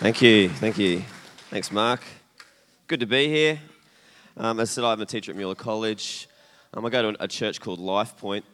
Thank 0.00 0.22
you, 0.22 0.48
thank 0.48 0.78
you. 0.78 1.02
Thanks, 1.50 1.70
Mark. 1.70 2.00
Good 2.86 3.00
to 3.00 3.06
be 3.06 3.28
here. 3.28 3.60
Um, 4.34 4.58
as 4.58 4.70
I 4.70 4.72
said, 4.72 4.84
I'm 4.84 5.02
a 5.02 5.04
teacher 5.04 5.30
at 5.30 5.36
Mueller 5.36 5.54
College. 5.54 6.26
Um, 6.72 6.86
I 6.86 6.88
go 6.88 7.12
to 7.12 7.22
a 7.22 7.28
church 7.28 7.60
called 7.60 7.78
Life 7.78 8.16
Point, 8.16 8.46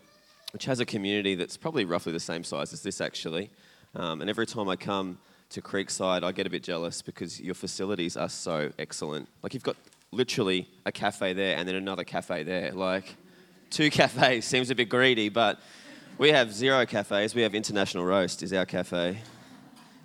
which 0.53 0.65
has 0.65 0.81
a 0.81 0.85
community 0.85 1.37
that's 1.37 1.57
probably 1.57 1.85
roughly 1.85 2.11
the 2.11 2.19
same 2.19 2.43
size 2.43 2.73
as 2.73 2.83
this, 2.83 3.01
actually. 3.01 3.51
Um, 3.95 4.23
and 4.23 4.29
every 4.29 4.45
time 4.45 4.69
I 4.69 4.75
come 4.75 5.19
to 5.51 5.63
Creekside, 5.63 6.25
I 6.25 6.33
get 6.33 6.49
a 6.49 6.51
bit 6.51 6.65
jealous 6.65 7.01
because 7.01 7.41
your 7.41 7.55
facilities 7.55 8.17
are 8.17 8.29
so 8.29 8.73
excellent. 8.77 9.29
Like, 9.45 9.55
you've 9.55 9.63
got 9.63 9.77
literally 10.11 10.69
a 10.85 10.91
cafe 10.91 11.33
there 11.33 11.57
and 11.57 11.69
then 11.69 11.77
another 11.77 12.03
cafe 12.03 12.43
there. 12.43 12.73
Like, 12.73 13.15
two 13.71 13.89
cafes 13.93 14.45
seems 14.45 14.71
a 14.71 14.75
bit 14.75 14.89
greedy, 14.89 15.29
but 15.29 15.61
we 16.19 16.31
have 16.31 16.53
zero 16.53 16.85
cafes. 16.87 17.37
We 17.37 17.43
have 17.43 17.55
International 17.55 18.05
Roast, 18.05 18.43
is 18.43 18.53
our 18.53 18.67
cafe 18.67 19.19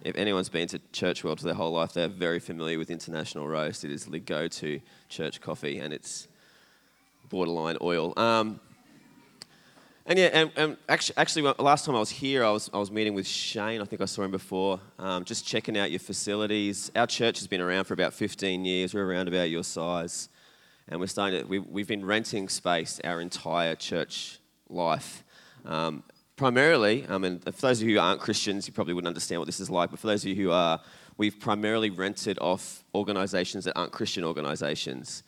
if 0.04 0.16
anyone's 0.16 0.50
been 0.50 0.68
to 0.70 0.80
Church 0.92 1.24
World 1.24 1.40
for 1.40 1.46
their 1.46 1.54
whole 1.54 1.72
life, 1.72 1.94
they're 1.94 2.08
very 2.08 2.40
familiar 2.40 2.78
with 2.78 2.90
International 2.90 3.48
Roast. 3.48 3.84
It 3.84 3.92
is 3.92 4.06
the 4.06 4.20
go 4.20 4.48
to 4.48 4.82
church 5.10 5.42
coffee 5.42 5.80
and 5.80 5.94
it's 5.94 6.28
borderline 7.30 7.78
oil. 7.82 8.14
Um, 8.18 8.60
and 10.06 10.18
yeah, 10.18 10.30
and, 10.34 10.52
and, 10.56 10.78
actually, 10.90 11.18
actually, 11.18 11.54
last 11.60 11.86
time 11.86 11.96
I 11.96 12.00
was 12.00 12.10
here, 12.10 12.44
I 12.44 12.50
was, 12.50 12.70
I 12.74 12.80
was 12.80 12.90
meeting 12.90 13.14
with 13.14 13.28
Shane. 13.28 13.82
I 13.82 13.86
think 13.86 14.02
I 14.02 14.06
saw 14.06 14.24
him 14.24 14.32
before, 14.32 14.80
um, 14.98 15.24
just 15.24 15.46
checking 15.46 15.78
out 15.78 15.92
your 15.92 16.00
facilities. 16.00 16.92
Our 16.96 17.06
church 17.06 17.38
has 17.40 17.48
been 17.48 17.62
around 17.62 17.86
for 17.86 17.94
about 17.94 18.14
15 18.14 18.66
years. 18.66 18.96
We're 18.96 19.06
around 19.06 19.28
about 19.28 19.50
your 19.52 19.64
size. 19.64 20.30
And 20.88 21.00
we're 21.00 21.08
starting 21.08 21.42
to, 21.42 21.48
we, 21.48 21.60
we've 21.60 21.88
been 21.88 22.04
renting 22.04 22.50
space 22.50 23.00
our 23.04 23.22
entire 23.22 23.76
church 23.76 24.40
life. 24.68 25.24
Um, 25.64 26.04
primarily, 26.42 27.06
I 27.08 27.20
mean, 27.20 27.38
for 27.38 27.52
those 27.52 27.84
of 27.84 27.88
you 27.88 27.98
who 27.98 28.02
aren't 28.02 28.20
Christians, 28.20 28.66
you 28.66 28.74
probably 28.74 28.96
wouldn't 28.96 29.10
understand 29.10 29.40
what 29.40 29.46
this 29.46 29.60
is 29.60 29.70
like, 29.70 29.92
but 29.92 30.00
for 30.00 30.08
those 30.08 30.24
of 30.24 30.30
you 30.30 30.36
who 30.46 30.50
are, 30.50 30.82
we've 31.16 31.40
primarily 31.40 31.92
rented 31.92 32.40
off 32.40 32.84
organizations 32.96 33.66
that 33.66 33.78
aren't 33.78 33.92
Christian 33.92 34.24
organizations. 34.24 35.22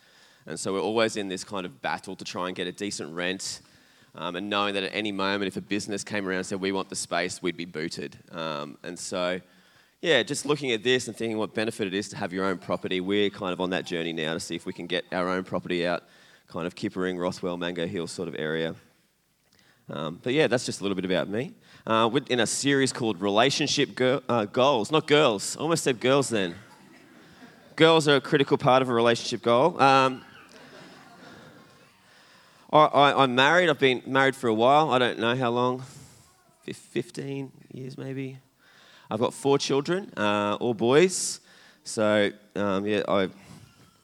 And 0.48 0.60
so 0.60 0.74
we're 0.74 0.82
always 0.82 1.16
in 1.16 1.28
this 1.28 1.44
kind 1.44 1.68
of 1.68 1.84
battle 1.84 2.16
to 2.16 2.26
try 2.26 2.48
and 2.48 2.56
get 2.56 2.66
a 2.66 2.72
decent 2.72 3.14
rent. 3.14 3.62
Um, 4.16 4.36
and 4.38 4.50
knowing 4.50 4.74
that 4.74 4.86
at 4.86 4.90
any 4.92 5.12
moment, 5.12 5.50
if 5.50 5.56
a 5.56 5.62
business 5.62 6.04
came 6.04 6.28
around 6.28 6.38
and 6.38 6.48
said, 6.48 6.60
We 6.60 6.72
want 6.72 6.90
the 6.90 6.96
space, 6.96 7.44
we'd 7.44 7.58
be 7.58 7.66
booted. 7.66 8.18
Um, 8.32 8.80
and 8.82 8.98
so, 8.98 9.40
yeah, 10.02 10.24
just 10.24 10.48
looking 10.48 10.72
at 10.72 10.82
this 10.82 11.08
and 11.08 11.16
thinking 11.16 11.38
what 11.38 11.54
benefit 11.54 11.86
it 11.86 11.94
is 11.94 12.10
to 12.10 12.18
have 12.18 12.34
your 12.34 12.46
own 12.46 12.58
property, 12.58 13.02
we're 13.02 13.30
kind 13.30 13.54
of 13.54 13.62
on 13.62 13.70
that 13.70 13.86
journey 13.86 14.14
now 14.14 14.34
to 14.34 14.40
see 14.40 14.56
if 14.56 14.66
we 14.66 14.74
can 14.74 14.88
get 14.88 15.06
our 15.12 15.30
own 15.30 15.44
property 15.44 15.86
out, 15.86 16.06
kind 16.48 16.66
of 16.66 16.74
Kippa-Ring, 16.74 17.20
Rothwell, 17.20 17.58
Mango 17.58 17.86
Hill 17.86 18.08
sort 18.08 18.28
of 18.28 18.36
area. 18.36 18.74
Um, 19.90 20.20
but 20.24 20.34
yeah, 20.34 20.48
that's 20.48 20.66
just 20.66 20.80
a 20.80 20.84
little 20.84 20.96
bit 20.96 21.06
about 21.06 21.28
me. 21.28 21.54
Uh, 21.86 22.10
we're 22.12 22.24
in 22.30 22.40
a 22.40 22.48
series 22.48 22.94
called 22.94 23.20
Relationship 23.20 24.00
uh, 24.00 24.46
Goals, 24.46 24.92
not 24.92 25.08
girls. 25.08 25.58
I 25.58 25.60
almost 25.60 25.84
said 25.84 26.00
girls 26.00 26.30
then. 26.30 26.56
girls 27.76 28.08
are 28.08 28.16
a 28.16 28.22
critical 28.22 28.58
part 28.58 28.82
of 28.82 28.90
a 28.90 28.94
relationship 28.94 29.42
goal. 29.42 29.82
Um, 29.82 30.24
I, 32.72 33.24
am 33.24 33.36
married. 33.36 33.70
I've 33.70 33.80
been 33.80 34.02
married 34.06 34.36
for 34.36 34.48
a 34.48 34.54
while. 34.54 34.92
I 34.92 35.00
don't 35.00 35.20
know 35.20 35.36
how 35.36 35.52
long 35.52 35.84
15 36.66 37.52
years 37.74 37.98
maybe. 37.98 38.40
I've 39.12 39.20
got 39.20 39.34
four 39.34 39.58
children, 39.58 40.12
uh, 40.16 40.58
all 40.60 40.74
boys. 40.74 41.42
So, 41.84 42.32
um, 42.56 42.86
yeah, 42.88 43.04
I, 43.08 43.30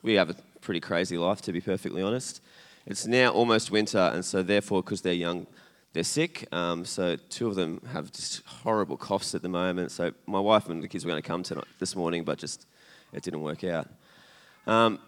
we 0.04 0.16
have 0.16 0.30
a 0.30 0.36
pretty 0.62 0.82
crazy 0.82 1.18
life, 1.18 1.42
to 1.44 1.54
be 1.54 1.62
perfectly 1.62 2.02
honest. 2.02 2.42
It's 2.86 3.08
now 3.08 3.30
almost 3.30 3.72
winter, 3.72 4.12
and 4.14 4.24
so 4.24 4.44
therefore, 4.44 4.84
because 4.84 5.02
they're 5.02 5.14
young, 5.14 5.48
they're 5.94 6.04
sick. 6.04 6.48
Um, 6.52 6.86
so 6.86 7.16
two 7.16 7.48
of 7.48 7.56
them 7.56 7.82
have 7.92 8.12
just 8.12 8.44
horrible 8.46 8.98
coughs 8.98 9.34
at 9.34 9.42
the 9.42 9.50
moment. 9.50 9.92
So 9.92 10.12
my 10.26 10.40
wife 10.40 10.70
and 10.70 10.84
the 10.84 10.88
kids 10.88 11.06
were 11.06 11.10
going 11.10 11.22
to 11.22 11.28
come 11.28 11.44
tonight, 11.44 11.66
this 11.80 11.96
morning, 11.96 12.24
but 12.24 12.38
just 12.38 12.68
it 13.12 13.24
didn't 13.24 13.42
work 13.42 13.64
out. 13.64 13.88
Um, 14.68 15.00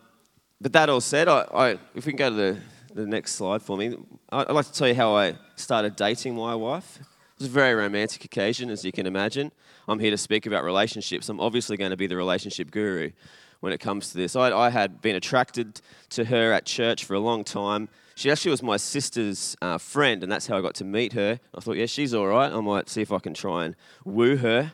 but 0.60 0.74
that 0.74 0.90
all 0.90 1.02
said, 1.02 1.28
I, 1.28 1.46
I, 1.54 1.70
if 1.96 2.06
we 2.06 2.14
can 2.14 2.18
go 2.18 2.30
to 2.30 2.36
the, 2.36 2.58
the 2.94 3.06
next 3.06 3.34
slide 3.34 3.62
for 3.62 3.78
me, 3.78 3.96
I, 4.32 4.42
I'd 4.42 4.52
like 4.52 4.66
to 4.66 4.74
tell 4.74 4.88
you 4.88 4.96
how 4.96 5.16
I 5.16 5.36
started 5.56 5.96
dating 5.96 6.36
my 6.36 6.56
wife. 6.56 7.00
It 7.00 7.06
was 7.40 7.48
a 7.48 7.52
very 7.52 7.74
romantic 7.74 8.26
occasion, 8.26 8.70
as 8.70 8.86
you 8.86 8.92
can 8.92 9.06
imagine. 9.06 9.52
I'm 9.88 10.00
here 10.00 10.12
to 10.12 10.18
speak 10.18 10.46
about 10.46 10.64
relationships. 10.64 11.30
I'm 11.30 11.40
obviously 11.40 11.78
going 11.78 11.92
to 11.92 11.98
be 11.98 12.08
the 12.08 12.18
relationship 12.18 12.72
guru 12.72 13.12
when 13.62 13.74
it 13.74 13.80
comes 13.80 14.12
to 14.12 14.18
this. 14.18 14.36
I, 14.36 14.52
I 14.52 14.70
had 14.70 15.02
been 15.02 15.16
attracted 15.16 15.82
to 16.10 16.26
her 16.26 16.52
at 16.52 16.66
church 16.66 17.06
for 17.06 17.14
a 17.14 17.20
long 17.20 17.44
time 17.44 17.90
she 18.22 18.30
actually 18.30 18.52
was 18.52 18.62
my 18.62 18.78
sister's 18.78 19.58
uh, 19.62 19.80
friend, 19.80 20.22
and 20.22 20.32
that's 20.32 20.46
how 20.46 20.58
I 20.58 20.62
got 20.62 20.76
to 20.76 20.84
meet 20.84 21.14
her. 21.14 21.40
I 21.56 21.60
thought, 21.60 21.78
yeah, 21.78 21.88
she's 21.88 22.14
all 22.14 22.28
right. 22.28 22.52
I 22.52 22.60
might 22.60 22.88
see 22.88 23.02
if 23.02 23.12
I 23.12 23.18
can 23.18 23.34
try 23.34 23.66
and 23.66 23.76
woo 24.06 24.38
her. 24.38 24.74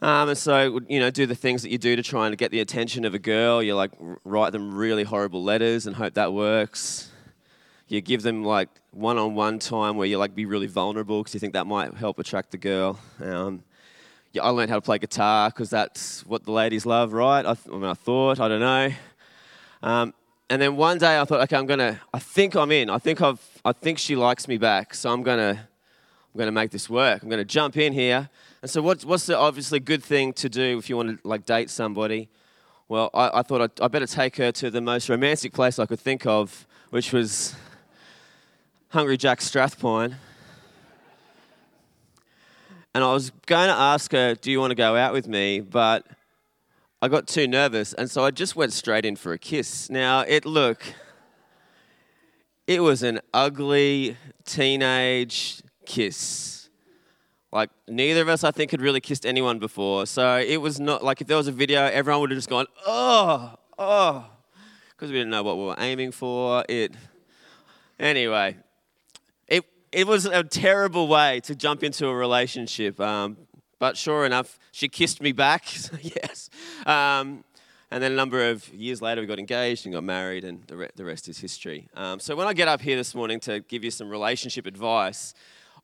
Um, 0.00 0.30
and 0.30 0.38
so, 0.38 0.80
you 0.88 0.98
know, 0.98 1.10
do 1.10 1.26
the 1.26 1.34
things 1.34 1.62
that 1.62 1.70
you 1.70 1.78
do 1.78 1.94
to 1.94 2.02
try 2.02 2.26
and 2.26 2.36
get 2.38 2.50
the 2.50 2.60
attention 2.60 3.04
of 3.04 3.14
a 3.14 3.18
girl. 3.18 3.62
You 3.62 3.74
like 3.74 3.92
write 4.24 4.52
them 4.52 4.74
really 4.74 5.04
horrible 5.04 5.42
letters 5.42 5.86
and 5.86 5.96
hope 5.96 6.14
that 6.14 6.32
works. 6.32 7.10
You 7.88 8.00
give 8.00 8.22
them 8.22 8.44
like 8.44 8.70
one-on-one 8.92 9.58
time 9.58 9.96
where 9.96 10.06
you 10.06 10.18
like 10.18 10.34
be 10.34 10.46
really 10.46 10.66
vulnerable 10.66 11.22
because 11.22 11.34
you 11.34 11.40
think 11.40 11.52
that 11.52 11.66
might 11.66 11.94
help 11.94 12.18
attract 12.18 12.50
the 12.50 12.58
girl. 12.58 12.98
Um, 13.20 13.62
I 14.42 14.48
learned 14.48 14.70
how 14.70 14.76
to 14.76 14.82
play 14.82 14.98
guitar 14.98 15.50
because 15.50 15.70
that's 15.70 16.26
what 16.26 16.44
the 16.44 16.52
ladies 16.52 16.84
love, 16.84 17.12
right? 17.12 17.44
I, 17.46 17.54
th- 17.54 17.68
I, 17.68 17.76
mean, 17.76 17.84
I 17.84 17.94
thought, 17.94 18.40
I 18.40 18.48
don't 18.48 18.60
know. 18.60 18.92
Um, 19.82 20.14
and 20.50 20.60
then 20.60 20.76
one 20.76 20.98
day 20.98 21.18
I 21.18 21.24
thought, 21.24 21.40
okay, 21.42 21.56
I'm 21.56 21.66
gonna. 21.66 22.00
I 22.12 22.18
think 22.18 22.54
I'm 22.54 22.70
in. 22.70 22.90
I 22.90 22.98
think 22.98 23.22
I've. 23.22 23.40
I 23.64 23.72
think 23.72 23.98
she 23.98 24.16
likes 24.16 24.46
me 24.46 24.58
back. 24.58 24.94
So 24.94 25.10
I'm 25.10 25.22
gonna. 25.22 25.68
I'm 26.34 26.38
gonna 26.38 26.52
make 26.52 26.70
this 26.70 26.90
work. 26.90 27.22
I'm 27.22 27.28
gonna 27.28 27.44
jump 27.44 27.76
in 27.76 27.92
here. 27.92 28.28
And 28.60 28.70
so, 28.70 28.82
what's 28.82 29.04
what's 29.04 29.26
the 29.26 29.38
obviously 29.38 29.80
good 29.80 30.02
thing 30.02 30.32
to 30.34 30.48
do 30.48 30.78
if 30.78 30.90
you 30.90 30.96
want 30.96 31.22
to 31.22 31.28
like 31.28 31.46
date 31.46 31.70
somebody? 31.70 32.28
Well, 32.88 33.10
I, 33.14 33.40
I 33.40 33.42
thought 33.42 33.62
I'd, 33.62 33.80
I 33.80 33.88
better 33.88 34.06
take 34.06 34.36
her 34.36 34.52
to 34.52 34.70
the 34.70 34.80
most 34.80 35.08
romantic 35.08 35.52
place 35.52 35.78
I 35.78 35.86
could 35.86 36.00
think 36.00 36.26
of, 36.26 36.66
which 36.90 37.12
was 37.12 37.54
Hungry 38.88 39.16
Jack 39.16 39.40
Strathpine. 39.40 40.16
And 42.94 43.02
I 43.02 43.12
was 43.12 43.30
going 43.46 43.68
to 43.68 43.74
ask 43.74 44.12
her, 44.12 44.34
"Do 44.34 44.50
you 44.50 44.60
want 44.60 44.70
to 44.70 44.76
go 44.76 44.96
out 44.96 45.12
with 45.12 45.26
me?" 45.26 45.60
But 45.60 46.06
I 47.02 47.08
got 47.08 47.26
too 47.26 47.46
nervous, 47.46 47.92
and 47.92 48.10
so 48.10 48.24
I 48.24 48.30
just 48.30 48.56
went 48.56 48.72
straight 48.72 49.04
in 49.04 49.16
for 49.16 49.32
a 49.32 49.38
kiss. 49.38 49.90
Now, 49.90 50.20
it 50.20 50.46
look, 50.46 50.82
it 52.66 52.80
was 52.80 53.02
an 53.02 53.20
ugly 53.32 54.16
teenage 54.44 55.62
kiss. 55.84 56.70
Like 57.52 57.70
neither 57.86 58.22
of 58.22 58.28
us, 58.28 58.42
I 58.42 58.50
think, 58.50 58.70
had 58.70 58.80
really 58.80 59.00
kissed 59.00 59.26
anyone 59.26 59.58
before. 59.58 60.06
So 60.06 60.38
it 60.38 60.56
was 60.56 60.80
not 60.80 61.04
like 61.04 61.20
if 61.20 61.26
there 61.26 61.36
was 61.36 61.46
a 61.46 61.52
video, 61.52 61.82
everyone 61.84 62.22
would 62.22 62.30
have 62.30 62.38
just 62.38 62.48
gone, 62.48 62.66
oh, 62.86 63.54
oh, 63.78 64.26
because 64.90 65.10
we 65.10 65.18
didn't 65.18 65.30
know 65.30 65.42
what 65.42 65.56
we 65.56 65.64
were 65.64 65.76
aiming 65.78 66.10
for. 66.10 66.64
It, 66.68 66.94
anyway, 67.98 68.56
it 69.94 70.08
was 70.08 70.26
a 70.26 70.42
terrible 70.42 71.06
way 71.06 71.38
to 71.44 71.54
jump 71.54 71.84
into 71.84 72.08
a 72.08 72.14
relationship. 72.14 73.00
Um, 73.00 73.36
but 73.78 73.96
sure 73.96 74.26
enough, 74.26 74.58
she 74.72 74.88
kissed 74.88 75.22
me 75.22 75.30
back. 75.30 75.66
yes. 76.02 76.50
Um, 76.84 77.44
and 77.92 78.02
then 78.02 78.10
a 78.10 78.16
number 78.16 78.50
of 78.50 78.68
years 78.74 79.00
later, 79.00 79.20
we 79.20 79.28
got 79.28 79.38
engaged 79.38 79.86
and 79.86 79.94
got 79.94 80.02
married, 80.02 80.42
and 80.42 80.66
the, 80.66 80.76
re- 80.76 80.90
the 80.96 81.04
rest 81.04 81.28
is 81.28 81.38
history. 81.38 81.88
Um, 81.94 82.18
so 82.18 82.34
when 82.34 82.48
I 82.48 82.52
get 82.54 82.66
up 82.66 82.80
here 82.80 82.96
this 82.96 83.14
morning 83.14 83.38
to 83.40 83.60
give 83.60 83.84
you 83.84 83.90
some 83.92 84.10
relationship 84.10 84.66
advice, 84.66 85.32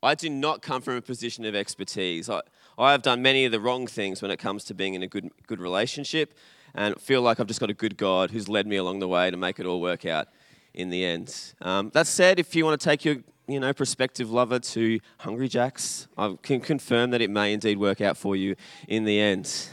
I 0.03 0.17
do 0.17 0.29
not 0.29 0.61
come 0.61 0.83
from 0.83 0.97
a 0.97 1.03
position 1.03 1.45
of 1.45 1.55
expertise. 1.55 2.29
I, 2.29 2.41
I 2.77 2.91
have 2.91 3.03
done 3.03 3.23
many 3.23 3.45
of 3.45 3.53
the 3.53 3.61
wrong 3.61 3.87
things 3.87 4.23
when 4.23 4.33
it 4.33 4.39
comes 4.39 4.65
to 4.65 4.75
being 4.75 4.95
in 4.95 5.05
a 5.05 5.07
good, 5.07 5.31
good 5.47 5.61
relationship, 5.61 6.35
and 6.75 7.01
feel 7.01 7.23
like 7.23 7.39
I've 7.39 7.47
just 7.47 7.61
got 7.61 7.71
a 7.71 7.75
good 7.75 7.97
God 7.97 8.33
who's 8.33 8.49
led 8.49 8.67
me 8.67 8.75
along 8.75 8.99
the 8.99 9.09
way 9.09 9.31
to 9.31 9.37
make 9.37 9.61
it 9.61 9.67
all 9.67 9.81
work 9.81 10.05
out 10.05 10.27
in 10.75 10.91
the 10.91 11.05
end. 11.05 11.55
Um, 11.61 11.91
that 11.95 12.09
said, 12.09 12.41
if 12.41 12.57
you 12.57 12.65
want 12.65 12.81
to 12.81 12.85
take 12.85 13.05
your 13.05 13.19
you 13.51 13.61
know, 13.61 13.73
prospective 13.73 14.31
lover 14.31 14.59
to 14.59 15.01
Hungry 15.19 15.49
Jack's, 15.49 16.07
I 16.17 16.37
can 16.43 16.61
confirm 16.61 17.11
that 17.11 17.21
it 17.21 17.31
may 17.31 17.53
indeed 17.53 17.79
work 17.79 18.01
out 18.01 18.17
for 18.17 18.37
you 18.37 18.55
in 18.87 19.05
the 19.05 19.19
end. 19.19 19.69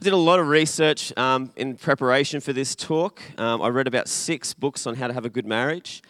I 0.00 0.04
did 0.04 0.12
a 0.12 0.16
lot 0.16 0.38
of 0.38 0.48
research 0.48 1.16
um, 1.16 1.50
in 1.56 1.76
preparation 1.76 2.40
for 2.40 2.52
this 2.52 2.76
talk. 2.76 3.20
Um, 3.38 3.62
I 3.62 3.68
read 3.68 3.86
about 3.86 4.08
six 4.08 4.54
books 4.54 4.86
on 4.86 4.94
how 4.94 5.06
to 5.08 5.14
have 5.14 5.24
a 5.24 5.30
good 5.30 5.46
marriage. 5.46 6.02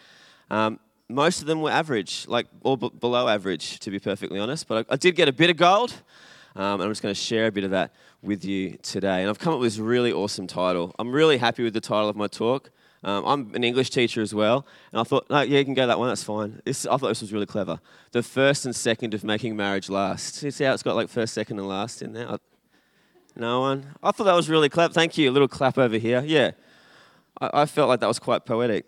Um, 0.51 0.79
most 1.07 1.41
of 1.41 1.47
them 1.47 1.61
were 1.61 1.71
average, 1.71 2.27
like 2.27 2.47
or 2.61 2.77
b- 2.77 2.91
below 2.99 3.27
average, 3.27 3.79
to 3.79 3.89
be 3.89 3.97
perfectly 3.99 4.39
honest. 4.39 4.67
But 4.67 4.85
I, 4.89 4.93
I 4.93 4.95
did 4.95 5.15
get 5.15 5.27
a 5.27 5.33
bit 5.33 5.49
of 5.49 5.57
gold, 5.57 5.91
um, 6.55 6.73
and 6.73 6.83
I'm 6.83 6.91
just 6.91 7.01
going 7.01 7.15
to 7.15 7.19
share 7.19 7.47
a 7.47 7.51
bit 7.51 7.63
of 7.63 7.71
that 7.71 7.93
with 8.21 8.45
you 8.45 8.77
today. 8.83 9.21
And 9.21 9.29
I've 9.29 9.39
come 9.39 9.53
up 9.53 9.59
with 9.59 9.71
this 9.71 9.79
really 9.79 10.11
awesome 10.11 10.45
title. 10.45 10.93
I'm 10.99 11.11
really 11.11 11.37
happy 11.37 11.63
with 11.63 11.73
the 11.73 11.81
title 11.81 12.09
of 12.09 12.15
my 12.15 12.27
talk. 12.27 12.69
Um, 13.03 13.25
I'm 13.25 13.55
an 13.55 13.63
English 13.63 13.91
teacher 13.91 14.21
as 14.21 14.33
well, 14.33 14.65
and 14.91 14.99
I 14.99 15.03
thought, 15.03 15.29
no, 15.29 15.41
yeah, 15.41 15.59
you 15.59 15.65
can 15.65 15.73
go 15.73 15.87
that 15.87 15.97
one, 15.97 16.09
that's 16.09 16.23
fine. 16.23 16.61
This, 16.65 16.85
I 16.85 16.97
thought 16.97 17.07
this 17.07 17.21
was 17.21 17.31
really 17.31 17.45
clever. 17.45 17.79
The 18.11 18.21
first 18.21 18.65
and 18.65 18.75
second 18.75 19.13
of 19.13 19.23
making 19.23 19.55
marriage 19.55 19.89
last. 19.89 20.43
You 20.43 20.51
see 20.51 20.65
how 20.65 20.73
it's 20.73 20.83
got 20.83 20.95
like 20.95 21.07
first, 21.07 21.33
second, 21.33 21.59
and 21.59 21.67
last 21.67 22.01
in 22.01 22.13
there? 22.13 22.37
No 23.35 23.61
one? 23.61 23.95
I 24.03 24.11
thought 24.11 24.25
that 24.25 24.35
was 24.35 24.49
really 24.49 24.67
clever. 24.67 24.93
Thank 24.93 25.17
you. 25.17 25.29
A 25.29 25.31
little 25.31 25.47
clap 25.47 25.77
over 25.77 25.97
here. 25.97 26.21
Yeah. 26.25 26.51
I, 27.39 27.61
I 27.61 27.65
felt 27.65 27.87
like 27.87 28.01
that 28.01 28.07
was 28.07 28.19
quite 28.19 28.45
poetic. 28.45 28.85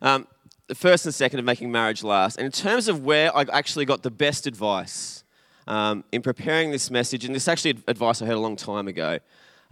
Um, 0.00 0.26
the 0.68 0.74
first 0.74 1.04
and 1.04 1.14
second 1.14 1.38
of 1.38 1.44
making 1.44 1.70
marriage 1.70 2.02
last. 2.02 2.38
And 2.38 2.46
in 2.46 2.52
terms 2.52 2.88
of 2.88 3.04
where 3.04 3.36
I 3.36 3.44
actually 3.52 3.84
got 3.84 4.02
the 4.02 4.10
best 4.10 4.46
advice, 4.46 5.22
um, 5.66 6.04
in 6.12 6.22
preparing 6.22 6.70
this 6.70 6.90
message, 6.90 7.24
and 7.24 7.34
this 7.34 7.42
is 7.44 7.48
actually 7.48 7.82
advice 7.88 8.22
I 8.22 8.26
heard 8.26 8.36
a 8.36 8.40
long 8.40 8.56
time 8.56 8.88
ago. 8.88 9.18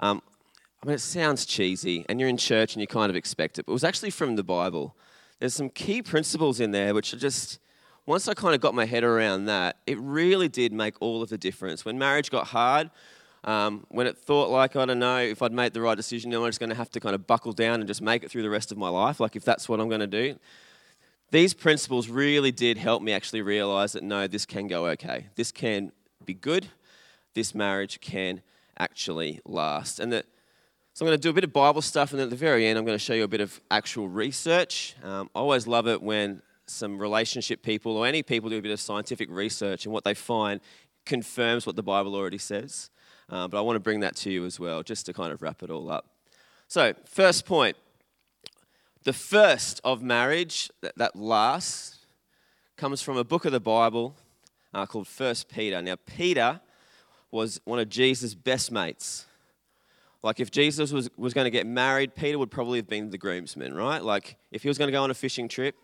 Um, 0.00 0.22
I 0.84 0.86
mean, 0.86 0.96
it 0.96 1.00
sounds 1.00 1.46
cheesy, 1.46 2.04
and 2.10 2.20
you're 2.20 2.28
in 2.28 2.36
church 2.36 2.74
and 2.74 2.80
you 2.82 2.86
kind 2.86 3.08
of 3.08 3.16
expect 3.16 3.58
it, 3.58 3.64
but 3.64 3.72
it 3.72 3.72
was 3.72 3.84
actually 3.84 4.10
from 4.10 4.36
the 4.36 4.42
Bible. 4.42 4.94
There's 5.40 5.54
some 5.54 5.70
key 5.70 6.02
principles 6.02 6.60
in 6.60 6.72
there 6.72 6.92
which 6.92 7.14
are 7.14 7.16
just, 7.16 7.58
once 8.04 8.28
I 8.28 8.34
kind 8.34 8.54
of 8.54 8.60
got 8.60 8.74
my 8.74 8.84
head 8.84 9.02
around 9.02 9.46
that, 9.46 9.78
it 9.86 9.98
really 9.98 10.46
did 10.46 10.74
make 10.74 11.00
all 11.00 11.22
of 11.22 11.30
the 11.30 11.38
difference. 11.38 11.86
When 11.86 11.98
marriage 11.98 12.30
got 12.30 12.48
hard, 12.48 12.90
um, 13.44 13.86
when 13.88 14.06
it 14.06 14.18
thought 14.18 14.50
like, 14.50 14.76
I 14.76 14.84
don't 14.84 14.98
know, 14.98 15.20
if 15.20 15.40
I'd 15.40 15.52
made 15.52 15.72
the 15.72 15.80
right 15.80 15.96
decision, 15.96 16.34
I'm 16.34 16.44
just 16.44 16.60
going 16.60 16.68
to 16.68 16.76
have 16.76 16.90
to 16.90 17.00
kind 17.00 17.14
of 17.14 17.26
buckle 17.26 17.54
down 17.54 17.80
and 17.80 17.88
just 17.88 18.02
make 18.02 18.22
it 18.22 18.30
through 18.30 18.42
the 18.42 18.50
rest 18.50 18.70
of 18.70 18.76
my 18.76 18.90
life, 18.90 19.20
like 19.20 19.36
if 19.36 19.44
that's 19.44 19.70
what 19.70 19.80
I'm 19.80 19.88
going 19.88 20.02
to 20.02 20.06
do. 20.06 20.38
These 21.30 21.54
principles 21.54 22.10
really 22.10 22.52
did 22.52 22.76
help 22.76 23.02
me 23.02 23.12
actually 23.12 23.40
realize 23.40 23.94
that 23.94 24.02
no, 24.02 24.26
this 24.26 24.44
can 24.44 24.66
go 24.66 24.88
okay. 24.88 25.28
This 25.34 25.50
can 25.50 25.92
be 26.26 26.34
good. 26.34 26.66
This 27.32 27.54
marriage 27.54 28.02
can 28.02 28.42
actually 28.78 29.40
last. 29.46 29.98
And 29.98 30.12
that, 30.12 30.26
so 30.94 31.04
I'm 31.04 31.08
going 31.08 31.18
to 31.18 31.22
do 31.22 31.30
a 31.30 31.32
bit 31.32 31.42
of 31.42 31.52
Bible 31.52 31.82
stuff, 31.82 32.12
and 32.12 32.20
then 32.20 32.28
at 32.28 32.30
the 32.30 32.36
very 32.36 32.68
end, 32.68 32.78
I'm 32.78 32.84
going 32.84 32.96
to 32.96 33.04
show 33.04 33.14
you 33.14 33.24
a 33.24 33.28
bit 33.28 33.40
of 33.40 33.60
actual 33.68 34.08
research. 34.08 34.94
Um, 35.02 35.28
I 35.34 35.40
always 35.40 35.66
love 35.66 35.88
it 35.88 36.00
when 36.00 36.40
some 36.66 36.98
relationship 36.98 37.64
people 37.64 37.96
or 37.96 38.06
any 38.06 38.22
people 38.22 38.48
do 38.48 38.58
a 38.58 38.62
bit 38.62 38.70
of 38.70 38.78
scientific 38.78 39.28
research, 39.28 39.86
and 39.86 39.92
what 39.92 40.04
they 40.04 40.14
find 40.14 40.60
confirms 41.04 41.66
what 41.66 41.74
the 41.74 41.82
Bible 41.82 42.14
already 42.14 42.38
says. 42.38 42.90
Uh, 43.28 43.48
but 43.48 43.58
I 43.58 43.60
want 43.62 43.74
to 43.74 43.80
bring 43.80 43.98
that 44.00 44.14
to 44.18 44.30
you 44.30 44.44
as 44.44 44.60
well, 44.60 44.84
just 44.84 45.04
to 45.06 45.12
kind 45.12 45.32
of 45.32 45.42
wrap 45.42 45.64
it 45.64 45.70
all 45.70 45.90
up. 45.90 46.06
So, 46.68 46.94
first 47.06 47.44
point 47.44 47.76
the 49.02 49.12
first 49.12 49.80
of 49.82 50.00
marriage, 50.00 50.70
that, 50.80 50.96
that 50.96 51.16
lasts, 51.16 52.06
comes 52.76 53.02
from 53.02 53.16
a 53.16 53.24
book 53.24 53.44
of 53.44 53.50
the 53.50 53.58
Bible 53.58 54.14
uh, 54.72 54.86
called 54.86 55.08
First 55.08 55.48
Peter. 55.48 55.82
Now, 55.82 55.96
Peter 56.06 56.60
was 57.32 57.60
one 57.64 57.80
of 57.80 57.88
Jesus' 57.88 58.34
best 58.34 58.70
mates. 58.70 59.26
Like, 60.24 60.40
if 60.40 60.50
Jesus 60.50 60.90
was, 60.90 61.10
was 61.18 61.34
going 61.34 61.44
to 61.44 61.50
get 61.50 61.66
married, 61.66 62.14
Peter 62.14 62.38
would 62.38 62.50
probably 62.50 62.78
have 62.78 62.88
been 62.88 63.10
the 63.10 63.18
groomsman, 63.18 63.74
right? 63.74 64.02
Like, 64.02 64.38
if 64.50 64.62
he 64.62 64.68
was 64.68 64.78
going 64.78 64.88
to 64.88 64.92
go 64.92 65.02
on 65.02 65.10
a 65.10 65.14
fishing 65.14 65.48
trip, 65.48 65.76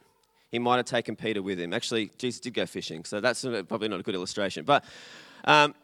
he 0.51 0.59
might 0.59 0.79
have 0.79 0.87
taken 0.87 1.15
Peter 1.15 1.43
with 1.43 1.61
him. 1.61 1.75
Actually, 1.75 2.11
Jesus 2.17 2.41
did 2.41 2.55
go 2.55 2.65
fishing, 2.65 3.05
so 3.05 3.21
that's 3.21 3.43
probably 3.43 3.89
not 3.89 4.01
a 4.01 4.03
good 4.03 4.15
illustration. 4.15 4.65
But 4.65 4.83
um, 5.45 5.75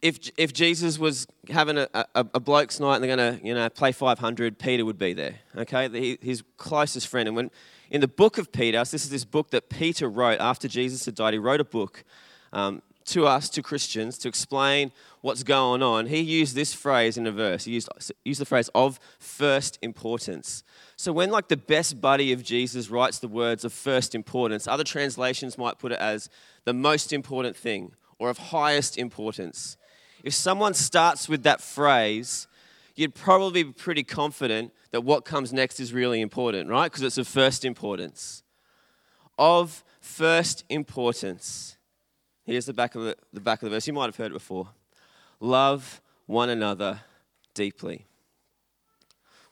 if, 0.00 0.30
if 0.36 0.52
Jesus 0.52 0.96
was 0.96 1.26
having 1.48 1.76
a, 1.76 1.88
a, 1.92 2.04
a 2.34 2.38
bloke's 2.40 2.78
night 2.78 2.94
and 2.94 3.04
they're 3.04 3.16
going 3.16 3.40
to 3.40 3.44
you 3.44 3.52
know, 3.52 3.68
play 3.68 3.90
500, 3.90 4.60
Peter 4.60 4.84
would 4.84 4.98
be 4.98 5.12
there, 5.12 5.34
okay? 5.56 6.16
his 6.22 6.44
closest 6.56 7.08
friend. 7.08 7.26
And 7.26 7.34
when 7.34 7.50
in 7.90 8.00
the 8.00 8.06
book 8.06 8.38
of 8.38 8.52
Peter, 8.52 8.84
so 8.84 8.92
this 8.92 9.02
is 9.02 9.10
this 9.10 9.24
book 9.24 9.50
that 9.50 9.70
Peter 9.70 10.08
wrote 10.08 10.38
after 10.38 10.68
Jesus 10.68 11.04
had 11.04 11.16
died, 11.16 11.34
he 11.34 11.40
wrote 11.40 11.60
a 11.60 11.64
book 11.64 12.04
um, 12.52 12.80
to 13.08 13.26
us, 13.26 13.48
to 13.50 13.62
Christians, 13.62 14.18
to 14.18 14.28
explain 14.28 14.92
what's 15.20 15.42
going 15.42 15.82
on. 15.82 16.06
He 16.06 16.20
used 16.20 16.54
this 16.54 16.72
phrase 16.72 17.16
in 17.16 17.26
a 17.26 17.32
verse. 17.32 17.64
He 17.64 17.72
used, 17.72 17.88
used 18.24 18.40
the 18.40 18.46
phrase 18.46 18.70
of 18.74 18.98
first 19.18 19.78
importance. 19.82 20.62
So 20.96 21.12
when 21.12 21.30
like 21.30 21.48
the 21.48 21.56
best 21.56 22.00
buddy 22.00 22.32
of 22.32 22.42
Jesus 22.42 22.90
writes 22.90 23.18
the 23.18 23.28
words 23.28 23.64
of 23.64 23.72
first 23.72 24.14
importance, 24.14 24.66
other 24.66 24.84
translations 24.84 25.58
might 25.58 25.78
put 25.78 25.92
it 25.92 25.98
as 25.98 26.28
the 26.64 26.74
most 26.74 27.12
important 27.12 27.56
thing 27.56 27.92
or 28.18 28.30
of 28.30 28.38
highest 28.38 28.98
importance 28.98 29.76
if 30.28 30.34
someone 30.34 30.74
starts 30.74 31.26
with 31.26 31.42
that 31.44 31.62
phrase, 31.62 32.48
you'd 32.94 33.14
probably 33.14 33.62
be 33.62 33.72
pretty 33.72 34.02
confident 34.02 34.72
that 34.90 35.02
what 35.02 35.24
comes 35.24 35.54
next 35.54 35.80
is 35.80 35.92
really 35.92 36.20
important, 36.20 36.68
right? 36.68 36.90
Because 36.90 37.02
it's 37.02 37.16
of 37.16 37.26
first 37.26 37.64
importance. 37.64 38.42
Of 39.38 39.82
first 40.02 40.64
importance. 40.68 41.77
Here's 42.48 42.64
the 42.64 42.72
back 42.72 42.94
of 42.94 43.02
the, 43.02 43.14
the 43.30 43.40
back 43.40 43.62
of 43.62 43.68
the 43.68 43.76
verse. 43.76 43.86
You 43.86 43.92
might 43.92 44.06
have 44.06 44.16
heard 44.16 44.30
it 44.30 44.32
before. 44.32 44.68
Love 45.38 46.00
one 46.24 46.48
another 46.48 47.00
deeply. 47.52 48.06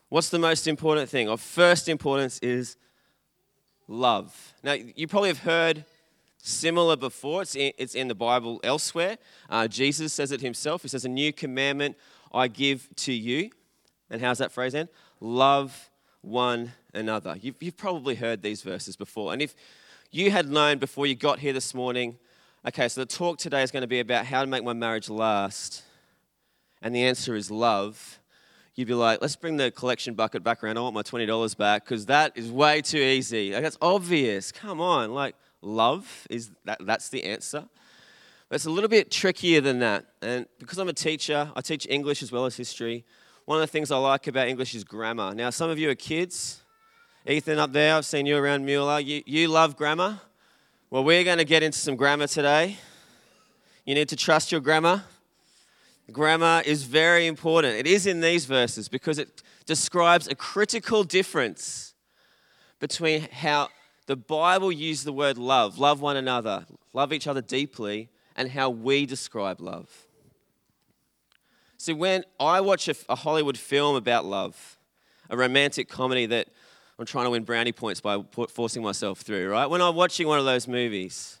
What's 0.09 0.29
the 0.29 0.39
most 0.39 0.65
important 0.65 1.07
thing? 1.07 1.29
Of 1.29 1.39
first 1.39 1.87
importance 1.89 2.39
is 2.39 2.75
love. 3.87 4.55
Now, 4.63 4.73
you 4.73 5.07
probably 5.07 5.29
have 5.29 5.41
heard 5.41 5.85
similar 6.39 6.95
before. 6.95 7.43
It's 7.43 7.55
in, 7.55 7.71
it's 7.77 7.93
in 7.93 8.07
the 8.07 8.15
Bible 8.15 8.59
elsewhere. 8.63 9.19
Uh, 9.47 9.67
Jesus 9.67 10.11
says 10.11 10.31
it 10.31 10.41
himself. 10.41 10.81
He 10.81 10.87
says, 10.87 11.05
A 11.05 11.09
new 11.09 11.31
commandment 11.31 11.97
I 12.33 12.47
give 12.47 12.89
to 12.95 13.13
you. 13.13 13.51
And 14.09 14.21
how's 14.21 14.39
that 14.39 14.51
phrase 14.51 14.73
end? 14.73 14.89
Love 15.19 15.91
one 16.21 16.71
another. 16.95 17.37
You've, 17.39 17.57
you've 17.59 17.77
probably 17.77 18.15
heard 18.15 18.41
these 18.41 18.63
verses 18.63 18.95
before. 18.95 19.33
And 19.33 19.41
if 19.43 19.53
you 20.09 20.31
had 20.31 20.49
known 20.49 20.79
before 20.79 21.05
you 21.05 21.13
got 21.13 21.37
here 21.37 21.53
this 21.53 21.75
morning, 21.75 22.17
okay, 22.67 22.89
so 22.89 22.99
the 23.01 23.05
talk 23.05 23.37
today 23.37 23.63
is 23.63 23.71
going 23.71 23.81
to 23.81 23.87
be 23.87 24.01
about 24.01 24.25
how 24.25 24.41
to 24.41 24.47
make 24.47 24.63
my 24.63 24.73
marriage 24.73 25.09
last, 25.09 25.83
and 26.81 26.93
the 26.93 27.03
answer 27.03 27.35
is 27.35 27.49
love, 27.49 28.19
you'd 28.75 28.89
be 28.89 28.93
like, 28.93 29.21
let's 29.21 29.37
bring 29.37 29.55
the 29.55 29.71
collection 29.71 30.13
bucket 30.13 30.43
back 30.43 30.63
around. 30.63 30.77
I 30.77 30.81
want 30.81 30.93
my 30.93 31.01
$20 31.01 31.57
back 31.57 31.85
because 31.85 32.07
that 32.07 32.33
is 32.35 32.51
way 32.51 32.81
too 32.81 32.97
easy. 32.97 33.53
Like, 33.53 33.63
that's 33.63 33.77
obvious. 33.81 34.51
Come 34.51 34.81
on. 34.81 35.13
Like, 35.13 35.35
love 35.61 36.27
is 36.29 36.51
that, 36.65 36.77
that's 36.85 37.09
the 37.09 37.23
answer. 37.23 37.65
But 38.49 38.55
it's 38.55 38.65
a 38.65 38.69
little 38.69 38.89
bit 38.89 39.09
trickier 39.09 39.61
than 39.61 39.79
that. 39.79 40.05
And 40.21 40.45
because 40.59 40.77
I'm 40.77 40.89
a 40.89 40.93
teacher, 40.93 41.51
I 41.55 41.61
teach 41.61 41.87
English 41.89 42.21
as 42.21 42.31
well 42.31 42.45
as 42.45 42.55
history. 42.55 43.05
One 43.45 43.57
of 43.57 43.61
the 43.61 43.67
things 43.67 43.91
I 43.91 43.97
like 43.97 44.27
about 44.27 44.47
English 44.47 44.75
is 44.75 44.83
grammar. 44.83 45.33
Now, 45.33 45.49
some 45.49 45.69
of 45.69 45.79
you 45.79 45.89
are 45.89 45.95
kids. 45.95 46.61
Ethan 47.25 47.59
up 47.59 47.73
there, 47.73 47.95
I've 47.95 48.05
seen 48.05 48.25
you 48.25 48.37
around 48.37 48.65
Mueller. 48.65 48.99
You, 48.99 49.23
you 49.25 49.47
love 49.47 49.75
grammar. 49.75 50.19
Well, 50.89 51.03
we're 51.03 51.25
going 51.25 51.39
to 51.39 51.43
get 51.43 51.63
into 51.63 51.77
some 51.77 51.97
grammar 51.97 52.27
today. 52.27 52.77
You 53.85 53.93
need 53.93 54.07
to 54.07 54.15
trust 54.15 54.53
your 54.53 54.61
grammar. 54.61 55.03
Grammar 56.13 56.63
is 56.65 56.83
very 56.83 57.27
important. 57.27 57.75
It 57.75 57.85
is 57.85 58.07
in 58.07 58.21
these 58.21 58.45
verses 58.45 58.87
because 58.87 59.19
it 59.19 59.43
describes 59.65 60.29
a 60.29 60.35
critical 60.35 61.03
difference 61.03 61.93
between 62.79 63.27
how 63.33 63.67
the 64.05 64.15
Bible 64.15 64.71
uses 64.71 65.03
the 65.03 65.11
word 65.11 65.37
love, 65.37 65.77
love 65.77 65.99
one 65.99 66.15
another, 66.15 66.65
love 66.93 67.11
each 67.11 67.27
other 67.27 67.41
deeply, 67.41 68.07
and 68.37 68.49
how 68.49 68.69
we 68.69 69.05
describe 69.05 69.59
love. 69.59 69.89
See, 71.77 71.91
when 71.91 72.23
I 72.39 72.61
watch 72.61 72.87
a, 72.87 72.95
a 73.09 73.15
Hollywood 73.15 73.57
film 73.57 73.97
about 73.97 74.23
love, 74.23 74.77
a 75.29 75.35
romantic 75.35 75.89
comedy 75.89 76.27
that 76.27 76.47
I'm 76.99 77.05
trying 77.05 77.25
to 77.25 77.31
win 77.31 77.43
brownie 77.43 77.71
points 77.71 78.01
by 78.01 78.23
forcing 78.49 78.81
myself 78.81 79.21
through, 79.21 79.49
right? 79.49 79.67
When 79.67 79.81
I'm 79.81 79.95
watching 79.95 80.27
one 80.27 80.39
of 80.39 80.45
those 80.45 80.67
movies, 80.67 81.39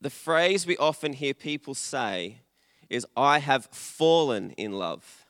the 0.00 0.10
phrase 0.10 0.66
we 0.66 0.76
often 0.76 1.12
hear 1.12 1.34
people 1.34 1.74
say 1.74 2.38
is, 2.88 3.06
I 3.16 3.40
have 3.40 3.66
fallen 3.66 4.52
in 4.52 4.72
love. 4.72 5.26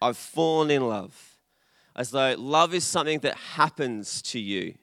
I've 0.00 0.16
fallen 0.16 0.70
in 0.70 0.86
love 0.86 1.38
as 1.96 2.10
though 2.10 2.34
love 2.38 2.72
is 2.72 2.84
something 2.84 3.18
that 3.20 3.34
happens 3.34 4.22
to 4.22 4.38
you, 4.38 4.74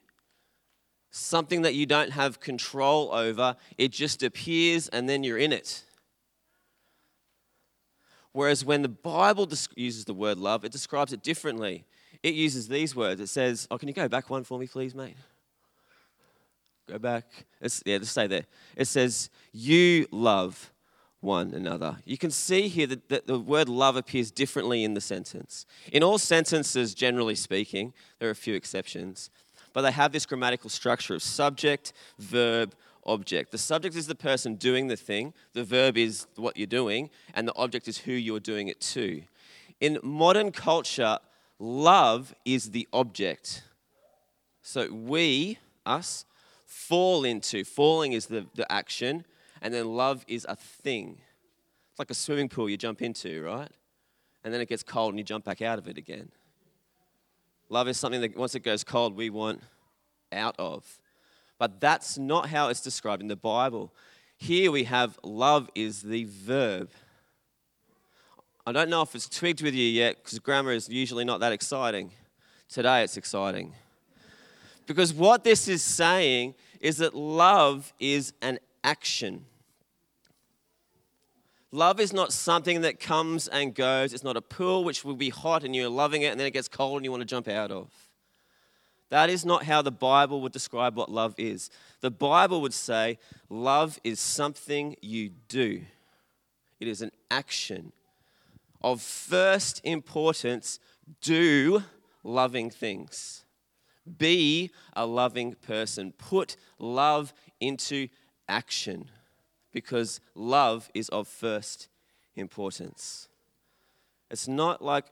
something 1.12 1.62
that 1.62 1.74
you 1.74 1.86
don't 1.86 2.12
have 2.12 2.41
control 2.41 3.10
over. 3.13 3.55
It 3.77 3.94
just 3.94 4.22
appears 4.22 4.89
and 4.89 5.08
then 5.08 5.24
you're 5.24 5.38
in 5.38 5.53
it. 5.53 5.84
Whereas 8.34 8.65
when 8.65 8.82
the 8.82 8.89
Bible 8.89 9.50
uses 9.77 10.03
the 10.03 10.13
word 10.13 10.38
love, 10.38 10.65
it 10.65 10.74
describes 10.74 11.13
it 11.13 11.24
differently. 11.24 11.86
It 12.25 12.34
uses 12.34 12.67
these 12.67 12.96
words. 12.96 13.22
It 13.22 13.27
says, 13.27 13.67
Oh, 13.70 13.77
can 13.77 13.88
you 13.88 13.94
go 13.94 14.08
back 14.08 14.32
one 14.32 14.44
for 14.44 14.58
me, 14.58 14.65
please, 14.65 14.96
mate? 14.96 15.15
Go 16.89 16.98
back. 16.98 17.24
It's, 17.62 17.84
yeah, 17.86 18.00
just 18.00 18.13
stay 18.13 18.25
there. 18.25 18.46
It 18.75 18.86
says, 18.86 19.29
You 19.53 20.08
love 20.10 20.74
one 21.22 21.53
another. 21.53 21.98
You 22.03 22.17
can 22.17 22.32
see 22.32 22.67
here 22.67 22.88
that, 22.88 23.10
that 23.10 23.27
the 23.27 23.38
word 23.38 23.70
love 23.70 23.96
appears 23.96 24.32
differently 24.32 24.84
in 24.84 24.96
the 24.96 25.01
sentence. 25.01 25.67
In 25.94 26.01
all 26.01 26.17
sentences, 26.17 26.96
generally 26.96 27.36
speaking, 27.36 27.94
there 28.17 28.27
are 28.27 28.32
a 28.32 28.36
few 28.36 28.55
exceptions, 28.55 29.29
but 29.72 29.84
they 29.84 29.91
have 29.91 30.12
this 30.12 30.25
grammatical 30.25 30.72
structure 30.72 31.13
of 31.13 31.22
subject, 31.22 31.94
verb, 32.17 32.74
object. 33.05 33.51
The 33.51 33.60
subject 33.60 33.96
is 33.96 34.08
the 34.08 34.15
person 34.15 34.55
doing 34.55 34.88
the 34.88 34.98
thing, 34.98 35.36
the 35.53 35.63
verb 35.63 35.96
is 35.96 36.25
what 36.38 36.58
you're 36.58 36.65
doing, 36.65 37.12
and 37.36 37.48
the 37.48 37.55
object 37.55 37.88
is 37.88 38.00
who 38.00 38.13
you're 38.13 38.39
doing 38.39 38.67
it 38.67 38.82
to. 38.82 39.22
In 39.79 40.00
modern 40.01 40.51
culture, 40.51 41.20
love 41.60 42.34
is 42.46 42.72
the 42.72 42.88
object. 42.94 43.64
So 44.62 44.92
we, 44.92 45.60
us, 45.86 46.26
fall 46.66 47.24
into, 47.24 47.64
falling 47.64 48.14
is 48.14 48.26
the, 48.28 48.46
the 48.56 48.70
action, 48.72 49.26
and 49.62 49.74
then 49.74 49.96
love 49.96 50.26
is 50.28 50.46
a 50.50 50.56
thing. 50.56 51.18
It's 51.92 52.00
like 52.00 52.12
a 52.12 52.16
swimming 52.16 52.50
pool 52.50 52.70
you 52.70 52.78
jump 52.78 53.02
into, 53.02 53.44
right? 53.44 53.70
And 54.44 54.54
then 54.54 54.62
it 54.62 54.70
gets 54.70 54.84
cold 54.84 55.12
and 55.12 55.20
you 55.20 55.24
jump 55.24 55.46
back 55.46 55.62
out 55.62 55.80
of 55.80 55.88
it 55.88 55.98
again. 55.98 56.30
Love 57.70 57.88
is 57.88 57.98
something 57.98 58.22
that 58.22 58.38
once 58.38 58.54
it 58.54 58.60
goes 58.62 58.84
cold, 58.84 59.16
we 59.16 59.30
want 59.30 59.62
out 60.32 60.56
of. 60.60 61.00
But 61.58 61.80
that's 61.80 62.18
not 62.18 62.50
how 62.50 62.70
it's 62.70 62.82
described 62.82 63.22
in 63.22 63.28
the 63.28 63.36
Bible. 63.36 63.94
Here 64.38 64.72
we 64.72 64.84
have 64.84 65.18
love 65.24 65.70
is 65.74 66.02
the 66.02 66.26
verb. 66.26 66.90
I 68.67 68.72
don't 68.72 68.89
know 68.89 69.03
if 69.03 69.13
it's 69.13 69.29
twigged 69.29 69.62
with 69.62 69.75
you 69.75 69.86
yet 69.86 70.24
because 70.24 70.39
grammar 70.39 70.72
is 70.72 70.89
usually 70.89 71.24
not 71.24 71.39
that 71.41 71.51
exciting. 71.51 72.12
Today 72.67 73.03
it's 73.03 73.15
exciting. 73.15 73.74
Because 74.88 75.13
what 75.13 75.43
this 75.43 75.67
is 75.67 75.84
saying 75.84 76.55
is 76.79 76.98
that 76.98 77.13
love 77.13 77.93
is 78.00 78.34
an 78.41 78.57
action. 78.84 79.45
Love 81.72 82.00
is 82.00 82.12
not 82.12 82.34
something 82.34 82.81
that 82.81 83.00
comes 83.00 83.48
and 83.48 83.75
goes. 83.75 84.13
It's 84.13 84.24
not 84.24 84.36
a 84.36 84.41
pool 84.41 84.84
which 84.84 85.05
will 85.05 85.15
be 85.15 85.29
hot 85.29 85.63
and 85.63 85.75
you're 85.75 85.88
loving 85.89 86.24
it 86.24 86.27
and 86.27 86.39
then 86.39 86.48
it 86.48 86.51
gets 86.51 86.67
cold 86.67 86.98
and 86.98 87.05
you 87.05 87.12
want 87.12 87.22
to 87.22 87.25
jump 87.25 87.48
out 87.48 87.69
of. 87.69 87.91
That 89.10 89.29
is 89.29 89.45
not 89.45 89.63
how 89.63 89.84
the 89.84 89.91
Bible 89.91 90.41
would 90.41 90.51
describe 90.51 90.95
what 90.95 91.12
love 91.12 91.36
is. 91.38 91.69
The 92.01 92.10
Bible 92.10 92.62
would 92.62 92.74
say 92.74 93.19
love 93.48 94.00
is 94.03 94.19
something 94.19 94.95
you 95.01 95.29
do, 95.48 95.84
it 96.79 96.88
is 96.88 97.03
an 97.03 97.12
action 97.29 97.91
of 98.86 99.01
first 99.01 99.82
importance. 99.84 100.80
Do 101.20 101.84
loving 102.24 102.70
things. 102.70 103.44
Be 104.18 104.70
a 104.94 105.08
loving 105.08 105.56
person. 105.56 106.13
Put 106.15 106.56
love 106.77 107.34
into 107.60 108.10
action 108.48 109.10
because 109.74 110.22
love 110.36 110.92
is 110.94 111.10
of 111.10 111.27
first 111.27 111.88
importance. 112.36 113.27
It's 114.30 114.48
not 114.48 114.84
like 114.84 115.06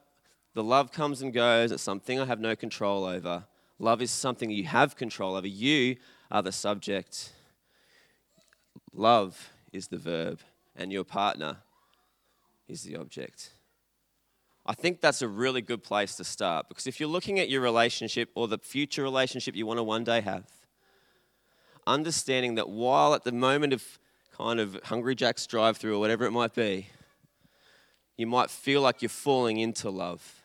the 0.53 0.63
love 0.63 0.91
comes 0.91 1.23
and 1.23 1.33
goes, 1.33 1.71
it's 1.71 1.81
something 1.81 2.19
I 2.19 2.25
have 2.25 2.39
no 2.39 2.55
control 2.55 3.05
over. 3.05 3.45
Love 3.79 4.03
is 4.03 4.11
something 4.11 4.51
you 4.51 4.65
have 4.65 4.95
control 4.95 5.35
over. 5.35 5.47
You 5.47 5.95
are 6.29 6.43
the 6.43 6.51
subject. 6.51 7.33
Love 8.93 9.49
is 9.71 9.87
the 9.87 9.97
verb, 9.97 10.41
and 10.75 10.93
your 10.93 11.03
partner 11.03 11.57
is 12.67 12.83
the 12.83 12.95
object. 12.95 13.49
I 14.65 14.73
think 14.73 15.01
that's 15.01 15.21
a 15.21 15.27
really 15.27 15.61
good 15.61 15.83
place 15.83 16.15
to 16.15 16.23
start 16.23 16.69
because 16.69 16.87
if 16.87 16.99
you're 16.99 17.09
looking 17.09 17.39
at 17.39 17.49
your 17.49 17.61
relationship 17.61 18.29
or 18.33 18.47
the 18.47 18.57
future 18.57 19.03
relationship 19.03 19.55
you 19.55 19.65
want 19.65 19.77
to 19.77 19.83
one 19.83 20.05
day 20.05 20.21
have, 20.21 20.45
understanding 21.85 22.55
that 22.55 22.69
while 22.69 23.13
at 23.13 23.25
the 23.25 23.33
moment 23.33 23.73
of 23.73 23.99
kind 24.31 24.59
of 24.59 24.79
Hungry 24.85 25.15
Jack's 25.15 25.45
drive 25.45 25.77
through 25.77 25.95
or 25.95 25.99
whatever 25.99 26.25
it 26.25 26.31
might 26.31 26.53
be, 26.53 26.87
you 28.17 28.25
might 28.25 28.49
feel 28.49 28.81
like 28.81 29.01
you're 29.01 29.09
falling 29.09 29.59
into 29.59 29.89
love. 29.89 30.41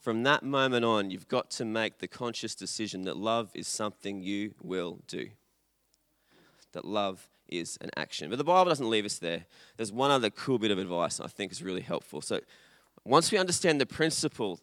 From 0.00 0.22
that 0.24 0.42
moment 0.42 0.84
on, 0.84 1.10
you've 1.10 1.28
got 1.28 1.50
to 1.52 1.64
make 1.64 1.98
the 1.98 2.08
conscious 2.08 2.54
decision 2.54 3.02
that 3.02 3.16
love 3.16 3.50
is 3.54 3.66
something 3.66 4.22
you 4.22 4.54
will 4.62 5.00
do. 5.06 5.30
That 6.72 6.84
love 6.84 7.26
is 7.48 7.78
an 7.80 7.90
action. 7.96 8.28
But 8.28 8.36
the 8.36 8.44
Bible 8.44 8.68
doesn't 8.68 8.90
leave 8.90 9.06
us 9.06 9.18
there. 9.18 9.46
There's 9.76 9.92
one 9.92 10.10
other 10.10 10.28
cool 10.28 10.58
bit 10.58 10.70
of 10.70 10.78
advice 10.78 11.20
I 11.20 11.28
think 11.28 11.52
is 11.52 11.62
really 11.62 11.80
helpful. 11.80 12.20
So, 12.20 12.40
once 13.04 13.30
we 13.30 13.38
understand 13.38 13.80
the 13.80 13.86
principle, 13.86 14.58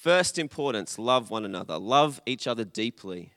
first 0.00 0.38
importance, 0.38 0.98
love 0.98 1.30
one 1.30 1.44
another, 1.44 1.78
love 1.78 2.20
each 2.26 2.46
other 2.46 2.64
deeply. 2.64 3.32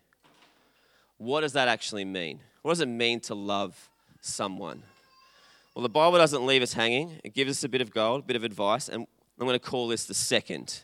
What 1.18 1.42
does 1.42 1.54
that 1.54 1.68
actually 1.68 2.06
mean? 2.06 2.40
What 2.62 2.72
does 2.72 2.82
it 2.82 2.88
mean 2.88 3.20
to 3.22 3.36
love 3.36 3.90
someone? 4.22 4.84
Well, 5.76 5.84
the 5.84 5.90
Bible 5.90 6.18
doesn't 6.18 6.46
leave 6.46 6.62
us 6.62 6.74
hanging. 6.74 7.20
It 7.24 7.34
gives 7.34 7.52
us 7.52 7.64
a 7.64 7.70
bit 7.70 7.82
of 7.82 7.92
gold, 7.92 8.22
a 8.22 8.24
bit 8.24 8.38
of 8.38 8.44
advice, 8.44 8.88
and 8.88 9.06
I'm 9.40 9.46
going 9.46 9.60
to 9.60 9.66
call 9.66 9.90
this 9.90 10.06
the 10.06 10.14
second. 10.14 10.84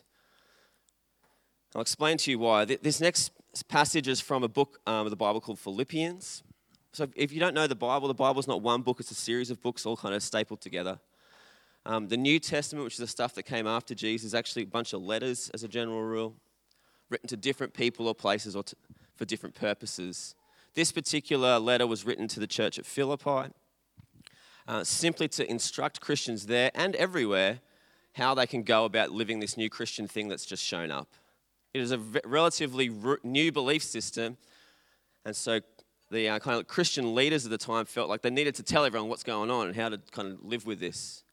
I'll 1.74 1.80
explain 1.80 2.18
to 2.18 2.30
you 2.30 2.38
why. 2.38 2.66
This 2.66 3.00
next 3.00 3.30
passage 3.68 4.06
is 4.06 4.20
from 4.20 4.42
a 4.42 4.48
book 4.48 4.80
um, 4.86 5.06
of 5.06 5.10
the 5.10 5.16
Bible 5.16 5.40
called 5.40 5.58
Philippians. 5.58 6.42
So, 6.92 7.08
if 7.16 7.32
you 7.32 7.40
don't 7.40 7.54
know 7.54 7.66
the 7.66 7.74
Bible, 7.74 8.06
the 8.06 8.14
Bible 8.14 8.40
is 8.40 8.46
not 8.46 8.60
one 8.60 8.82
book, 8.82 9.00
it's 9.00 9.10
a 9.10 9.14
series 9.14 9.50
of 9.50 9.62
books 9.62 9.86
all 9.86 9.96
kind 9.96 10.14
of 10.14 10.22
stapled 10.22 10.60
together. 10.60 11.00
Um, 11.84 12.08
the 12.08 12.16
New 12.16 12.38
Testament, 12.38 12.84
which 12.84 12.94
is 12.94 13.00
the 13.00 13.06
stuff 13.06 13.34
that 13.34 13.42
came 13.42 13.66
after 13.66 13.94
Jesus, 13.94 14.28
is 14.28 14.34
actually 14.34 14.62
a 14.62 14.66
bunch 14.66 14.92
of 14.92 15.02
letters 15.02 15.50
as 15.52 15.64
a 15.64 15.68
general 15.68 16.02
rule, 16.02 16.34
written 17.10 17.28
to 17.28 17.36
different 17.36 17.74
people 17.74 18.06
or 18.06 18.14
places 18.14 18.54
or 18.54 18.62
to, 18.62 18.76
for 19.16 19.24
different 19.24 19.54
purposes. 19.54 20.34
This 20.74 20.92
particular 20.92 21.58
letter 21.58 21.86
was 21.86 22.06
written 22.06 22.28
to 22.28 22.40
the 22.40 22.46
church 22.46 22.78
at 22.78 22.86
Philippi, 22.86 23.52
uh, 24.68 24.84
simply 24.84 25.28
to 25.28 25.50
instruct 25.50 26.00
Christians 26.00 26.46
there 26.46 26.70
and 26.74 26.94
everywhere 26.96 27.60
how 28.12 28.34
they 28.34 28.46
can 28.46 28.62
go 28.62 28.84
about 28.84 29.10
living 29.10 29.40
this 29.40 29.56
new 29.56 29.68
Christian 29.68 30.06
thing 30.06 30.28
that's 30.28 30.46
just 30.46 30.62
shown 30.62 30.90
up. 30.90 31.08
It 31.74 31.80
is 31.80 31.92
a 31.92 31.98
relatively 32.24 32.90
new 33.24 33.50
belief 33.50 33.82
system, 33.82 34.36
and 35.24 35.34
so 35.34 35.60
the 36.10 36.28
uh, 36.28 36.38
kind 36.38 36.60
of 36.60 36.68
Christian 36.68 37.14
leaders 37.14 37.44
at 37.44 37.50
the 37.50 37.58
time 37.58 37.86
felt 37.86 38.10
like 38.10 38.20
they 38.20 38.30
needed 38.30 38.54
to 38.56 38.62
tell 38.62 38.84
everyone 38.84 39.08
what's 39.08 39.22
going 39.22 39.50
on 39.50 39.68
and 39.68 39.76
how 39.76 39.88
to 39.88 39.98
kind 40.10 40.32
of 40.32 40.44
live 40.44 40.66
with 40.66 40.78
this. 40.78 41.24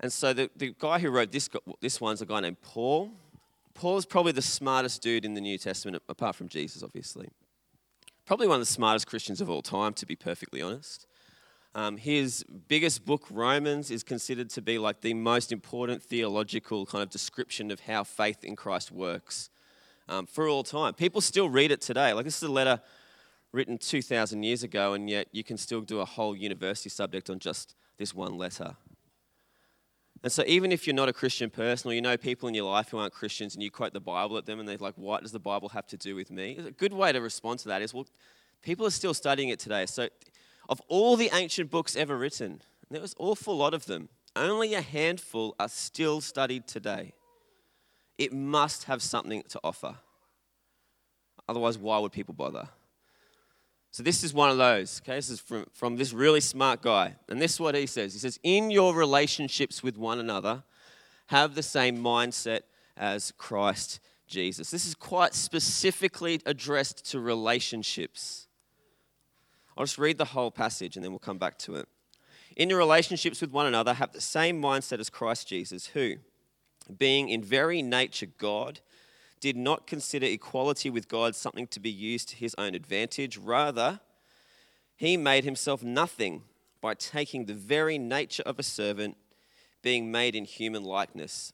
And 0.00 0.12
so 0.12 0.32
the, 0.32 0.50
the 0.56 0.74
guy 0.78 0.98
who 0.98 1.10
wrote 1.10 1.32
this, 1.32 1.48
this 1.80 2.00
one's 2.00 2.20
a 2.20 2.26
guy 2.26 2.40
named 2.40 2.60
Paul. 2.62 3.12
Paul 3.74 3.96
is 3.96 4.06
probably 4.06 4.32
the 4.32 4.42
smartest 4.42 5.02
dude 5.02 5.24
in 5.24 5.34
the 5.34 5.40
New 5.40 5.58
Testament, 5.58 6.02
apart 6.08 6.36
from 6.36 6.48
Jesus, 6.48 6.82
obviously. 6.82 7.28
Probably 8.26 8.46
one 8.46 8.56
of 8.56 8.62
the 8.62 8.72
smartest 8.72 9.06
Christians 9.06 9.40
of 9.40 9.50
all 9.50 9.62
time, 9.62 9.92
to 9.94 10.06
be 10.06 10.16
perfectly 10.16 10.62
honest. 10.62 11.06
Um, 11.74 11.96
his 11.96 12.44
biggest 12.68 13.04
book, 13.04 13.26
Romans, 13.30 13.90
is 13.90 14.04
considered 14.04 14.48
to 14.50 14.62
be 14.62 14.78
like 14.78 15.00
the 15.00 15.14
most 15.14 15.50
important 15.50 16.02
theological 16.02 16.86
kind 16.86 17.02
of 17.02 17.10
description 17.10 17.70
of 17.72 17.80
how 17.80 18.04
faith 18.04 18.44
in 18.44 18.54
Christ 18.54 18.92
works 18.92 19.50
um, 20.08 20.26
for 20.26 20.48
all 20.48 20.62
time. 20.62 20.94
People 20.94 21.20
still 21.20 21.48
read 21.48 21.72
it 21.72 21.80
today. 21.80 22.12
Like, 22.12 22.24
this 22.24 22.36
is 22.36 22.48
a 22.48 22.52
letter 22.52 22.80
written 23.52 23.78
2,000 23.78 24.42
years 24.42 24.62
ago, 24.62 24.92
and 24.92 25.10
yet 25.10 25.28
you 25.32 25.42
can 25.42 25.56
still 25.56 25.80
do 25.80 26.00
a 26.00 26.04
whole 26.04 26.36
university 26.36 26.90
subject 26.90 27.28
on 27.28 27.40
just 27.40 27.74
this 27.98 28.14
one 28.14 28.38
letter. 28.38 28.76
And 30.24 30.32
so, 30.32 30.42
even 30.46 30.72
if 30.72 30.86
you're 30.86 30.96
not 30.96 31.10
a 31.10 31.12
Christian 31.12 31.50
person 31.50 31.90
or 31.90 31.94
you 31.94 32.00
know 32.00 32.16
people 32.16 32.48
in 32.48 32.54
your 32.54 32.64
life 32.64 32.88
who 32.88 32.96
aren't 32.96 33.12
Christians 33.12 33.54
and 33.54 33.62
you 33.62 33.70
quote 33.70 33.92
the 33.92 34.00
Bible 34.00 34.38
at 34.38 34.46
them 34.46 34.58
and 34.58 34.66
they're 34.66 34.78
like, 34.78 34.96
What 34.96 35.20
does 35.20 35.32
the 35.32 35.38
Bible 35.38 35.68
have 35.68 35.86
to 35.88 35.98
do 35.98 36.16
with 36.16 36.30
me? 36.30 36.56
A 36.56 36.70
good 36.70 36.94
way 36.94 37.12
to 37.12 37.20
respond 37.20 37.58
to 37.60 37.68
that 37.68 37.82
is, 37.82 37.92
Well, 37.92 38.06
people 38.62 38.86
are 38.86 38.90
still 38.90 39.12
studying 39.12 39.50
it 39.50 39.58
today. 39.58 39.84
So, 39.84 40.08
of 40.70 40.80
all 40.88 41.18
the 41.18 41.28
ancient 41.34 41.70
books 41.70 41.94
ever 41.94 42.16
written, 42.16 42.62
there 42.90 43.02
was 43.02 43.12
an 43.12 43.18
awful 43.18 43.54
lot 43.54 43.74
of 43.74 43.84
them, 43.84 44.08
only 44.34 44.72
a 44.72 44.80
handful 44.80 45.54
are 45.60 45.68
still 45.68 46.22
studied 46.22 46.66
today. 46.66 47.12
It 48.16 48.32
must 48.32 48.84
have 48.84 49.02
something 49.02 49.42
to 49.50 49.60
offer. 49.62 49.96
Otherwise, 51.46 51.76
why 51.76 51.98
would 51.98 52.12
people 52.12 52.32
bother? 52.32 52.70
So 53.94 54.02
this 54.02 54.24
is 54.24 54.34
one 54.34 54.50
of 54.50 54.58
those. 54.58 55.00
Okay, 55.04 55.14
this 55.14 55.30
is 55.30 55.38
from, 55.38 55.66
from 55.72 55.94
this 55.94 56.12
really 56.12 56.40
smart 56.40 56.82
guy. 56.82 57.14
And 57.28 57.40
this 57.40 57.52
is 57.52 57.60
what 57.60 57.76
he 57.76 57.86
says. 57.86 58.12
He 58.12 58.18
says, 58.18 58.40
In 58.42 58.72
your 58.72 58.92
relationships 58.92 59.84
with 59.84 59.96
one 59.96 60.18
another, 60.18 60.64
have 61.26 61.54
the 61.54 61.62
same 61.62 61.98
mindset 61.98 62.62
as 62.96 63.32
Christ 63.38 64.00
Jesus. 64.26 64.72
This 64.72 64.84
is 64.84 64.96
quite 64.96 65.32
specifically 65.32 66.40
addressed 66.44 67.08
to 67.12 67.20
relationships. 67.20 68.48
I'll 69.78 69.84
just 69.84 69.96
read 69.96 70.18
the 70.18 70.24
whole 70.24 70.50
passage 70.50 70.96
and 70.96 71.04
then 71.04 71.12
we'll 71.12 71.20
come 71.20 71.38
back 71.38 71.56
to 71.58 71.76
it. 71.76 71.86
In 72.56 72.70
your 72.70 72.78
relationships 72.78 73.40
with 73.40 73.52
one 73.52 73.66
another, 73.66 73.94
have 73.94 74.10
the 74.10 74.20
same 74.20 74.60
mindset 74.60 74.98
as 74.98 75.08
Christ 75.08 75.46
Jesus, 75.46 75.86
who, 75.86 76.14
being 76.98 77.28
in 77.28 77.44
very 77.44 77.80
nature 77.80 78.26
God, 78.38 78.80
did 79.44 79.56
not 79.58 79.86
consider 79.86 80.24
equality 80.24 80.88
with 80.88 81.06
God 81.06 81.36
something 81.36 81.66
to 81.66 81.78
be 81.78 81.90
used 81.90 82.30
to 82.30 82.36
his 82.36 82.54
own 82.56 82.74
advantage. 82.74 83.36
Rather, 83.36 84.00
he 84.96 85.18
made 85.18 85.44
himself 85.44 85.82
nothing 85.82 86.44
by 86.80 86.94
taking 86.94 87.44
the 87.44 87.52
very 87.52 87.98
nature 87.98 88.42
of 88.46 88.58
a 88.58 88.62
servant, 88.62 89.18
being 89.82 90.10
made 90.10 90.34
in 90.34 90.46
human 90.46 90.82
likeness. 90.82 91.52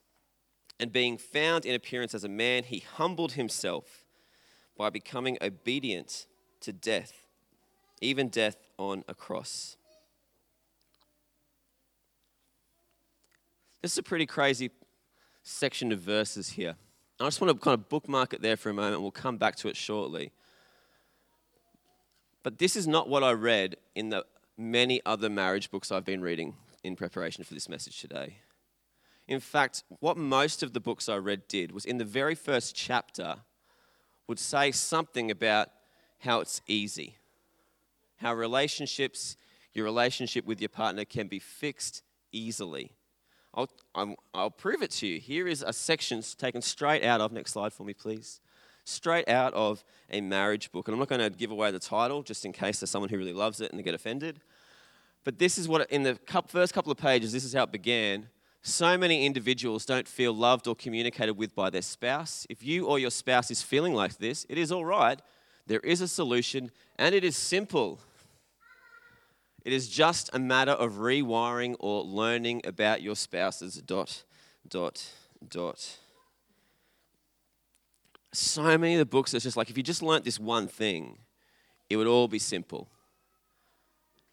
And 0.78 0.92
being 0.92 1.18
found 1.18 1.66
in 1.66 1.74
appearance 1.74 2.14
as 2.14 2.22
a 2.22 2.28
man, 2.28 2.62
he 2.62 2.78
humbled 2.78 3.32
himself 3.32 4.04
by 4.78 4.88
becoming 4.88 5.36
obedient 5.42 6.26
to 6.60 6.72
death, 6.72 7.26
even 8.00 8.28
death 8.28 8.68
on 8.78 9.02
a 9.08 9.14
cross. 9.14 9.76
This 13.82 13.90
is 13.90 13.98
a 13.98 14.04
pretty 14.04 14.26
crazy 14.26 14.70
section 15.42 15.90
of 15.90 15.98
verses 15.98 16.50
here. 16.50 16.76
I 17.20 17.26
just 17.26 17.38
want 17.38 17.52
to 17.52 17.58
kind 17.62 17.74
of 17.74 17.90
bookmark 17.90 18.32
it 18.32 18.40
there 18.40 18.56
for 18.56 18.70
a 18.70 18.74
moment. 18.74 19.02
We'll 19.02 19.10
come 19.10 19.36
back 19.36 19.54
to 19.56 19.68
it 19.68 19.76
shortly. 19.76 20.32
But 22.42 22.58
this 22.58 22.76
is 22.76 22.88
not 22.88 23.10
what 23.10 23.22
I 23.22 23.32
read 23.32 23.76
in 23.94 24.08
the 24.08 24.24
many 24.56 25.02
other 25.04 25.28
marriage 25.28 25.70
books 25.70 25.92
I've 25.92 26.04
been 26.06 26.22
reading 26.22 26.56
in 26.82 26.96
preparation 26.96 27.44
for 27.44 27.52
this 27.52 27.68
message 27.68 28.00
today. 28.00 28.38
In 29.28 29.38
fact, 29.38 29.84
what 30.00 30.16
most 30.16 30.62
of 30.62 30.72
the 30.72 30.80
books 30.80 31.10
I 31.10 31.16
read 31.16 31.46
did 31.46 31.72
was 31.72 31.84
in 31.84 31.98
the 31.98 32.06
very 32.06 32.34
first 32.34 32.74
chapter 32.74 33.36
would 34.26 34.38
say 34.38 34.72
something 34.72 35.30
about 35.30 35.68
how 36.20 36.40
it's 36.40 36.62
easy, 36.66 37.16
how 38.16 38.34
relationships, 38.34 39.36
your 39.74 39.84
relationship 39.84 40.46
with 40.46 40.60
your 40.60 40.70
partner 40.70 41.04
can 41.04 41.28
be 41.28 41.38
fixed 41.38 42.02
easily. 42.32 42.92
I'll, 43.54 43.68
i 43.94 44.14
will 44.34 44.50
prove 44.50 44.82
it 44.82 44.90
to 44.92 45.06
you. 45.06 45.20
Here 45.20 45.48
is 45.48 45.62
a 45.62 45.72
section 45.72 46.22
taken 46.38 46.62
straight 46.62 47.04
out 47.04 47.20
of, 47.20 47.32
next 47.32 47.52
slide 47.52 47.72
for 47.72 47.84
me, 47.84 47.94
please. 47.94 48.40
Straight 48.84 49.28
out 49.28 49.52
of 49.54 49.84
a 50.10 50.20
marriage 50.20 50.70
book. 50.72 50.88
And 50.88 50.94
I'm 50.94 50.98
not 50.98 51.08
going 51.08 51.20
to 51.20 51.30
give 51.30 51.50
away 51.50 51.70
the 51.70 51.78
title 51.78 52.22
just 52.22 52.44
in 52.44 52.52
case 52.52 52.80
there's 52.80 52.90
someone 52.90 53.10
who 53.10 53.18
really 53.18 53.32
loves 53.32 53.60
it 53.60 53.70
and 53.70 53.78
they 53.78 53.82
get 53.82 53.94
offended. 53.94 54.40
But 55.24 55.38
this 55.38 55.58
is 55.58 55.68
what, 55.68 55.90
in 55.90 56.02
the 56.02 56.18
first 56.48 56.72
couple 56.72 56.90
of 56.90 56.98
pages, 56.98 57.32
this 57.32 57.44
is 57.44 57.52
how 57.52 57.64
it 57.64 57.72
began. 57.72 58.28
So 58.62 58.96
many 58.96 59.26
individuals 59.26 59.84
don't 59.84 60.06
feel 60.06 60.32
loved 60.32 60.66
or 60.66 60.74
communicated 60.74 61.36
with 61.36 61.54
by 61.54 61.70
their 61.70 61.82
spouse. 61.82 62.46
If 62.48 62.62
you 62.62 62.86
or 62.86 62.98
your 62.98 63.10
spouse 63.10 63.50
is 63.50 63.62
feeling 63.62 63.94
like 63.94 64.18
this, 64.18 64.46
it 64.48 64.58
is 64.58 64.70
all 64.70 64.84
right. 64.84 65.20
There 65.66 65.80
is 65.80 66.00
a 66.00 66.08
solution, 66.08 66.70
and 66.98 67.14
it 67.14 67.24
is 67.24 67.36
simple. 67.36 68.00
It 69.64 69.72
is 69.72 69.88
just 69.88 70.30
a 70.32 70.38
matter 70.38 70.72
of 70.72 70.94
rewiring 70.94 71.76
or 71.78 72.02
learning 72.02 72.62
about 72.64 73.02
your 73.02 73.14
spouse's 73.14 73.76
dot, 73.76 74.24
dot, 74.66 75.04
dot. 75.48 75.98
So 78.32 78.62
many 78.62 78.94
of 78.94 78.98
the 79.00 79.06
books, 79.06 79.34
it's 79.34 79.44
just 79.44 79.56
like 79.56 79.70
if 79.70 79.76
you 79.76 79.82
just 79.82 80.02
learnt 80.02 80.24
this 80.24 80.38
one 80.38 80.68
thing, 80.68 81.18
it 81.90 81.96
would 81.96 82.06
all 82.06 82.28
be 82.28 82.38
simple. 82.38 82.88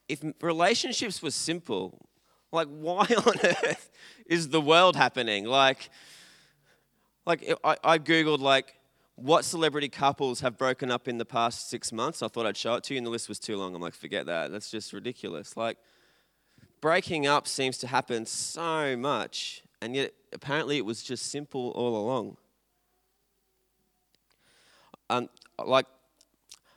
If 0.07 0.23
relationships 0.41 1.21
were 1.21 1.31
simple, 1.31 2.07
like 2.51 2.67
why 2.71 3.05
on 3.25 3.33
earth 3.43 3.89
is 4.27 4.49
the 4.49 4.61
world 4.61 4.95
happening? 4.95 5.45
Like, 5.45 5.89
like 7.25 7.51
I, 7.63 7.75
I 7.83 7.97
googled 7.97 8.39
like 8.39 8.76
what 9.17 9.43
celebrity 9.43 9.89
couples 9.89 10.41
have 10.41 10.59
broken 10.59 10.91
up 10.91 11.07
in 11.07 11.17
the 11.17 11.25
past 11.25 11.71
six 11.71 11.91
months. 11.91 12.21
I 12.21 12.27
thought 12.27 12.45
I'd 12.45 12.55
show 12.55 12.75
it 12.75 12.83
to 12.85 12.93
you, 12.93 12.99
and 12.99 13.05
the 13.05 13.09
list 13.09 13.27
was 13.27 13.39
too 13.39 13.57
long. 13.57 13.73
I'm 13.73 13.81
like, 13.81 13.95
forget 13.95 14.27
that. 14.27 14.51
That's 14.51 14.69
just 14.69 14.93
ridiculous. 14.93 15.57
Like, 15.57 15.79
breaking 16.81 17.25
up 17.25 17.47
seems 17.47 17.79
to 17.79 17.87
happen 17.87 18.27
so 18.27 18.95
much, 18.95 19.63
and 19.81 19.95
yet 19.95 20.13
apparently 20.33 20.77
it 20.77 20.85
was 20.85 21.01
just 21.01 21.31
simple 21.31 21.71
all 21.71 21.97
along. 21.97 22.37
Um, 25.09 25.29
like, 25.65 25.87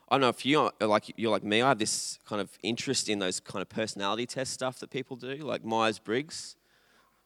I 0.08 0.14
don't 0.14 0.22
know 0.22 0.28
if 0.28 0.46
you 0.46 0.70
like 0.80 1.12
you're 1.16 1.30
like 1.30 1.44
me. 1.44 1.60
I 1.60 1.68
have 1.68 1.78
this 1.78 2.18
kind 2.26 2.40
of 2.40 2.50
interest 2.62 3.10
in 3.10 3.18
those 3.18 3.38
kind 3.38 3.60
of 3.60 3.68
personality 3.68 4.24
test 4.24 4.54
stuff 4.54 4.78
that 4.78 4.90
people 4.90 5.16
do, 5.16 5.36
like 5.36 5.62
Myers 5.62 5.98
Briggs. 5.98 6.56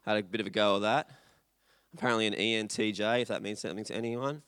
Had 0.05 0.17
a 0.17 0.23
bit 0.25 0.41
of 0.41 0.49
a 0.49 0.51
go 0.51 0.75
of 0.75 0.83
that. 0.83 1.09
Apparently, 1.95 2.27
an 2.27 2.35
ENTJ, 2.35 3.23
if 3.23 3.29
that 3.29 3.43
means 3.43 3.61
something 3.61 3.85
to 3.85 3.95
anyone. 3.95 4.43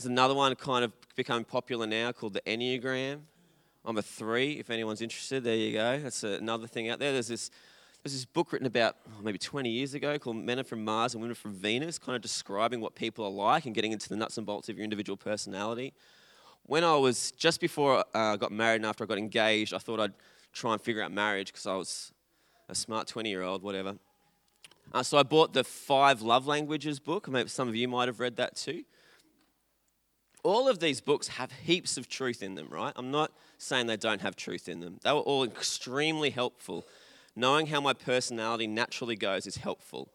There's 0.00 0.06
another 0.06 0.32
one 0.32 0.54
kind 0.54 0.82
of 0.82 0.92
becoming 1.14 1.44
popular 1.44 1.86
now 1.86 2.10
called 2.12 2.32
the 2.32 2.40
Enneagram. 2.46 3.18
I'm 3.84 3.98
a 3.98 4.02
three, 4.02 4.52
if 4.52 4.70
anyone's 4.70 5.02
interested. 5.02 5.44
There 5.44 5.54
you 5.54 5.74
go. 5.74 5.98
That's 5.98 6.24
another 6.24 6.66
thing 6.66 6.88
out 6.88 6.98
there. 6.98 7.12
There's 7.12 7.28
this, 7.28 7.50
there's 8.02 8.14
this 8.14 8.24
book 8.24 8.50
written 8.50 8.66
about 8.66 8.96
oh, 9.06 9.22
maybe 9.22 9.36
20 9.36 9.68
years 9.68 9.92
ago 9.92 10.18
called 10.18 10.36
Men 10.36 10.58
Are 10.58 10.64
From 10.64 10.86
Mars 10.86 11.12
and 11.12 11.20
Women 11.20 11.32
Are 11.32 11.34
From 11.34 11.52
Venus, 11.52 11.98
kind 11.98 12.16
of 12.16 12.22
describing 12.22 12.80
what 12.80 12.94
people 12.94 13.26
are 13.26 13.30
like 13.30 13.66
and 13.66 13.74
getting 13.74 13.92
into 13.92 14.08
the 14.08 14.16
nuts 14.16 14.38
and 14.38 14.46
bolts 14.46 14.70
of 14.70 14.78
your 14.78 14.84
individual 14.84 15.18
personality. 15.18 15.92
When 16.62 16.82
I 16.82 16.96
was 16.96 17.32
just 17.32 17.60
before 17.60 17.98
uh, 17.98 18.04
I 18.14 18.36
got 18.38 18.52
married 18.52 18.76
and 18.76 18.86
after 18.86 19.04
I 19.04 19.06
got 19.06 19.18
engaged, 19.18 19.74
I 19.74 19.78
thought 19.78 20.00
I'd 20.00 20.14
try 20.54 20.72
and 20.72 20.80
figure 20.80 21.02
out 21.02 21.12
marriage 21.12 21.48
because 21.48 21.66
I 21.66 21.74
was 21.74 22.10
a 22.70 22.74
smart 22.74 23.06
20 23.06 23.28
year 23.28 23.42
old, 23.42 23.62
whatever. 23.62 23.96
Uh, 24.94 25.02
so 25.02 25.18
I 25.18 25.24
bought 25.24 25.52
the 25.52 25.62
Five 25.62 26.22
Love 26.22 26.46
Languages 26.46 26.98
book. 27.00 27.28
Maybe 27.28 27.50
some 27.50 27.68
of 27.68 27.76
you 27.76 27.86
might 27.86 28.08
have 28.08 28.18
read 28.18 28.36
that 28.36 28.56
too 28.56 28.84
all 30.42 30.68
of 30.68 30.78
these 30.78 31.00
books 31.00 31.28
have 31.28 31.52
heaps 31.52 31.96
of 31.96 32.08
truth 32.08 32.42
in 32.42 32.54
them, 32.54 32.68
right? 32.70 32.92
I'm 32.96 33.10
not 33.10 33.32
saying 33.58 33.86
they 33.86 33.96
don't 33.96 34.20
have 34.20 34.36
truth 34.36 34.68
in 34.68 34.80
them. 34.80 34.98
They 35.02 35.12
were 35.12 35.18
all 35.18 35.44
extremely 35.44 36.30
helpful. 36.30 36.86
Knowing 37.36 37.66
how 37.66 37.80
my 37.80 37.92
personality 37.92 38.66
naturally 38.66 39.16
goes 39.16 39.46
is 39.46 39.56
helpful. 39.56 40.10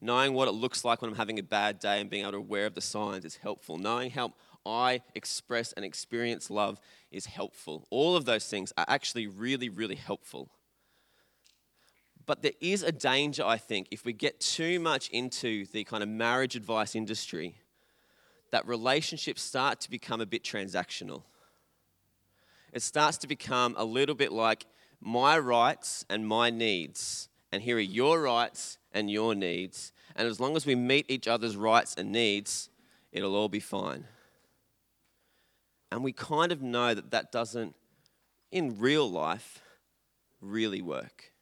Knowing 0.00 0.34
what 0.34 0.48
it 0.48 0.52
looks 0.52 0.84
like 0.84 1.00
when 1.00 1.10
I'm 1.10 1.16
having 1.16 1.38
a 1.38 1.42
bad 1.42 1.78
day 1.78 2.00
and 2.00 2.10
being 2.10 2.22
able 2.22 2.32
to 2.32 2.38
aware 2.38 2.66
of 2.66 2.74
the 2.74 2.80
signs 2.80 3.24
is 3.24 3.36
helpful. 3.36 3.78
Knowing 3.78 4.10
how 4.10 4.34
I 4.66 5.02
express 5.14 5.72
and 5.72 5.84
experience 5.84 6.50
love 6.50 6.80
is 7.10 7.26
helpful. 7.26 7.86
All 7.90 8.16
of 8.16 8.24
those 8.24 8.46
things 8.46 8.72
are 8.76 8.86
actually 8.88 9.26
really, 9.26 9.68
really 9.68 9.94
helpful. 9.94 10.50
But 12.26 12.42
there 12.42 12.52
is 12.60 12.82
a 12.82 12.92
danger, 12.92 13.44
I 13.44 13.58
think, 13.58 13.88
if 13.90 14.04
we 14.04 14.14
get 14.14 14.40
too 14.40 14.80
much 14.80 15.10
into 15.10 15.66
the 15.66 15.84
kind 15.84 16.02
of 16.02 16.08
marriage 16.08 16.56
advice 16.56 16.94
industry 16.94 17.56
that 18.54 18.68
relationships 18.68 19.42
start 19.42 19.80
to 19.80 19.90
become 19.90 20.20
a 20.20 20.26
bit 20.26 20.44
transactional. 20.44 21.24
It 22.72 22.82
starts 22.82 23.18
to 23.18 23.26
become 23.26 23.74
a 23.76 23.84
little 23.84 24.14
bit 24.14 24.30
like 24.30 24.66
my 25.00 25.36
rights 25.36 26.04
and 26.08 26.24
my 26.24 26.50
needs. 26.50 27.28
And 27.50 27.60
here 27.60 27.78
are 27.78 27.80
your 27.80 28.22
rights 28.22 28.78
and 28.92 29.10
your 29.10 29.34
needs. 29.34 29.92
And 30.14 30.28
as 30.28 30.38
long 30.38 30.54
as 30.54 30.66
we 30.66 30.76
meet 30.76 31.04
each 31.08 31.26
other's 31.26 31.56
rights 31.56 31.96
and 31.98 32.12
needs, 32.12 32.70
it'll 33.10 33.34
all 33.34 33.48
be 33.48 33.58
fine. 33.58 34.04
And 35.90 36.04
we 36.04 36.12
kind 36.12 36.52
of 36.52 36.62
know 36.62 36.94
that 36.94 37.10
that 37.10 37.32
doesn't, 37.32 37.74
in 38.52 38.78
real 38.78 39.10
life, 39.10 39.62
really 40.40 40.80
work. 40.80 41.32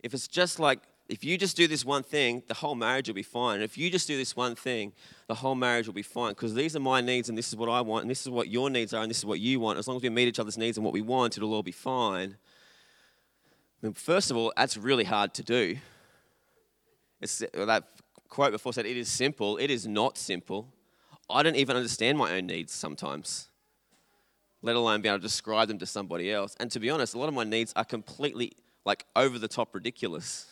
If 0.00 0.14
it's 0.14 0.26
just 0.26 0.58
like 0.58 0.80
if 1.08 1.24
you 1.24 1.38
just 1.38 1.56
do 1.56 1.66
this 1.66 1.84
one 1.84 2.02
thing, 2.02 2.42
the 2.48 2.54
whole 2.54 2.74
marriage 2.74 3.08
will 3.08 3.14
be 3.14 3.22
fine. 3.22 3.56
And 3.56 3.64
if 3.64 3.78
you 3.78 3.88
just 3.90 4.06
do 4.06 4.16
this 4.16 4.36
one 4.36 4.54
thing, 4.54 4.92
the 5.28 5.34
whole 5.34 5.54
marriage 5.54 5.86
will 5.86 5.94
be 5.94 6.02
fine. 6.02 6.30
Because 6.30 6.54
these 6.54 6.74
are 6.74 6.80
my 6.80 7.00
needs, 7.00 7.28
and 7.28 7.36
this 7.36 7.48
is 7.48 7.56
what 7.56 7.68
I 7.68 7.82
want, 7.82 8.02
and 8.02 8.10
this 8.10 8.22
is 8.22 8.30
what 8.30 8.48
your 8.48 8.70
needs 8.70 8.92
are, 8.92 9.02
and 9.02 9.10
this 9.10 9.18
is 9.18 9.26
what 9.26 9.38
you 9.38 9.60
want. 9.60 9.78
As 9.78 9.86
long 9.86 9.98
as 9.98 10.02
we 10.02 10.08
meet 10.08 10.26
each 10.26 10.40
other's 10.40 10.58
needs 10.58 10.78
and 10.78 10.84
what 10.84 10.94
we 10.94 11.02
want, 11.02 11.36
it'll 11.36 11.54
all 11.54 11.62
be 11.62 11.70
fine. 11.70 12.36
I 13.82 13.86
mean, 13.86 13.92
first 13.92 14.30
of 14.30 14.36
all, 14.36 14.52
that's 14.56 14.76
really 14.76 15.04
hard 15.04 15.34
to 15.34 15.42
do. 15.42 15.76
It's, 17.20 17.38
that 17.52 17.84
quote 18.28 18.52
before 18.52 18.72
said, 18.72 18.86
It 18.86 18.96
is 18.96 19.08
simple. 19.08 19.58
It 19.58 19.70
is 19.70 19.86
not 19.86 20.16
simple. 20.16 20.66
I 21.30 21.42
don't 21.42 21.56
even 21.56 21.76
understand 21.76 22.16
my 22.16 22.32
own 22.32 22.46
needs 22.46 22.72
sometimes, 22.72 23.48
let 24.62 24.76
alone 24.76 25.02
be 25.02 25.08
able 25.10 25.18
to 25.18 25.22
describe 25.22 25.68
them 25.68 25.78
to 25.78 25.86
somebody 25.86 26.32
else. 26.32 26.56
And 26.58 26.70
to 26.70 26.80
be 26.80 26.88
honest, 26.88 27.14
a 27.14 27.18
lot 27.18 27.28
of 27.28 27.34
my 27.34 27.44
needs 27.44 27.74
are 27.76 27.84
completely 27.84 28.52
like 28.86 29.04
over 29.14 29.38
the 29.38 29.48
top 29.48 29.74
ridiculous 29.74 30.46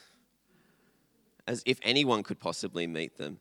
as 1.47 1.62
if 1.65 1.79
anyone 1.83 2.23
could 2.23 2.39
possibly 2.39 2.87
meet 2.87 3.17
them. 3.17 3.39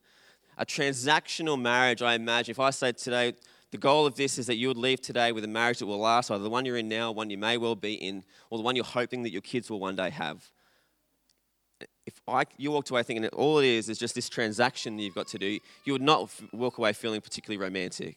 A 0.58 0.65
transactional 0.65 1.60
marriage, 1.60 2.02
I 2.02 2.13
imagine, 2.13 2.52
if 2.52 2.60
I 2.60 2.70
say 2.70 2.91
today, 2.94 3.34
the 3.72 3.78
goal 3.78 4.06
of 4.06 4.15
this 4.15 4.38
is 4.38 4.48
that 4.48 4.56
you 4.56 4.70
would 4.70 4.78
leave 4.78 5.02
today 5.02 5.32
with 5.34 5.44
a 5.44 5.50
marriage 5.50 5.80
that 5.80 5.86
will 5.86 6.00
last, 6.00 6.32
either 6.32 6.44
the 6.44 6.50
one 6.50 6.65
you're 6.65 6.78
in 6.78 6.88
now, 6.88 7.12
one 7.12 7.30
you 7.30 7.38
may 7.38 7.58
well 7.58 7.76
be 7.76 7.96
in, 7.96 8.24
or 8.50 8.58
the 8.58 8.63
one 8.63 8.76
you're 8.76 8.86
hoping 8.86 9.24
that 9.24 9.32
your 9.32 9.41
kids 9.41 9.70
will 9.70 9.80
one 9.80 9.96
day 9.98 10.10
have. 10.10 10.50
If 12.06 12.22
I, 12.28 12.44
you 12.58 12.72
walked 12.72 12.89
away 12.89 13.04
thinking 13.04 13.24
that 13.24 13.34
all 13.34 13.58
it 13.58 13.65
is 13.65 13.89
is 13.89 13.98
just 13.98 14.15
this 14.15 14.30
transaction 14.30 14.96
that 14.96 15.04
you've 15.04 15.15
got 15.15 15.28
to 15.30 15.38
do, 15.38 15.60
you 15.84 15.94
would 15.94 16.02
not 16.02 16.30
walk 16.54 16.78
away 16.78 16.94
feeling 16.94 17.20
particularly 17.20 17.62
romantic. 17.62 18.15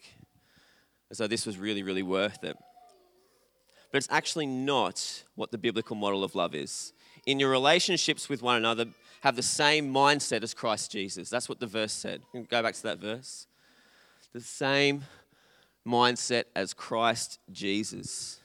As 1.10 1.18
though 1.18 1.26
this 1.26 1.46
was 1.46 1.58
really, 1.58 1.82
really 1.82 2.02
worth 2.02 2.44
it. 2.44 2.56
But 3.90 3.98
it's 3.98 4.08
actually 4.10 4.46
not 4.46 5.24
what 5.34 5.50
the 5.50 5.58
biblical 5.58 5.96
model 5.96 6.22
of 6.22 6.34
love 6.34 6.54
is. 6.54 6.92
In 7.26 7.40
your 7.40 7.50
relationships 7.50 8.28
with 8.28 8.42
one 8.42 8.56
another, 8.56 8.84
have 9.20 9.36
the 9.36 9.42
same 9.42 9.92
mindset 9.92 10.42
as 10.42 10.54
Christ 10.54 10.92
Jesus. 10.92 11.28
That's 11.28 11.48
what 11.48 11.60
the 11.60 11.66
verse 11.66 11.92
said. 11.92 12.22
Go 12.32 12.62
back 12.62 12.74
to 12.74 12.82
that 12.84 12.98
verse. 12.98 13.46
The 14.32 14.40
same 14.40 15.04
mindset 15.86 16.44
as 16.54 16.74
Christ 16.74 17.40
Jesus, 17.50 18.40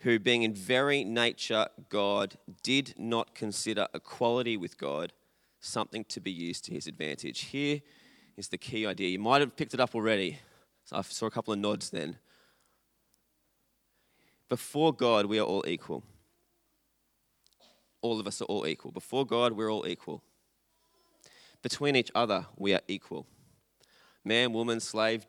who, 0.00 0.18
being 0.18 0.42
in 0.42 0.52
very 0.52 1.04
nature 1.04 1.68
God, 1.88 2.36
did 2.62 2.94
not 2.98 3.34
consider 3.34 3.86
equality 3.94 4.56
with 4.56 4.76
God 4.76 5.12
something 5.60 6.04
to 6.04 6.20
be 6.20 6.32
used 6.32 6.64
to 6.64 6.72
his 6.72 6.86
advantage. 6.86 7.40
Here 7.42 7.80
is 8.36 8.48
the 8.48 8.58
key 8.58 8.86
idea. 8.86 9.08
You 9.08 9.18
might 9.18 9.40
have 9.40 9.56
picked 9.56 9.74
it 9.74 9.80
up 9.80 9.94
already. 9.94 10.38
So 10.84 10.96
I 10.96 11.02
saw 11.02 11.26
a 11.26 11.30
couple 11.30 11.52
of 11.52 11.60
nods 11.60 11.90
then. 11.90 12.18
Before 14.48 14.92
God, 14.92 15.26
we 15.26 15.38
are 15.38 15.44
all 15.44 15.64
equal 15.66 16.02
all 18.02 18.20
of 18.20 18.26
us 18.26 18.40
are 18.40 18.46
all 18.46 18.66
equal. 18.66 18.92
Before 18.92 19.26
God, 19.26 19.52
we're 19.52 19.72
all 19.72 19.86
equal. 19.86 20.22
Between 21.62 21.96
each 21.96 22.10
other, 22.14 22.46
we 22.56 22.74
are 22.74 22.80
equal. 22.88 23.26
Man, 24.24 24.52
woman, 24.52 24.80
slave, 24.80 25.26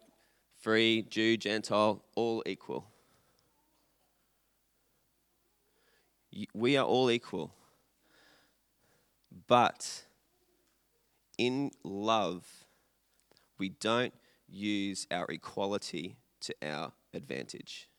free, 0.59 1.05
Jew, 1.09 1.37
Gentile, 1.37 2.03
all 2.15 2.43
equal. 2.45 2.87
We 6.53 6.77
are 6.77 6.85
all 6.85 7.11
equal. 7.11 7.53
But 9.47 10.03
in 11.37 11.71
love, 11.83 12.45
we 13.57 13.69
don't 13.69 14.13
use 14.47 15.07
our 15.11 15.25
equality 15.29 16.17
to 16.41 16.55
our 16.61 16.93
advantage. 17.13 17.89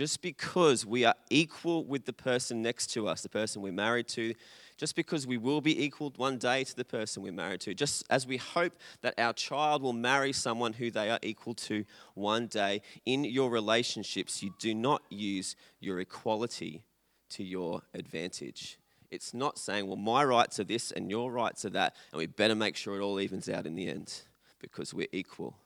Just 0.00 0.22
because 0.22 0.86
we 0.86 1.04
are 1.04 1.14
equal 1.28 1.84
with 1.84 2.06
the 2.06 2.12
person 2.14 2.62
next 2.62 2.86
to 2.94 3.06
us, 3.06 3.20
the 3.20 3.28
person 3.28 3.60
we're 3.60 3.70
married 3.70 4.08
to, 4.08 4.32
just 4.78 4.96
because 4.96 5.26
we 5.26 5.36
will 5.36 5.60
be 5.60 5.84
equal 5.84 6.10
one 6.16 6.38
day 6.38 6.64
to 6.64 6.74
the 6.74 6.86
person 6.86 7.22
we're 7.22 7.34
married 7.34 7.60
to, 7.60 7.74
just 7.74 8.02
as 8.08 8.26
we 8.26 8.38
hope 8.38 8.72
that 9.02 9.12
our 9.18 9.34
child 9.34 9.82
will 9.82 9.92
marry 9.92 10.32
someone 10.32 10.72
who 10.72 10.90
they 10.90 11.10
are 11.10 11.18
equal 11.20 11.52
to 11.52 11.84
one 12.14 12.46
day, 12.46 12.80
in 13.04 13.24
your 13.24 13.50
relationships, 13.50 14.42
you 14.42 14.54
do 14.58 14.74
not 14.74 15.02
use 15.10 15.54
your 15.80 16.00
equality 16.00 16.82
to 17.28 17.44
your 17.44 17.82
advantage. 17.92 18.78
It's 19.10 19.34
not 19.34 19.58
saying, 19.58 19.86
well, 19.86 19.96
my 19.96 20.24
rights 20.24 20.58
are 20.58 20.64
this 20.64 20.92
and 20.92 21.10
your 21.10 21.30
rights 21.30 21.66
are 21.66 21.76
that, 21.76 21.94
and 22.10 22.18
we 22.18 22.24
better 22.24 22.54
make 22.54 22.74
sure 22.74 22.96
it 22.96 23.04
all 23.04 23.20
evens 23.20 23.50
out 23.50 23.66
in 23.66 23.74
the 23.74 23.90
end 23.90 24.22
because 24.62 24.94
we're 24.94 25.08
equal. 25.12 25.58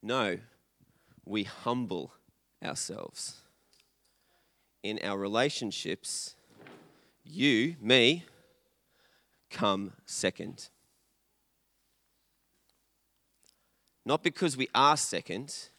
No, 0.00 0.38
we 1.24 1.42
humble 1.42 2.12
ourselves 2.62 3.40
in 4.84 5.00
our 5.02 5.16
relationships, 5.18 6.36
you, 7.24 7.74
me, 7.80 8.24
come 9.50 9.94
second. 10.04 10.68
Not 14.04 14.22
because 14.22 14.58
we 14.58 14.68
are 14.74 14.98
second, 14.98 15.70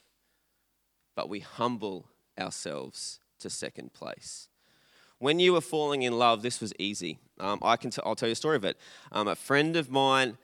but 1.16 1.30
we 1.30 1.40
humble 1.40 2.08
ourselves 2.38 3.20
to 3.40 3.50
second 3.50 3.94
place. 3.94 4.50
When 5.20 5.40
you 5.40 5.54
were 5.54 5.62
falling 5.62 6.02
in 6.02 6.18
love, 6.18 6.42
this 6.42 6.60
was 6.60 6.74
easy. 6.80 7.20
Um, 7.40 7.60
I 7.62 7.78
can 7.78 7.92
t- 7.92 8.02
I'll 8.04 8.16
tell 8.16 8.28
you 8.28 8.34
a 8.34 8.36
story 8.36 8.56
of 8.56 8.66
it. 8.66 8.76
Um, 9.12 9.28
a 9.28 9.36
friend 9.36 9.76
of 9.76 9.92
mine 9.92 10.38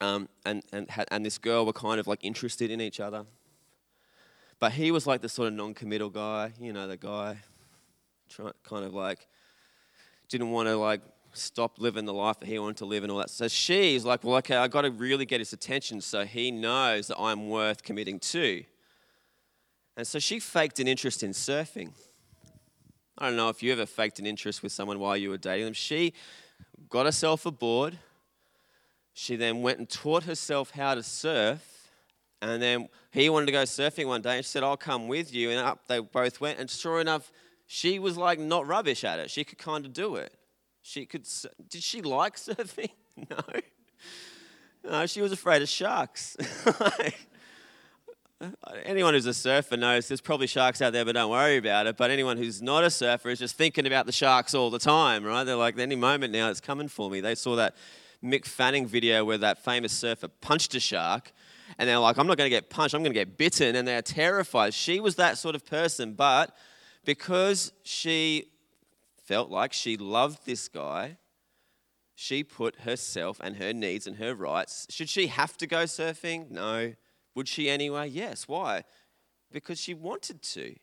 um, 0.00 0.28
and, 0.46 0.62
and, 0.72 0.88
and 1.10 1.26
this 1.26 1.38
girl 1.38 1.66
were 1.66 1.72
kind 1.72 1.98
of 1.98 2.06
like 2.06 2.20
interested 2.22 2.70
in 2.70 2.80
each 2.80 3.00
other. 3.00 3.26
But 4.60 4.72
he 4.72 4.92
was 4.92 5.06
like 5.06 5.22
the 5.22 5.28
sort 5.28 5.48
of 5.48 5.54
non 5.54 5.74
committal 5.74 6.08
guy, 6.08 6.52
you 6.60 6.72
know, 6.72 6.86
the 6.86 6.96
guy 6.96 7.38
try, 8.34 8.50
kind 8.64 8.84
of 8.84 8.94
like 8.94 9.26
didn't 10.28 10.50
want 10.50 10.68
to 10.68 10.76
like 10.76 11.00
stop 11.32 11.78
living 11.78 12.04
the 12.04 12.12
life 12.12 12.40
that 12.40 12.46
he 12.46 12.58
wanted 12.58 12.76
to 12.78 12.84
live 12.84 13.02
and 13.02 13.12
all 13.12 13.18
that. 13.18 13.30
So 13.30 13.48
she's 13.48 14.04
like, 14.04 14.24
well, 14.24 14.36
okay, 14.36 14.56
I 14.56 14.68
got 14.68 14.82
to 14.82 14.90
really 14.90 15.26
get 15.26 15.40
his 15.40 15.52
attention 15.52 16.00
so 16.00 16.24
he 16.24 16.50
knows 16.50 17.08
that 17.08 17.18
I'm 17.18 17.48
worth 17.48 17.82
committing 17.82 18.20
to. 18.20 18.64
And 19.96 20.06
so 20.06 20.18
she 20.18 20.40
faked 20.40 20.80
an 20.80 20.88
interest 20.88 21.22
in 21.22 21.30
surfing. 21.30 21.90
I 23.16 23.28
don't 23.28 23.36
know 23.36 23.48
if 23.48 23.62
you 23.62 23.72
ever 23.72 23.86
faked 23.86 24.18
an 24.18 24.26
interest 24.26 24.62
with 24.62 24.72
someone 24.72 24.98
while 24.98 25.16
you 25.16 25.30
were 25.30 25.38
dating 25.38 25.66
them. 25.66 25.74
She 25.74 26.14
got 26.88 27.06
herself 27.06 27.46
aboard. 27.46 27.98
She 29.12 29.36
then 29.36 29.62
went 29.62 29.78
and 29.78 29.88
taught 29.88 30.24
herself 30.24 30.70
how 30.70 30.96
to 30.96 31.02
surf. 31.02 31.90
And 32.42 32.60
then 32.60 32.88
he 33.12 33.30
wanted 33.30 33.46
to 33.46 33.52
go 33.52 33.62
surfing 33.62 34.06
one 34.06 34.20
day 34.20 34.36
and 34.36 34.44
she 34.44 34.50
said, 34.50 34.64
I'll 34.64 34.76
come 34.76 35.06
with 35.06 35.32
you. 35.32 35.50
And 35.50 35.60
up 35.60 35.86
they 35.86 36.00
both 36.00 36.40
went. 36.40 36.58
And 36.58 36.68
sure 36.68 37.00
enough, 37.00 37.30
she 37.66 37.98
was 37.98 38.16
like 38.16 38.38
not 38.38 38.66
rubbish 38.66 39.04
at 39.04 39.18
it. 39.18 39.30
She 39.30 39.44
could 39.44 39.58
kind 39.58 39.84
of 39.86 39.92
do 39.92 40.16
it. 40.16 40.34
She 40.82 41.06
could. 41.06 41.26
Did 41.68 41.82
she 41.82 42.02
like 42.02 42.36
surfing? 42.36 42.90
No. 43.16 43.38
No, 44.90 45.06
she 45.06 45.22
was 45.22 45.32
afraid 45.32 45.62
of 45.62 45.68
sharks. 45.68 46.36
anyone 48.84 49.14
who's 49.14 49.26
a 49.26 49.34
surfer 49.34 49.76
knows 49.76 50.08
there's 50.08 50.20
probably 50.20 50.46
sharks 50.46 50.82
out 50.82 50.92
there, 50.92 51.04
but 51.04 51.12
don't 51.12 51.30
worry 51.30 51.56
about 51.56 51.86
it. 51.86 51.96
But 51.96 52.10
anyone 52.10 52.36
who's 52.36 52.60
not 52.60 52.84
a 52.84 52.90
surfer 52.90 53.30
is 53.30 53.38
just 53.38 53.56
thinking 53.56 53.86
about 53.86 54.06
the 54.06 54.12
sharks 54.12 54.54
all 54.54 54.70
the 54.70 54.78
time, 54.78 55.24
right? 55.24 55.44
They're 55.44 55.56
like, 55.56 55.78
any 55.78 55.96
moment 55.96 56.32
now 56.32 56.50
it's 56.50 56.60
coming 56.60 56.88
for 56.88 57.10
me. 57.10 57.20
They 57.20 57.34
saw 57.34 57.56
that 57.56 57.76
Mick 58.22 58.44
Fanning 58.44 58.86
video 58.86 59.24
where 59.24 59.38
that 59.38 59.64
famous 59.64 59.92
surfer 59.92 60.28
punched 60.28 60.74
a 60.74 60.80
shark, 60.80 61.32
and 61.78 61.88
they're 61.88 61.98
like, 61.98 62.18
I'm 62.18 62.26
not 62.26 62.36
going 62.36 62.46
to 62.46 62.54
get 62.54 62.70
punched, 62.70 62.94
I'm 62.94 63.02
going 63.02 63.12
to 63.12 63.18
get 63.18 63.36
bitten, 63.36 63.76
and 63.76 63.86
they're 63.86 64.02
terrified. 64.02 64.74
She 64.74 65.00
was 65.00 65.16
that 65.16 65.38
sort 65.38 65.54
of 65.54 65.64
person, 65.64 66.14
but 66.14 66.54
because 67.04 67.72
she 67.82 68.50
felt 69.24 69.50
like 69.50 69.72
she 69.72 69.96
loved 69.96 70.44
this 70.44 70.68
guy, 70.68 71.16
she 72.14 72.44
put 72.44 72.80
herself 72.80 73.40
and 73.42 73.56
her 73.56 73.72
needs 73.72 74.06
and 74.06 74.16
her 74.16 74.34
rights. 74.34 74.86
Should 74.90 75.08
she 75.08 75.26
have 75.28 75.56
to 75.58 75.66
go 75.66 75.84
surfing? 75.84 76.50
No. 76.50 76.94
Would 77.34 77.48
she 77.48 77.68
anyway? 77.68 78.08
Yes. 78.08 78.46
Why? 78.46 78.84
Because 79.50 79.80
she 79.80 79.94
wanted 79.94 80.42
to. 80.42 80.76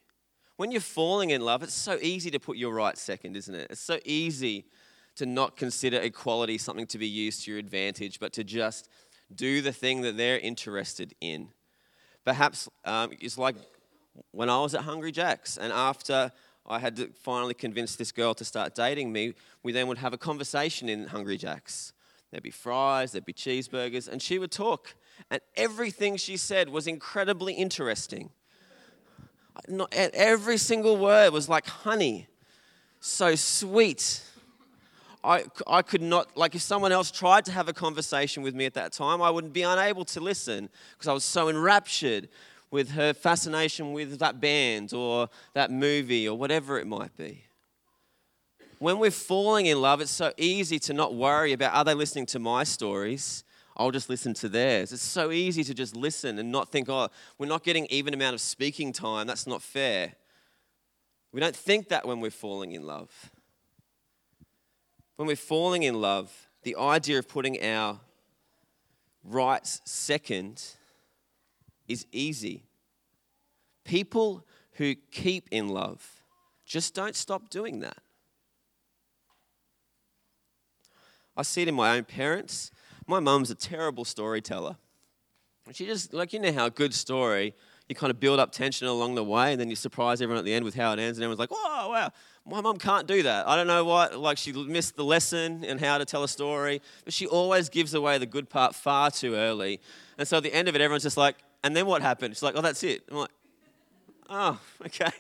When 0.57 0.71
you're 0.71 0.81
falling 0.81 1.29
in 1.29 1.41
love, 1.41 1.63
it's 1.63 1.73
so 1.73 1.97
easy 2.01 2.29
to 2.31 2.39
put 2.39 2.57
your 2.57 2.73
rights 2.73 3.01
second, 3.01 3.37
isn't 3.37 3.55
it? 3.55 3.67
It's 3.71 3.81
so 3.81 3.99
easy 4.05 4.65
to 5.15 5.25
not 5.25 5.57
consider 5.57 5.97
equality 5.97 6.57
something 6.57 6.87
to 6.87 6.97
be 6.97 7.07
used 7.07 7.45
to 7.45 7.51
your 7.51 7.59
advantage, 7.59 8.19
but 8.19 8.33
to 8.33 8.43
just 8.43 8.89
do 9.33 9.61
the 9.61 9.71
thing 9.71 10.01
that 10.01 10.17
they're 10.17 10.39
interested 10.39 11.15
in. 11.21 11.49
Perhaps 12.25 12.69
um, 12.85 13.11
it's 13.19 13.37
like 13.37 13.55
when 14.31 14.49
I 14.49 14.59
was 14.59 14.75
at 14.75 14.81
Hungry 14.81 15.11
Jack's, 15.11 15.57
and 15.57 15.71
after 15.71 16.31
I 16.65 16.79
had 16.79 16.95
to 16.97 17.07
finally 17.07 17.53
convince 17.53 17.95
this 17.95 18.11
girl 18.11 18.33
to 18.35 18.45
start 18.45 18.75
dating 18.75 19.11
me, 19.11 19.33
we 19.63 19.71
then 19.71 19.87
would 19.87 19.97
have 19.97 20.13
a 20.13 20.17
conversation 20.17 20.89
in 20.89 21.07
Hungry 21.07 21.37
Jack's. 21.37 21.93
There'd 22.31 22.43
be 22.43 22.51
fries, 22.51 23.11
there'd 23.11 23.25
be 23.25 23.33
cheeseburgers, 23.33 24.07
and 24.07 24.21
she 24.21 24.39
would 24.39 24.51
talk. 24.51 24.95
And 25.29 25.41
everything 25.55 26.15
she 26.15 26.37
said 26.37 26.69
was 26.69 26.87
incredibly 26.87 27.53
interesting. 27.53 28.29
Not, 29.67 29.93
every 29.93 30.57
single 30.57 30.97
word 30.97 31.33
was 31.33 31.49
like 31.49 31.67
honey, 31.67 32.27
so 33.01 33.35
sweet. 33.35 34.23
I, 35.23 35.45
I 35.67 35.81
could 35.81 36.01
not, 36.01 36.35
like, 36.35 36.55
if 36.55 36.61
someone 36.61 36.91
else 36.91 37.11
tried 37.11 37.45
to 37.45 37.51
have 37.51 37.67
a 37.67 37.73
conversation 37.73 38.41
with 38.43 38.55
me 38.55 38.65
at 38.65 38.73
that 38.73 38.91
time, 38.91 39.21
I 39.21 39.29
wouldn't 39.29 39.53
be 39.53 39.61
unable 39.61 40.05
to 40.05 40.19
listen 40.19 40.69
because 40.93 41.07
I 41.07 41.13
was 41.13 41.25
so 41.25 41.49
enraptured 41.49 42.29
with 42.71 42.91
her 42.91 43.13
fascination 43.13 43.91
with 43.91 44.17
that 44.19 44.39
band 44.39 44.93
or 44.93 45.29
that 45.53 45.69
movie 45.69 46.27
or 46.27 46.37
whatever 46.37 46.79
it 46.79 46.87
might 46.87 47.15
be. 47.17 47.43
When 48.79 48.97
we're 48.97 49.11
falling 49.11 49.67
in 49.67 49.79
love, 49.79 50.01
it's 50.01 50.09
so 50.09 50.31
easy 50.37 50.79
to 50.79 50.93
not 50.93 51.13
worry 51.13 51.53
about 51.53 51.75
are 51.75 51.83
they 51.83 51.93
listening 51.93 52.25
to 52.27 52.39
my 52.39 52.63
stories? 52.63 53.43
I'll 53.77 53.91
just 53.91 54.09
listen 54.09 54.33
to 54.35 54.49
theirs. 54.49 54.91
It's 54.91 55.03
so 55.03 55.31
easy 55.31 55.63
to 55.65 55.73
just 55.73 55.95
listen 55.95 56.39
and 56.39 56.51
not 56.51 56.71
think, 56.71 56.89
oh, 56.89 57.09
we're 57.37 57.47
not 57.47 57.63
getting 57.63 57.85
even 57.89 58.13
amount 58.13 58.33
of 58.33 58.41
speaking 58.41 58.91
time. 58.91 59.27
That's 59.27 59.45
not 59.45 59.61
fair. 59.61 60.13
We 61.31 61.39
don't 61.39 61.55
think 61.55 61.89
that 61.89 62.05
when 62.05 62.19
we're 62.19 62.31
falling 62.31 62.71
in 62.71 62.85
love. 62.85 63.31
When 65.15 65.27
we're 65.27 65.35
falling 65.35 65.83
in 65.83 66.01
love, 66.01 66.49
the 66.63 66.75
idea 66.75 67.19
of 67.19 67.27
putting 67.27 67.63
our 67.63 67.99
rights 69.23 69.81
second 69.85 70.63
is 71.91 72.05
easy. 72.11 72.63
People 73.83 74.45
who 74.73 74.95
keep 75.11 75.47
in 75.51 75.67
love 75.67 76.23
just 76.65 76.93
don't 76.93 77.15
stop 77.15 77.49
doing 77.49 77.79
that. 77.79 77.97
I 81.35 81.43
see 81.43 81.63
it 81.63 81.67
in 81.67 81.75
my 81.75 81.95
own 81.97 82.03
parents. 82.03 82.71
My 83.07 83.19
mum's 83.19 83.49
a 83.49 83.55
terrible 83.55 84.05
storyteller. 84.05 84.77
She 85.73 85.85
just, 85.85 86.13
like, 86.13 86.33
you 86.33 86.39
know 86.39 86.51
how 86.51 86.65
a 86.65 86.69
good 86.69 86.93
story, 86.93 87.53
you 87.87 87.95
kind 87.95 88.11
of 88.11 88.19
build 88.19 88.39
up 88.39 88.51
tension 88.51 88.87
along 88.87 89.15
the 89.15 89.23
way 89.23 89.51
and 89.51 89.61
then 89.61 89.69
you 89.69 89.75
surprise 89.75 90.21
everyone 90.21 90.39
at 90.39 90.45
the 90.45 90.53
end 90.53 90.65
with 90.65 90.75
how 90.75 90.91
it 90.91 90.99
ends 90.99 91.17
and 91.17 91.23
everyone's 91.23 91.39
like, 91.39 91.51
oh, 91.51 91.89
wow. 91.89 92.11
My 92.45 92.61
mum 92.61 92.77
can't 92.77 93.07
do 93.07 93.23
that. 93.23 93.47
I 93.47 93.55
don't 93.55 93.67
know 93.67 93.85
what, 93.85 94.17
like, 94.17 94.37
she 94.37 94.51
missed 94.51 94.95
the 94.95 95.03
lesson 95.03 95.63
in 95.63 95.77
how 95.77 95.97
to 95.97 96.05
tell 96.05 96.23
a 96.23 96.27
story, 96.27 96.81
but 97.05 97.13
she 97.13 97.27
always 97.27 97.69
gives 97.69 97.93
away 97.93 98.17
the 98.17 98.25
good 98.25 98.49
part 98.49 98.75
far 98.75 99.11
too 99.11 99.35
early. 99.35 99.79
And 100.17 100.27
so 100.27 100.37
at 100.37 100.43
the 100.43 100.53
end 100.53 100.67
of 100.67 100.75
it, 100.75 100.81
everyone's 100.81 101.03
just 101.03 101.17
like, 101.17 101.35
and 101.63 101.75
then 101.75 101.85
what 101.85 102.01
happened? 102.01 102.35
She's 102.35 102.43
like, 102.43 102.55
oh, 102.55 102.61
that's 102.61 102.83
it. 102.83 103.03
I'm 103.09 103.17
like, 103.17 103.31
oh, 104.29 104.59
okay. 104.85 105.11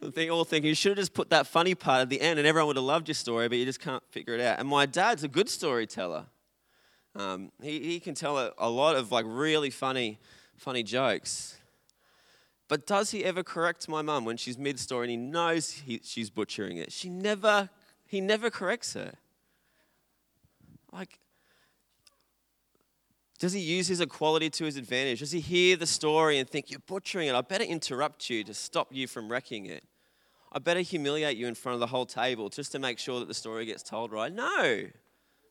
They 0.00 0.28
all 0.28 0.44
think 0.44 0.64
you 0.64 0.74
should 0.74 0.90
have 0.90 0.98
just 0.98 1.14
put 1.14 1.30
that 1.30 1.46
funny 1.46 1.74
part 1.74 2.02
at 2.02 2.08
the 2.08 2.20
end 2.20 2.38
and 2.38 2.46
everyone 2.46 2.68
would 2.68 2.76
have 2.76 2.84
loved 2.84 3.08
your 3.08 3.14
story, 3.14 3.48
but 3.48 3.58
you 3.58 3.64
just 3.64 3.80
can't 3.80 4.02
figure 4.10 4.34
it 4.34 4.40
out. 4.40 4.58
And 4.58 4.68
my 4.68 4.84
dad's 4.84 5.22
a 5.22 5.28
good 5.28 5.48
storyteller. 5.48 6.26
Um, 7.14 7.52
he, 7.62 7.78
he 7.80 8.00
can 8.00 8.14
tell 8.14 8.38
a, 8.38 8.52
a 8.58 8.68
lot 8.68 8.96
of 8.96 9.12
like 9.12 9.24
really 9.28 9.70
funny, 9.70 10.18
funny 10.56 10.82
jokes. 10.82 11.56
But 12.68 12.86
does 12.86 13.10
he 13.10 13.24
ever 13.24 13.42
correct 13.42 13.88
my 13.88 14.02
mum 14.02 14.24
when 14.24 14.38
she's 14.38 14.56
mid-story 14.56 15.04
and 15.04 15.10
he 15.10 15.16
knows 15.16 15.70
he, 15.70 16.00
she's 16.02 16.30
butchering 16.30 16.78
it? 16.78 16.90
She 16.90 17.10
never, 17.10 17.68
he 18.06 18.20
never 18.20 18.48
corrects 18.48 18.94
her. 18.94 19.12
Like, 20.90 21.18
does 23.42 23.54
he 23.54 23.58
use 23.58 23.88
his 23.88 24.00
equality 24.00 24.48
to 24.48 24.64
his 24.64 24.76
advantage? 24.76 25.18
Does 25.18 25.32
he 25.32 25.40
hear 25.40 25.74
the 25.74 25.84
story 25.84 26.38
and 26.38 26.48
think, 26.48 26.70
You're 26.70 26.78
butchering 26.86 27.26
it? 27.26 27.34
I 27.34 27.40
better 27.40 27.64
interrupt 27.64 28.30
you 28.30 28.44
to 28.44 28.54
stop 28.54 28.86
you 28.92 29.08
from 29.08 29.28
wrecking 29.28 29.66
it. 29.66 29.82
I 30.52 30.60
better 30.60 30.78
humiliate 30.78 31.36
you 31.36 31.48
in 31.48 31.56
front 31.56 31.74
of 31.74 31.80
the 31.80 31.88
whole 31.88 32.06
table 32.06 32.50
just 32.50 32.70
to 32.70 32.78
make 32.78 33.00
sure 33.00 33.18
that 33.18 33.26
the 33.26 33.34
story 33.34 33.66
gets 33.66 33.82
told 33.82 34.12
right. 34.12 34.32
No. 34.32 34.84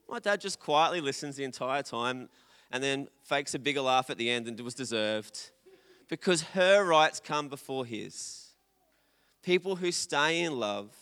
My 0.10 0.19
dad 0.19 0.39
just 0.39 0.58
quietly 0.62 1.01
listens 1.01 1.36
the 1.36 1.43
entire 1.43 1.84
time 1.84 2.30
and 2.71 2.82
then 2.82 3.10
fakes 3.25 3.56
a 3.56 3.60
bigger 3.60 3.82
laugh 3.82 4.10
at 4.10 4.17
the 4.17 4.30
end 4.30 4.45
than 4.45 4.63
was 4.63 4.73
deserved 4.73 5.51
because 6.08 6.43
her 6.43 6.86
rights 6.86 7.19
come 7.19 7.49
before 7.49 7.86
his. 7.86 8.54
People 9.43 9.75
who 9.75 9.91
stay 9.91 10.39
in 10.39 10.58
love 10.58 10.95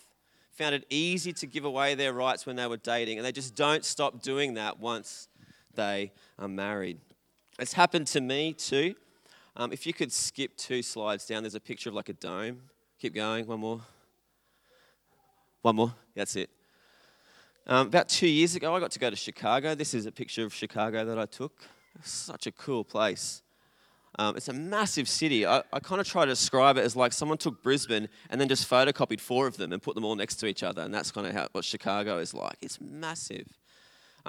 found 0.50 0.74
it 0.74 0.88
easy 0.90 1.34
to 1.34 1.46
give 1.46 1.66
away 1.66 1.94
their 1.94 2.14
rights 2.14 2.48
when 2.48 2.56
they 2.56 2.66
were 2.66 2.78
dating, 2.78 3.20
and 3.20 3.26
they 3.28 3.32
just 3.32 3.54
don't 3.54 3.86
stop 3.86 4.24
doing 4.24 4.56
that 4.56 4.80
once 4.80 5.28
they 5.76 6.12
are 6.38 6.48
married. 6.48 7.00
It's 7.60 7.74
happened 7.74 8.08
to 8.08 8.22
me 8.22 8.54
too. 8.54 8.96
Um, 9.56 9.74
if 9.74 9.86
you 9.86 9.94
could 9.94 10.12
skip 10.12 10.56
two 10.56 10.82
slides 10.82 11.26
down, 11.26 11.44
there's 11.44 11.56
a 11.56 11.60
picture 11.60 11.90
of 11.90 11.96
like 11.96 12.10
a 12.10 12.14
dome. 12.14 12.62
Keep 13.00 13.16
going, 13.16 13.46
one 13.46 13.60
more. 13.60 13.82
One 15.62 15.76
more, 15.76 15.94
that's 16.16 16.36
it. 16.36 16.50
Um, 17.68 17.88
about 17.88 18.08
two 18.10 18.28
years 18.28 18.56
ago, 18.56 18.74
I 18.74 18.80
got 18.80 18.92
to 18.92 19.00
go 19.00 19.10
to 19.10 19.16
Chicago. 19.16 19.76
This 19.76 19.94
is 19.94 20.06
a 20.06 20.12
picture 20.12 20.46
of 20.46 20.54
Chicago 20.54 21.06
that 21.06 21.20
I 21.20 21.26
took. 21.26 21.62
Such 22.04 22.48
a 22.48 22.52
cool 22.52 22.84
place. 22.84 23.42
Um, 24.18 24.36
it's 24.36 24.48
a 24.48 24.54
massive 24.54 25.08
city. 25.08 25.46
I, 25.46 25.62
I 25.72 25.80
kind 25.80 26.02
of 26.02 26.08
try 26.08 26.26
to 26.26 26.32
describe 26.32 26.78
it 26.78 26.82
as 26.82 26.96
like 26.96 27.14
someone 27.14 27.38
took 27.38 27.62
Brisbane 27.62 28.10
and 28.30 28.42
then 28.42 28.48
just 28.48 28.70
photocopied 28.70 29.20
four 29.20 29.46
of 29.46 29.58
them 29.58 29.72
and 29.72 29.82
put 29.82 29.96
them 29.96 30.04
all 30.04 30.16
next 30.16 30.38
to 30.38 30.48
each 30.48 30.64
other, 30.64 30.82
and 30.82 30.94
that's 30.94 31.12
kind 31.12 31.28
of 31.28 31.34
how 31.34 31.48
what 31.52 31.64
Chicago 31.64 32.18
is 32.18 32.34
like. 32.34 32.58
It's 32.62 32.80
massive. 32.82 33.59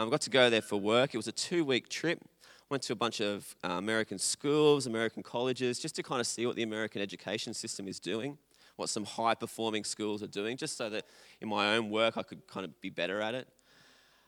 I 0.00 0.02
um, 0.02 0.08
got 0.08 0.22
to 0.22 0.30
go 0.30 0.48
there 0.48 0.62
for 0.62 0.80
work. 0.80 1.12
It 1.12 1.18
was 1.18 1.28
a 1.28 1.32
two 1.32 1.62
week 1.62 1.90
trip. 1.90 2.22
Went 2.70 2.82
to 2.84 2.94
a 2.94 2.96
bunch 2.96 3.20
of 3.20 3.54
uh, 3.62 3.72
American 3.72 4.18
schools, 4.18 4.86
American 4.86 5.22
colleges, 5.22 5.78
just 5.78 5.94
to 5.96 6.02
kind 6.02 6.22
of 6.22 6.26
see 6.26 6.46
what 6.46 6.56
the 6.56 6.62
American 6.62 7.02
education 7.02 7.52
system 7.52 7.86
is 7.86 8.00
doing, 8.00 8.38
what 8.76 8.88
some 8.88 9.04
high 9.04 9.34
performing 9.34 9.84
schools 9.84 10.22
are 10.22 10.26
doing, 10.26 10.56
just 10.56 10.78
so 10.78 10.88
that 10.88 11.04
in 11.42 11.50
my 11.50 11.74
own 11.74 11.90
work 11.90 12.16
I 12.16 12.22
could 12.22 12.46
kind 12.46 12.64
of 12.64 12.80
be 12.80 12.88
better 12.88 13.20
at 13.20 13.34
it. 13.34 13.46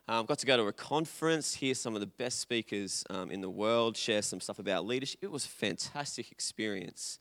Um, 0.09 0.27
got 0.27 0.41
to 0.41 0.47
go 0.47 0.59
to 0.59 0.65
a 0.65 0.75
conference, 0.75 1.55
hear 1.55 1.75
some 1.75 1.95
of 1.95 2.03
the 2.03 2.07
best 2.07 2.41
speakers 2.41 3.03
um, 3.09 3.31
in 3.31 3.41
the 3.41 3.49
world, 3.49 3.97
share 3.97 4.21
some 4.21 4.41
stuff 4.43 4.59
about 4.59 4.85
leadership. 4.85 5.21
It 5.23 5.31
was 5.31 5.47
a 5.47 5.49
fantastic 5.49 6.31
experience. 6.31 7.19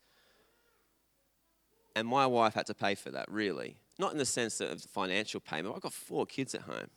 And 1.96 2.06
my 2.06 2.28
wife 2.28 2.56
had 2.56 2.66
to 2.66 2.74
pay 2.74 2.96
for 2.96 3.12
that, 3.12 3.32
really. 3.32 3.78
Not 3.98 4.12
in 4.12 4.18
the 4.18 4.26
sense 4.26 4.60
of 4.60 4.82
financial 4.82 5.40
payment. 5.40 5.74
I've 5.74 5.82
got 5.82 5.94
four 5.94 6.26
kids 6.26 6.54
at 6.54 6.64
home, 6.64 6.90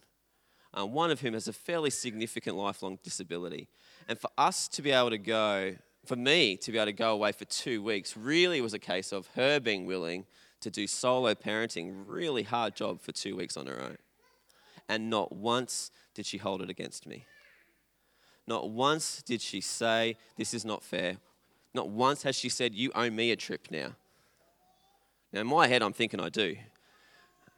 uh, 0.78 0.86
one 0.86 1.10
of 1.10 1.20
whom 1.20 1.34
has 1.34 1.48
a 1.48 1.52
fairly 1.52 1.90
significant 1.90 2.56
lifelong 2.56 2.98
disability. 3.02 3.68
And 4.08 4.18
for 4.18 4.30
us 4.36 4.68
to 4.68 4.82
be 4.82 4.90
able 4.90 5.10
to 5.10 5.18
go, 5.18 5.76
for 6.04 6.16
me 6.16 6.56
to 6.58 6.72
be 6.72 6.78
able 6.78 6.86
to 6.86 6.92
go 6.92 7.12
away 7.12 7.32
for 7.32 7.44
two 7.44 7.82
weeks, 7.82 8.16
really 8.16 8.60
was 8.60 8.74
a 8.74 8.78
case 8.78 9.12
of 9.12 9.28
her 9.34 9.60
being 9.60 9.86
willing 9.86 10.26
to 10.60 10.70
do 10.70 10.86
solo 10.86 11.34
parenting, 11.34 12.04
really 12.06 12.42
hard 12.42 12.74
job 12.74 13.00
for 13.00 13.12
two 13.12 13.36
weeks 13.36 13.56
on 13.56 13.66
her 13.66 13.80
own. 13.80 13.96
And 14.88 15.10
not 15.10 15.32
once 15.32 15.90
did 16.14 16.26
she 16.26 16.38
hold 16.38 16.62
it 16.62 16.70
against 16.70 17.06
me. 17.06 17.24
Not 18.46 18.70
once 18.70 19.22
did 19.22 19.40
she 19.40 19.60
say, 19.60 20.16
This 20.36 20.52
is 20.52 20.64
not 20.64 20.82
fair. 20.82 21.16
Not 21.72 21.88
once 21.88 22.22
has 22.22 22.36
she 22.36 22.48
said, 22.48 22.74
You 22.74 22.92
owe 22.94 23.10
me 23.10 23.30
a 23.30 23.36
trip 23.36 23.68
now. 23.70 23.96
Now, 25.32 25.40
in 25.40 25.46
my 25.46 25.66
head, 25.66 25.82
I'm 25.82 25.92
thinking 25.92 26.20
I 26.20 26.28
do. 26.28 26.56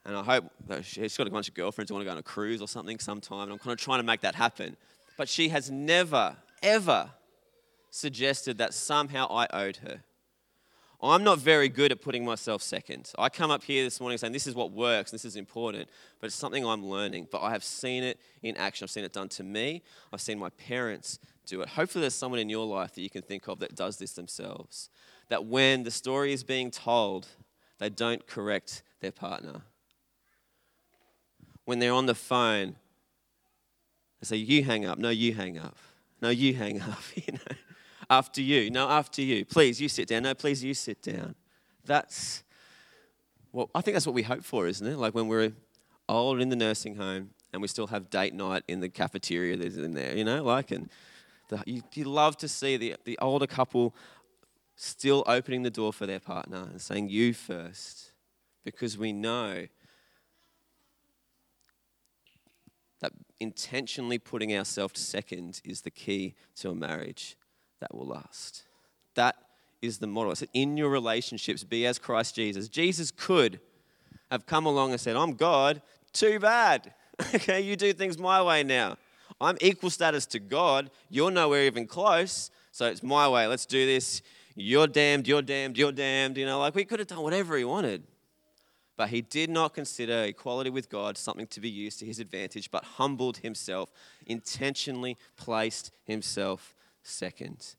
And 0.06 0.16
I 0.16 0.22
hope 0.22 0.44
that 0.68 0.84
she's 0.84 1.16
got 1.16 1.26
a 1.26 1.30
bunch 1.30 1.48
of 1.48 1.54
girlfriends 1.54 1.90
who 1.90 1.96
want 1.96 2.04
to 2.04 2.06
go 2.06 2.12
on 2.12 2.18
a 2.18 2.22
cruise 2.22 2.62
or 2.62 2.68
something 2.68 3.00
sometime. 3.00 3.42
And 3.42 3.52
I'm 3.52 3.58
kind 3.58 3.72
of 3.72 3.78
trying 3.78 3.98
to 3.98 4.04
make 4.04 4.20
that 4.20 4.36
happen. 4.36 4.76
But 5.18 5.28
she 5.28 5.48
has 5.48 5.68
never, 5.68 6.36
ever 6.62 7.10
suggested 7.90 8.58
that 8.58 8.72
somehow 8.72 9.26
I 9.28 9.48
owed 9.52 9.78
her. 9.78 10.04
I'm 11.02 11.24
not 11.24 11.38
very 11.38 11.68
good 11.68 11.90
at 11.90 12.00
putting 12.00 12.24
myself 12.24 12.62
second. 12.62 13.12
I 13.18 13.28
come 13.28 13.50
up 13.50 13.64
here 13.64 13.82
this 13.82 14.00
morning 14.00 14.16
saying 14.16 14.32
this 14.32 14.46
is 14.46 14.54
what 14.54 14.70
works, 14.72 15.10
this 15.10 15.24
is 15.24 15.36
important, 15.36 15.88
but 16.20 16.28
it's 16.28 16.36
something 16.36 16.64
I'm 16.64 16.86
learning. 16.86 17.28
But 17.30 17.42
I 17.42 17.50
have 17.50 17.64
seen 17.64 18.02
it 18.02 18.18
in 18.42 18.56
action. 18.56 18.84
I've 18.84 18.90
seen 18.90 19.04
it 19.04 19.12
done 19.12 19.28
to 19.30 19.42
me, 19.42 19.82
I've 20.12 20.20
seen 20.20 20.38
my 20.38 20.50
parents 20.50 21.18
do 21.46 21.60
it. 21.62 21.68
Hopefully, 21.68 22.02
there's 22.02 22.14
someone 22.14 22.40
in 22.40 22.48
your 22.48 22.64
life 22.64 22.94
that 22.94 23.02
you 23.02 23.10
can 23.10 23.22
think 23.22 23.48
of 23.48 23.58
that 23.58 23.74
does 23.74 23.98
this 23.98 24.12
themselves. 24.12 24.88
That 25.28 25.44
when 25.44 25.82
the 25.82 25.90
story 25.90 26.32
is 26.32 26.44
being 26.44 26.70
told, 26.70 27.26
they 27.78 27.90
don't 27.90 28.26
correct 28.26 28.82
their 29.00 29.12
partner. 29.12 29.62
When 31.66 31.78
they're 31.78 31.92
on 31.92 32.06
the 32.06 32.14
phone, 32.14 32.76
they 34.20 34.24
say, 34.24 34.36
You 34.36 34.64
hang 34.64 34.86
up. 34.86 34.98
No, 34.98 35.10
you 35.10 35.34
hang 35.34 35.58
up. 35.58 35.76
No, 36.22 36.30
you 36.30 36.54
hang 36.54 36.80
up. 36.80 37.02
You 37.14 37.34
know? 37.34 37.56
After 38.08 38.40
you. 38.40 38.70
No, 38.70 38.88
after 38.88 39.20
you. 39.20 39.44
Please, 39.44 39.80
you 39.80 39.88
sit 39.88 40.08
down. 40.08 40.22
No, 40.22 40.32
please, 40.34 40.62
you 40.62 40.74
sit 40.74 41.02
down. 41.02 41.34
That's, 41.84 42.44
well, 43.52 43.68
I 43.74 43.80
think 43.80 43.96
that's 43.96 44.06
what 44.06 44.14
we 44.14 44.22
hope 44.22 44.44
for, 44.44 44.66
isn't 44.68 44.86
it? 44.86 44.96
Like 44.96 45.14
when 45.14 45.26
we're 45.26 45.52
old 46.08 46.40
in 46.40 46.48
the 46.48 46.56
nursing 46.56 46.94
home 46.94 47.30
and 47.52 47.60
we 47.60 47.68
still 47.68 47.88
have 47.88 48.08
date 48.08 48.32
night 48.32 48.62
in 48.68 48.78
the 48.78 48.88
cafeteria 48.88 49.56
that's 49.56 49.76
in 49.76 49.92
there, 49.92 50.16
you 50.16 50.24
know, 50.24 50.44
like, 50.44 50.70
and 50.70 50.88
the, 51.48 51.62
you, 51.66 51.82
you 51.94 52.04
love 52.04 52.36
to 52.38 52.48
see 52.48 52.76
the, 52.76 52.94
the 53.04 53.18
older 53.20 53.46
couple 53.46 53.94
still 54.76 55.24
opening 55.26 55.62
the 55.62 55.70
door 55.70 55.92
for 55.92 56.06
their 56.06 56.20
partner 56.20 56.68
and 56.70 56.80
saying, 56.80 57.08
You 57.08 57.32
first, 57.32 58.12
because 58.64 58.96
we 58.96 59.12
know 59.12 59.66
that 63.00 63.12
intentionally 63.40 64.18
putting 64.18 64.56
ourselves 64.56 65.00
second 65.00 65.60
is 65.64 65.82
the 65.82 65.90
key 65.90 66.34
to 66.56 66.70
a 66.70 66.74
marriage 66.74 67.36
that 67.80 67.94
will 67.94 68.06
last. 68.06 68.64
That 69.14 69.36
is 69.82 69.98
the 69.98 70.06
model. 70.06 70.34
said, 70.34 70.48
in 70.54 70.76
your 70.76 70.88
relationships, 70.88 71.64
be 71.64 71.86
as 71.86 71.98
Christ 71.98 72.34
Jesus. 72.34 72.68
Jesus 72.68 73.10
could 73.10 73.60
have 74.30 74.46
come 74.46 74.66
along 74.66 74.92
and 74.92 75.00
said, 75.00 75.16
I'm 75.16 75.34
God, 75.34 75.82
too 76.12 76.38
bad. 76.38 76.92
okay, 77.34 77.60
you 77.60 77.76
do 77.76 77.92
things 77.92 78.18
my 78.18 78.42
way 78.42 78.62
now. 78.62 78.96
I'm 79.40 79.56
equal 79.60 79.90
status 79.90 80.26
to 80.26 80.38
God. 80.38 80.90
You're 81.10 81.30
nowhere 81.30 81.64
even 81.64 81.86
close. 81.86 82.50
So 82.72 82.86
it's 82.86 83.02
my 83.02 83.28
way. 83.28 83.46
Let's 83.46 83.66
do 83.66 83.84
this. 83.86 84.22
You're 84.54 84.86
damned, 84.86 85.28
you're 85.28 85.42
damned, 85.42 85.76
you're 85.76 85.92
damned. 85.92 86.38
You 86.38 86.46
know, 86.46 86.58
like 86.58 86.74
we 86.74 86.84
could 86.84 86.98
have 86.98 87.08
done 87.08 87.22
whatever 87.22 87.56
he 87.56 87.64
wanted. 87.64 88.02
But 88.96 89.10
he 89.10 89.20
did 89.20 89.50
not 89.50 89.74
consider 89.74 90.24
equality 90.24 90.70
with 90.70 90.88
God 90.88 91.18
something 91.18 91.46
to 91.48 91.60
be 91.60 91.68
used 91.68 91.98
to 91.98 92.06
his 92.06 92.18
advantage, 92.18 92.70
but 92.70 92.82
humbled 92.84 93.38
himself, 93.38 93.90
intentionally 94.26 95.18
placed 95.36 95.90
himself 96.04 96.74
second. 97.02 97.74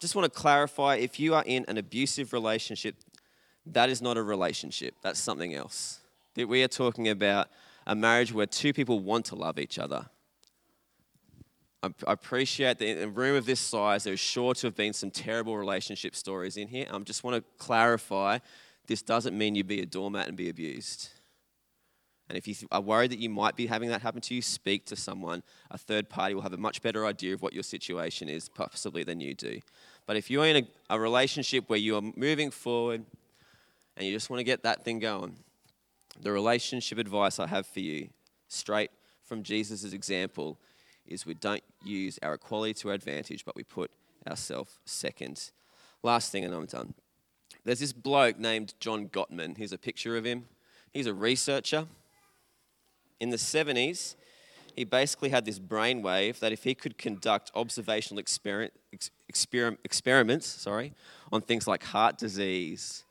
Just 0.00 0.16
want 0.16 0.32
to 0.32 0.38
clarify 0.38 0.96
if 0.96 1.18
you 1.20 1.34
are 1.34 1.44
in 1.46 1.64
an 1.68 1.78
abusive 1.78 2.32
relationship, 2.32 2.96
that 3.66 3.88
is 3.88 4.02
not 4.02 4.16
a 4.16 4.22
relationship, 4.22 4.94
that's 5.02 5.20
something 5.20 5.54
else. 5.54 6.00
We 6.36 6.62
are 6.62 6.68
talking 6.68 7.08
about 7.08 7.48
a 7.86 7.94
marriage 7.94 8.32
where 8.32 8.46
two 8.46 8.72
people 8.72 9.00
want 9.00 9.26
to 9.26 9.34
love 9.34 9.58
each 9.58 9.78
other. 9.78 10.06
I 11.82 11.90
appreciate 12.08 12.78
that 12.78 12.86
in 12.86 13.08
a 13.08 13.08
room 13.08 13.36
of 13.36 13.46
this 13.46 13.60
size, 13.60 14.02
there's 14.04 14.18
sure 14.18 14.54
to 14.54 14.66
have 14.66 14.74
been 14.74 14.92
some 14.92 15.12
terrible 15.12 15.56
relationship 15.56 16.16
stories 16.16 16.56
in 16.56 16.66
here. 16.66 16.86
I 16.92 16.98
just 17.00 17.22
want 17.22 17.36
to 17.36 17.44
clarify 17.56 18.38
this 18.88 19.02
doesn't 19.02 19.36
mean 19.36 19.54
you 19.54 19.62
be 19.62 19.80
a 19.80 19.86
doormat 19.86 20.28
and 20.28 20.36
be 20.36 20.48
abused. 20.48 21.10
And 22.28 22.36
if 22.36 22.46
you 22.46 22.54
are 22.70 22.80
worried 22.80 23.12
that 23.12 23.18
you 23.18 23.30
might 23.30 23.56
be 23.56 23.66
having 23.66 23.88
that 23.90 24.02
happen 24.02 24.20
to 24.22 24.34
you, 24.34 24.42
speak 24.42 24.84
to 24.86 24.96
someone. 24.96 25.42
A 25.70 25.78
third 25.78 26.10
party 26.10 26.34
will 26.34 26.42
have 26.42 26.52
a 26.52 26.58
much 26.58 26.82
better 26.82 27.06
idea 27.06 27.32
of 27.32 27.40
what 27.40 27.54
your 27.54 27.62
situation 27.62 28.28
is, 28.28 28.48
possibly, 28.48 29.02
than 29.02 29.20
you 29.20 29.34
do. 29.34 29.60
But 30.06 30.16
if 30.16 30.30
you're 30.30 30.46
in 30.46 30.56
a, 30.56 30.94
a 30.94 31.00
relationship 31.00 31.68
where 31.68 31.78
you 31.78 31.96
are 31.96 32.02
moving 32.16 32.50
forward 32.50 33.04
and 33.96 34.06
you 34.06 34.12
just 34.12 34.28
want 34.28 34.40
to 34.40 34.44
get 34.44 34.62
that 34.64 34.84
thing 34.84 34.98
going, 34.98 35.36
the 36.20 36.32
relationship 36.32 36.98
advice 36.98 37.38
I 37.38 37.46
have 37.46 37.66
for 37.66 37.80
you, 37.80 38.08
straight 38.48 38.90
from 39.24 39.42
Jesus' 39.42 39.92
example, 39.92 40.58
is 41.06 41.24
we 41.24 41.34
don't 41.34 41.62
use 41.84 42.18
our 42.22 42.34
equality 42.34 42.74
to 42.74 42.88
our 42.88 42.94
advantage, 42.94 43.44
but 43.44 43.56
we 43.56 43.64
put 43.64 43.90
ourselves 44.26 44.78
second. 44.84 45.50
Last 46.02 46.30
thing, 46.30 46.44
and 46.44 46.54
I'm 46.54 46.66
done. 46.66 46.94
There's 47.68 47.80
this 47.80 47.92
bloke 47.92 48.38
named 48.38 48.72
John 48.80 49.10
Gottman. 49.10 49.58
Here's 49.58 49.74
a 49.74 49.76
picture 49.76 50.16
of 50.16 50.24
him. 50.24 50.46
He's 50.94 51.06
a 51.06 51.12
researcher 51.12 51.86
in 53.20 53.28
the 53.28 53.36
70s, 53.36 54.14
he 54.74 54.84
basically 54.84 55.28
had 55.28 55.44
this 55.44 55.58
brainwave 55.58 56.38
that 56.38 56.50
if 56.50 56.64
he 56.64 56.74
could 56.74 56.96
conduct 56.96 57.50
observational 57.54 58.22
exper- 58.22 58.70
exper- 59.30 59.76
experiments 59.84 60.46
sorry, 60.46 60.94
on 61.30 61.42
things 61.42 61.66
like 61.66 61.84
heart 61.84 62.16
disease, 62.16 63.04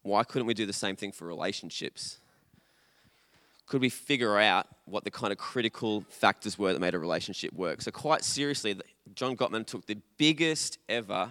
why 0.00 0.24
couldn't 0.24 0.46
we 0.46 0.54
do 0.54 0.64
the 0.64 0.72
same 0.72 0.96
thing 0.96 1.12
for 1.12 1.26
relationships? 1.26 2.16
Could 3.66 3.82
we 3.82 3.90
figure 3.90 4.38
out 4.38 4.68
what 4.86 5.04
the 5.04 5.10
kind 5.10 5.32
of 5.32 5.38
critical 5.38 6.02
factors 6.08 6.58
were 6.58 6.72
that 6.72 6.80
made 6.80 6.94
a 6.94 6.98
relationship 6.98 7.52
work? 7.52 7.82
So, 7.82 7.90
quite 7.90 8.24
seriously, 8.24 8.80
John 9.14 9.36
Gottman 9.36 9.66
took 9.66 9.84
the 9.84 9.98
biggest 10.16 10.78
ever 10.88 11.30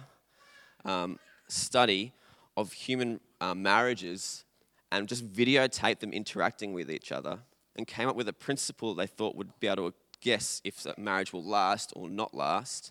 um, 0.84 1.18
study 1.48 2.12
of 2.58 2.72
human 2.72 3.20
uh, 3.40 3.54
marriages 3.54 4.44
and 4.90 5.06
just 5.08 5.26
videotaped 5.32 6.00
them 6.00 6.12
interacting 6.12 6.72
with 6.72 6.90
each 6.90 7.12
other 7.12 7.38
and 7.76 7.86
came 7.86 8.08
up 8.08 8.16
with 8.16 8.26
a 8.26 8.32
principle 8.32 8.94
they 8.94 9.06
thought 9.06 9.36
would 9.36 9.52
be 9.60 9.68
able 9.68 9.92
to 9.92 9.96
guess 10.20 10.60
if 10.64 10.84
a 10.84 10.94
marriage 10.98 11.32
will 11.32 11.44
last 11.44 11.92
or 11.94 12.10
not 12.10 12.34
last, 12.34 12.90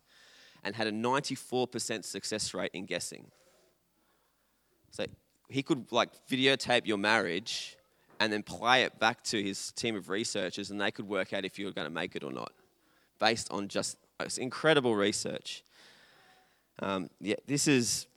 and 0.63 0.73
had 0.73 0.87
a 0.87 0.91
94% 0.91 2.05
success 2.05 2.53
rate 2.53 2.71
in 2.73 2.85
guessing. 2.85 3.29
So 4.91 5.05
he 5.49 5.61
could 5.61 5.91
like 5.91 6.11
videotape 6.29 6.87
your 6.87 6.97
marriage 6.97 7.75
and 8.21 8.31
then 8.31 8.43
play 8.43 8.83
it 8.83 8.97
back 8.99 9.21
to 9.23 9.43
his 9.43 9.73
team 9.73 9.97
of 9.97 10.09
researchers, 10.09 10.71
and 10.71 10.79
they 10.79 10.91
could 10.91 11.09
work 11.09 11.33
out 11.33 11.43
if 11.43 11.59
you 11.59 11.65
were 11.65 11.73
going 11.73 11.87
to 11.87 11.93
make 11.93 12.15
it 12.15 12.23
or 12.23 12.31
not, 12.31 12.53
based 13.19 13.51
on 13.51 13.67
just 13.67 13.97
incredible 14.37 14.95
research. 14.95 15.63
Um, 16.79 17.09
yeah, 17.19 17.35
this 17.45 17.67
is 17.67 18.07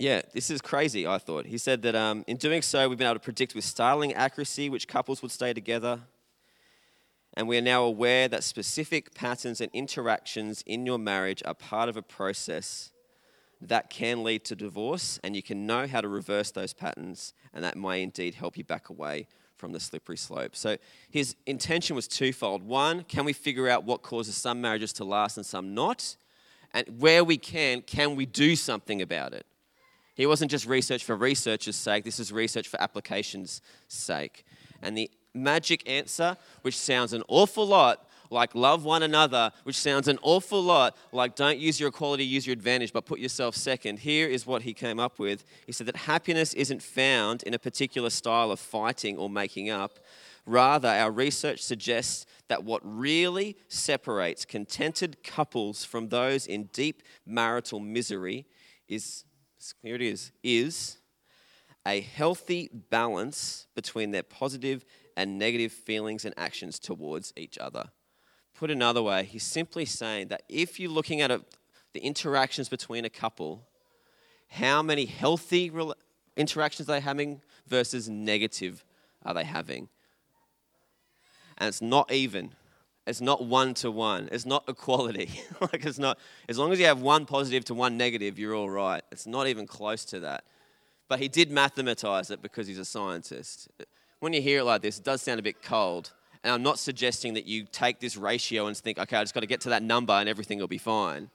yeah, 0.00 0.22
this 0.32 0.50
is 0.50 0.62
crazy, 0.62 1.06
I 1.06 1.18
thought. 1.18 1.44
He 1.44 1.58
said 1.58 1.82
that 1.82 1.94
um, 1.94 2.24
in 2.26 2.38
doing 2.38 2.62
so, 2.62 2.88
we've 2.88 2.96
been 2.96 3.06
able 3.06 3.16
to 3.16 3.20
predict 3.20 3.54
with 3.54 3.64
startling 3.64 4.14
accuracy 4.14 4.70
which 4.70 4.88
couples 4.88 5.20
would 5.20 5.30
stay 5.30 5.52
together. 5.52 6.00
And 7.34 7.46
we 7.46 7.58
are 7.58 7.62
now 7.62 7.84
aware 7.84 8.26
that 8.26 8.42
specific 8.42 9.14
patterns 9.14 9.60
and 9.60 9.70
interactions 9.74 10.64
in 10.66 10.86
your 10.86 10.98
marriage 10.98 11.42
are 11.44 11.54
part 11.54 11.90
of 11.90 11.98
a 11.98 12.02
process 12.02 12.92
that 13.60 13.90
can 13.90 14.24
lead 14.24 14.42
to 14.46 14.56
divorce, 14.56 15.20
and 15.22 15.36
you 15.36 15.42
can 15.42 15.66
know 15.66 15.86
how 15.86 16.00
to 16.00 16.08
reverse 16.08 16.50
those 16.50 16.72
patterns, 16.72 17.34
and 17.52 17.62
that 17.62 17.76
may 17.76 18.02
indeed 18.02 18.36
help 18.36 18.56
you 18.56 18.64
back 18.64 18.88
away 18.88 19.26
from 19.58 19.72
the 19.72 19.80
slippery 19.80 20.16
slope. 20.16 20.56
So 20.56 20.78
his 21.10 21.36
intention 21.44 21.94
was 21.94 22.08
twofold. 22.08 22.62
One, 22.62 23.04
can 23.04 23.26
we 23.26 23.34
figure 23.34 23.68
out 23.68 23.84
what 23.84 24.00
causes 24.00 24.34
some 24.34 24.62
marriages 24.62 24.94
to 24.94 25.04
last 25.04 25.36
and 25.36 25.44
some 25.44 25.74
not? 25.74 26.16
And 26.72 26.86
where 26.98 27.22
we 27.22 27.36
can, 27.36 27.82
can 27.82 28.16
we 28.16 28.24
do 28.24 28.56
something 28.56 29.02
about 29.02 29.34
it? 29.34 29.44
He 30.20 30.26
wasn't 30.26 30.50
just 30.50 30.66
research 30.66 31.02
for 31.02 31.16
research's 31.16 31.76
sake, 31.76 32.04
this 32.04 32.20
is 32.20 32.30
research 32.30 32.68
for 32.68 32.78
application's 32.78 33.62
sake. 33.88 34.44
And 34.82 34.94
the 34.94 35.10
magic 35.32 35.88
answer, 35.88 36.36
which 36.60 36.76
sounds 36.76 37.14
an 37.14 37.22
awful 37.26 37.66
lot 37.66 38.06
like 38.28 38.54
love 38.54 38.84
one 38.84 39.02
another, 39.02 39.50
which 39.62 39.78
sounds 39.78 40.08
an 40.08 40.18
awful 40.20 40.62
lot 40.62 40.94
like 41.10 41.36
don't 41.36 41.58
use 41.58 41.80
your 41.80 41.88
equality, 41.88 42.22
use 42.22 42.46
your 42.46 42.52
advantage, 42.52 42.92
but 42.92 43.06
put 43.06 43.18
yourself 43.18 43.56
second. 43.56 44.00
Here 44.00 44.28
is 44.28 44.46
what 44.46 44.60
he 44.60 44.74
came 44.74 45.00
up 45.00 45.18
with. 45.18 45.42
He 45.64 45.72
said 45.72 45.86
that 45.86 45.96
happiness 45.96 46.52
isn't 46.52 46.82
found 46.82 47.42
in 47.44 47.54
a 47.54 47.58
particular 47.58 48.10
style 48.10 48.50
of 48.50 48.60
fighting 48.60 49.16
or 49.16 49.30
making 49.30 49.70
up. 49.70 50.00
Rather, 50.44 50.88
our 50.88 51.10
research 51.10 51.62
suggests 51.62 52.26
that 52.48 52.62
what 52.62 52.82
really 52.84 53.56
separates 53.68 54.44
contented 54.44 55.24
couples 55.24 55.82
from 55.82 56.10
those 56.10 56.46
in 56.46 56.64
deep 56.74 57.02
marital 57.24 57.80
misery 57.80 58.44
is 58.86 59.24
here 59.82 59.94
it 59.94 60.02
is, 60.02 60.32
is 60.42 60.98
a 61.86 62.00
healthy 62.00 62.70
balance 62.90 63.66
between 63.74 64.10
their 64.10 64.22
positive 64.22 64.84
and 65.16 65.38
negative 65.38 65.72
feelings 65.72 66.24
and 66.24 66.34
actions 66.36 66.78
towards 66.78 67.32
each 67.36 67.58
other. 67.58 67.90
Put 68.54 68.70
another 68.70 69.02
way, 69.02 69.24
he's 69.24 69.44
simply 69.44 69.84
saying 69.84 70.28
that 70.28 70.42
if 70.48 70.78
you're 70.78 70.90
looking 70.90 71.20
at 71.20 71.30
a, 71.30 71.42
the 71.92 72.00
interactions 72.00 72.68
between 72.68 73.04
a 73.04 73.10
couple, 73.10 73.66
how 74.48 74.82
many 74.82 75.06
healthy 75.06 75.70
interactions 76.36 76.88
are 76.88 76.92
they 76.92 77.00
having 77.00 77.40
versus 77.66 78.08
negative 78.08 78.84
are 79.24 79.34
they 79.34 79.44
having? 79.44 79.88
And 81.58 81.68
it's 81.68 81.82
not 81.82 82.10
even. 82.10 82.52
It's 83.10 83.20
not 83.20 83.44
one 83.44 83.74
to 83.74 83.90
one. 83.90 84.28
It's 84.30 84.46
not 84.46 84.62
equality. 84.68 85.40
like 85.60 85.84
it's 85.84 85.98
not. 85.98 86.16
As 86.48 86.58
long 86.58 86.72
as 86.72 86.78
you 86.78 86.86
have 86.86 87.02
one 87.02 87.26
positive 87.26 87.64
to 87.64 87.74
one 87.74 87.96
negative, 87.96 88.38
you're 88.38 88.54
all 88.54 88.70
right. 88.70 89.02
It's 89.10 89.26
not 89.26 89.48
even 89.48 89.66
close 89.66 90.04
to 90.06 90.20
that. 90.20 90.44
But 91.08 91.18
he 91.18 91.26
did 91.26 91.50
mathematize 91.50 92.30
it 92.30 92.40
because 92.40 92.68
he's 92.68 92.78
a 92.78 92.84
scientist. 92.84 93.68
When 94.20 94.32
you 94.32 94.40
hear 94.40 94.60
it 94.60 94.64
like 94.64 94.82
this, 94.82 94.98
it 94.98 95.04
does 95.04 95.22
sound 95.22 95.40
a 95.40 95.42
bit 95.42 95.60
cold. 95.60 96.12
And 96.44 96.54
I'm 96.54 96.62
not 96.62 96.78
suggesting 96.78 97.34
that 97.34 97.46
you 97.46 97.64
take 97.64 97.98
this 97.98 98.16
ratio 98.16 98.68
and 98.68 98.76
think, 98.76 98.96
okay, 98.96 99.16
I 99.16 99.24
just 99.24 99.34
got 99.34 99.40
to 99.40 99.46
get 99.48 99.60
to 99.62 99.70
that 99.70 99.82
number 99.82 100.12
and 100.12 100.28
everything 100.28 100.60
will 100.60 100.68
be 100.68 100.78
fine. 100.78 101.30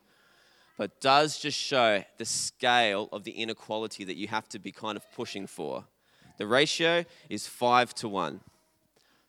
But 0.77 1.01
does 1.01 1.38
just 1.38 1.59
show 1.59 2.05
the 2.17 2.25
scale 2.25 3.09
of 3.11 3.25
the 3.25 3.31
inequality 3.31 4.05
that 4.05 4.15
you 4.15 4.29
have 4.29 4.47
to 4.49 4.59
be 4.59 4.71
kind 4.71 4.95
of 4.95 5.03
pushing 5.11 5.45
for. 5.45 5.83
The 6.38 6.47
ratio 6.47 7.03
is 7.29 7.47
five 7.47 7.93
to 7.95 8.07
one. 8.07 8.39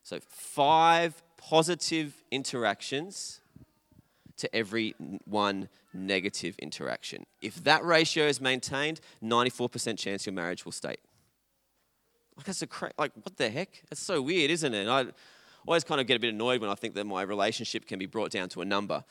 So 0.05 0.21
five 0.21 1.21
positive 1.37 2.23
interactions 2.31 3.41
to 4.39 4.55
every 4.55 4.95
one 5.25 5.69
negative 5.95 6.59
interaction. 6.59 7.25
If 7.41 7.65
that 7.65 7.85
ratio 7.85 8.27
is 8.27 8.41
maintained, 8.41 9.01
94% 9.23 9.99
chance 9.99 10.27
your 10.27 10.35
marriage 10.35 10.65
will 10.65 10.73
stay. 10.73 10.97
Like 12.37 12.47
that's 12.47 12.63
a 12.63 12.67
cra- 12.67 12.93
like 12.99 13.13
what 13.23 13.37
the 13.37 13.49
heck? 13.49 13.83
That's 13.89 14.03
so 14.03 14.21
weird, 14.21 14.51
isn't 14.51 14.75
it? 14.75 14.81
And 14.81 14.91
I 14.91 15.07
always 15.67 15.85
kind 15.85 16.01
of 16.01 16.07
get 16.07 16.17
a 16.17 16.21
bit 16.21 16.35
annoyed 16.35 16.61
when 16.61 16.69
I 16.69 16.75
think 16.75 16.95
that 16.95 17.07
my 17.07 17.23
relationship 17.23 17.87
can 17.87 17.99
be 17.99 18.07
brought 18.07 18.31
down 18.31 18.49
to 18.51 18.61
a 18.61 18.65
number. 18.65 19.05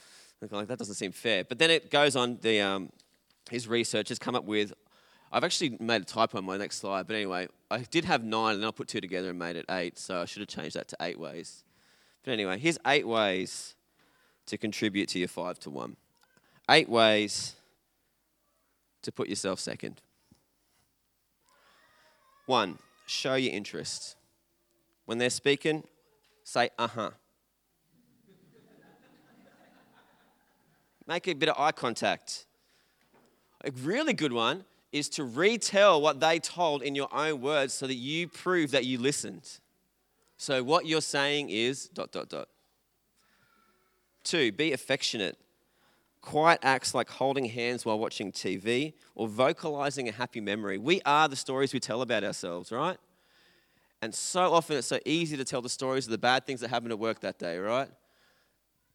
Like 0.51 0.67
that 0.67 0.77
doesn't 0.77 0.95
seem 0.95 1.11
fair. 1.11 1.43
But 1.43 1.57
then 1.57 1.71
it 1.71 1.89
goes 1.89 2.15
on. 2.15 2.37
The 2.41 2.61
um, 2.61 2.91
his 3.49 3.67
research 3.67 4.09
has 4.09 4.19
come 4.19 4.35
up 4.35 4.43
with. 4.43 4.73
I've 5.31 5.43
actually 5.43 5.75
made 5.79 6.03
a 6.03 6.05
typo 6.05 6.37
on 6.37 6.45
my 6.45 6.55
next 6.55 6.77
slide, 6.77 7.07
but 7.07 7.15
anyway, 7.15 7.47
I 7.71 7.79
did 7.79 8.05
have 8.05 8.23
nine, 8.23 8.53
and 8.53 8.63
then 8.63 8.67
I 8.67 8.71
put 8.71 8.87
two 8.87 9.01
together 9.01 9.31
and 9.31 9.39
made 9.39 9.55
it 9.55 9.65
eight. 9.69 9.97
So 9.97 10.21
I 10.21 10.25
should 10.25 10.41
have 10.41 10.47
changed 10.47 10.75
that 10.75 10.87
to 10.89 10.97
eight 11.01 11.19
ways. 11.19 11.63
But 12.25 12.31
anyway, 12.31 12.57
here's 12.57 12.79
eight 12.87 13.07
ways 13.07 13.75
to 14.47 14.57
contribute 14.57 15.09
to 15.09 15.19
your 15.19 15.27
five 15.27 15.59
to 15.59 15.69
one. 15.69 15.95
Eight 16.69 16.89
ways 16.89 17.55
to 19.03 19.11
put 19.11 19.29
yourself 19.29 19.59
second. 19.59 20.01
One, 22.47 22.79
show 23.05 23.35
your 23.35 23.53
interest. 23.53 24.15
When 25.05 25.19
they're 25.19 25.29
speaking, 25.29 25.83
say, 26.43 26.71
uh 26.79 26.87
huh. 26.87 27.11
Make 31.07 31.27
a 31.27 31.33
bit 31.33 31.49
of 31.49 31.59
eye 31.59 31.71
contact. 31.71 32.47
A 33.63 33.69
really 33.83 34.13
good 34.13 34.33
one 34.33 34.65
is 34.91 35.09
to 35.09 35.23
retell 35.23 36.01
what 36.01 36.19
they 36.19 36.39
told 36.39 36.81
in 36.81 36.95
your 36.95 37.13
own 37.13 37.41
words 37.41 37.75
so 37.75 37.85
that 37.85 37.95
you 37.95 38.27
prove 38.27 38.71
that 38.71 38.85
you 38.85 38.97
listened. 38.97 39.59
So 40.37 40.63
what 40.63 40.85
you're 40.85 41.01
saying 41.01 41.49
is 41.49 41.87
dot 41.87 42.11
dot 42.11 42.29
dot. 42.29 42.49
Two, 44.23 44.51
be 44.51 44.73
affectionate. 44.73 45.37
Quiet 46.21 46.59
acts 46.63 46.95
like 46.95 47.09
holding 47.09 47.45
hands 47.45 47.85
while 47.85 47.99
watching 47.99 48.31
TV 48.31 48.93
or 49.13 49.27
vocalizing 49.27 50.09
a 50.09 50.11
happy 50.11 50.41
memory. 50.41 50.79
We 50.79 51.01
are 51.05 51.27
the 51.27 51.35
stories 51.35 51.71
we 51.73 51.79
tell 51.79 52.01
about 52.01 52.23
ourselves, 52.23 52.71
right? 52.71 52.97
And 54.01 54.13
so 54.13 54.53
often 54.53 54.77
it's 54.77 54.87
so 54.87 54.99
easy 55.05 55.37
to 55.37 55.45
tell 55.45 55.61
the 55.61 55.69
stories 55.69 56.05
of 56.05 56.11
the 56.11 56.17
bad 56.17 56.45
things 56.45 56.61
that 56.61 56.69
happened 56.69 56.91
at 56.91 56.99
work 56.99 57.19
that 57.21 57.37
day, 57.37 57.57
right? 57.57 57.89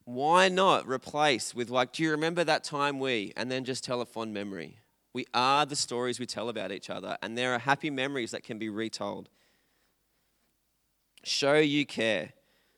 Why 0.05 0.49
not 0.49 0.89
replace 0.89 1.55
with, 1.55 1.71
like, 1.71 1.93
do 1.93 2.03
you 2.03 2.11
remember 2.11 2.43
that 2.43 2.65
time 2.65 2.99
we? 2.99 3.33
And 3.37 3.51
then 3.51 3.65
just 3.65 3.85
tell 3.85 4.01
a 4.01 4.07
fond 4.07 4.35
memory. 4.35 4.79
We 5.13 5.27
are 5.33 5.67
the 5.67 5.77
stories 5.77 6.19
we 6.19 6.27
tell 6.27 6.49
about 6.49 6.73
each 6.73 6.91
other, 6.91 7.17
and 7.23 7.39
there 7.39 7.55
are 7.55 7.59
happy 7.61 7.91
memories 7.91 8.33
that 8.33 8.43
can 8.43 8.59
be 8.59 8.69
retold. 8.69 9.29
Show 11.23 11.57
you 11.57 11.87
care. 11.87 12.31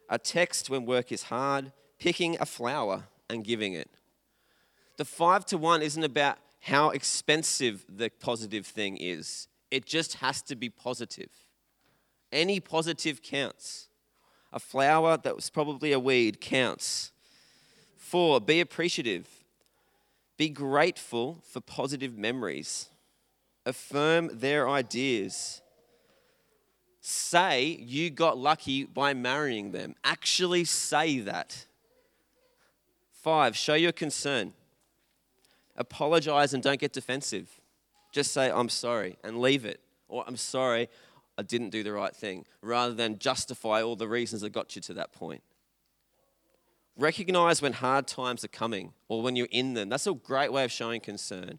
A 0.09 0.19
text 0.19 0.69
when 0.69 0.85
work 0.85 1.13
is 1.13 1.25
hard, 1.25 1.73
picking 1.99 2.37
a 2.41 2.47
flower 2.47 3.05
and 3.31 3.45
giving 3.45 3.73
it. 3.73 3.89
The 4.99 5.05
five 5.05 5.47
to 5.47 5.59
one 5.59 5.83
isn't 5.83 6.05
about 6.05 6.39
how 6.61 6.91
expensive 6.91 7.85
the 7.89 8.09
positive 8.09 8.67
thing 8.67 8.97
is, 8.97 9.49
it 9.71 9.87
just 9.87 10.15
has 10.15 10.43
to 10.43 10.55
be 10.55 10.69
positive. 10.69 11.31
Any 12.31 12.61
positive 12.61 13.23
counts. 13.23 13.89
A 14.53 14.61
flower 14.61 15.17
that 15.17 15.35
was 15.35 15.51
probably 15.51 15.93
a 15.93 15.99
weed 15.99 16.41
counts. 16.41 17.11
Four, 17.97 18.41
be 18.41 18.61
appreciative. 18.61 19.27
Be 20.37 20.51
grateful 20.51 21.39
for 21.43 21.61
positive 21.61 22.19
memories. 22.19 22.91
Affirm 23.65 24.29
their 24.33 24.69
ideas. 24.69 25.62
Say 27.05 27.79
you 27.81 28.11
got 28.11 28.38
lucky 28.38 28.85
by 28.85 29.12
marrying 29.12 29.73
them. 29.73 29.97
Actually 30.05 30.65
say 30.65 31.19
that. 31.19 31.67
Five, 33.11 33.57
show 33.57 33.75
your 33.75 33.91
concern. 33.91 34.53
Apologize 35.77 36.55
and 36.55 36.62
don't 36.62 36.79
get 36.79 36.93
defensive. 36.93 37.61
Just 38.12 38.33
say, 38.33 38.53
I'm 38.53 38.69
sorry, 38.69 39.17
and 39.25 39.41
leave 39.41 39.65
it. 39.65 39.81
Or, 40.09 40.23
I'm 40.29 40.37
sorry, 40.37 40.88
I 41.37 41.43
didn't 41.43 41.71
do 41.71 41.83
the 41.83 41.93
right 41.93 42.15
thing, 42.15 42.45
rather 42.61 42.95
than 42.95 43.19
justify 43.19 43.83
all 43.83 43.97
the 43.97 44.07
reasons 44.07 44.43
that 44.43 44.51
got 44.51 44.77
you 44.77 44.83
to 44.83 44.95
that 44.95 45.12
point. 45.12 45.43
Recognize 46.97 47.61
when 47.61 47.73
hard 47.73 48.07
times 48.07 48.45
are 48.45 48.49
coming 48.49 48.93
or 49.09 49.23
when 49.23 49.35
you're 49.35 49.49
in 49.51 49.75
them. 49.75 49.88
That's 49.88 50.07
a 50.07 50.15
great 50.15 50.53
way 50.53 50.62
of 50.62 50.71
showing 50.71 51.01
concern, 51.01 51.59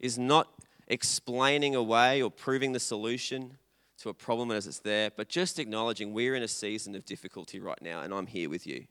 is 0.00 0.16
not 0.16 0.48
explaining 0.86 1.74
away 1.74 2.22
or 2.22 2.30
proving 2.30 2.72
the 2.72 2.80
solution 2.80 3.58
to 3.98 4.08
a 4.08 4.14
problem 4.14 4.50
as 4.50 4.66
it's 4.66 4.80
there, 4.80 5.10
but 5.16 5.28
just 5.28 5.58
acknowledging 5.58 6.12
we're 6.12 6.34
in 6.34 6.42
a 6.42 6.48
season 6.48 6.94
of 6.94 7.04
difficulty 7.04 7.60
right 7.60 7.80
now 7.80 8.00
and 8.00 8.12
I'm 8.12 8.26
here 8.26 8.50
with 8.50 8.66
you. 8.66 8.86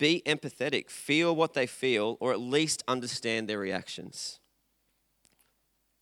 Be 0.00 0.22
empathetic. 0.24 0.88
Feel 0.88 1.36
what 1.36 1.52
they 1.52 1.66
feel, 1.66 2.16
or 2.20 2.32
at 2.32 2.40
least 2.40 2.82
understand 2.88 3.48
their 3.48 3.58
reactions. 3.58 4.40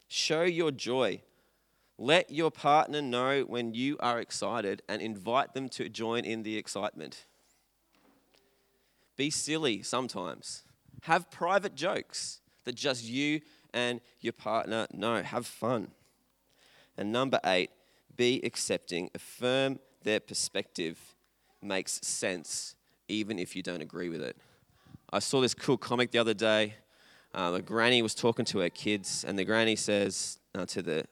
Show 0.06 0.42
your 0.42 0.70
joy. 0.70 1.20
Let 1.98 2.30
your 2.30 2.52
partner 2.52 3.02
know 3.02 3.42
when 3.42 3.74
you 3.74 3.96
are 3.98 4.20
excited 4.20 4.82
and 4.88 5.02
invite 5.02 5.52
them 5.52 5.68
to 5.70 5.88
join 5.88 6.24
in 6.24 6.44
the 6.44 6.56
excitement. 6.56 7.26
Be 9.16 9.30
silly 9.30 9.82
sometimes. 9.82 10.62
Have 11.02 11.28
private 11.28 11.74
jokes 11.74 12.40
that 12.64 12.76
just 12.76 13.04
you 13.04 13.40
and 13.74 14.00
your 14.20 14.32
partner 14.32 14.86
know. 14.92 15.24
Have 15.24 15.44
fun. 15.44 15.90
And 16.98 17.12
number 17.12 17.40
eight, 17.46 17.70
be 18.16 18.40
accepting. 18.44 19.08
Affirm 19.14 19.78
their 20.02 20.20
perspective 20.20 20.98
makes 21.62 22.00
sense 22.06 22.74
even 23.06 23.38
if 23.38 23.56
you 23.56 23.62
don't 23.62 23.80
agree 23.80 24.08
with 24.08 24.20
it. 24.20 24.36
I 25.10 25.20
saw 25.20 25.40
this 25.40 25.54
cool 25.54 25.78
comic 25.78 26.10
the 26.10 26.18
other 26.18 26.34
day. 26.34 26.74
Uh, 27.32 27.52
a 27.54 27.62
granny 27.62 28.02
was 28.02 28.14
talking 28.14 28.44
to 28.46 28.58
her 28.58 28.68
kids, 28.68 29.24
and 29.26 29.38
the 29.38 29.44
granny 29.44 29.76
says 29.76 30.38
uh, 30.54 30.66
to 30.66 30.82
the 30.82 31.04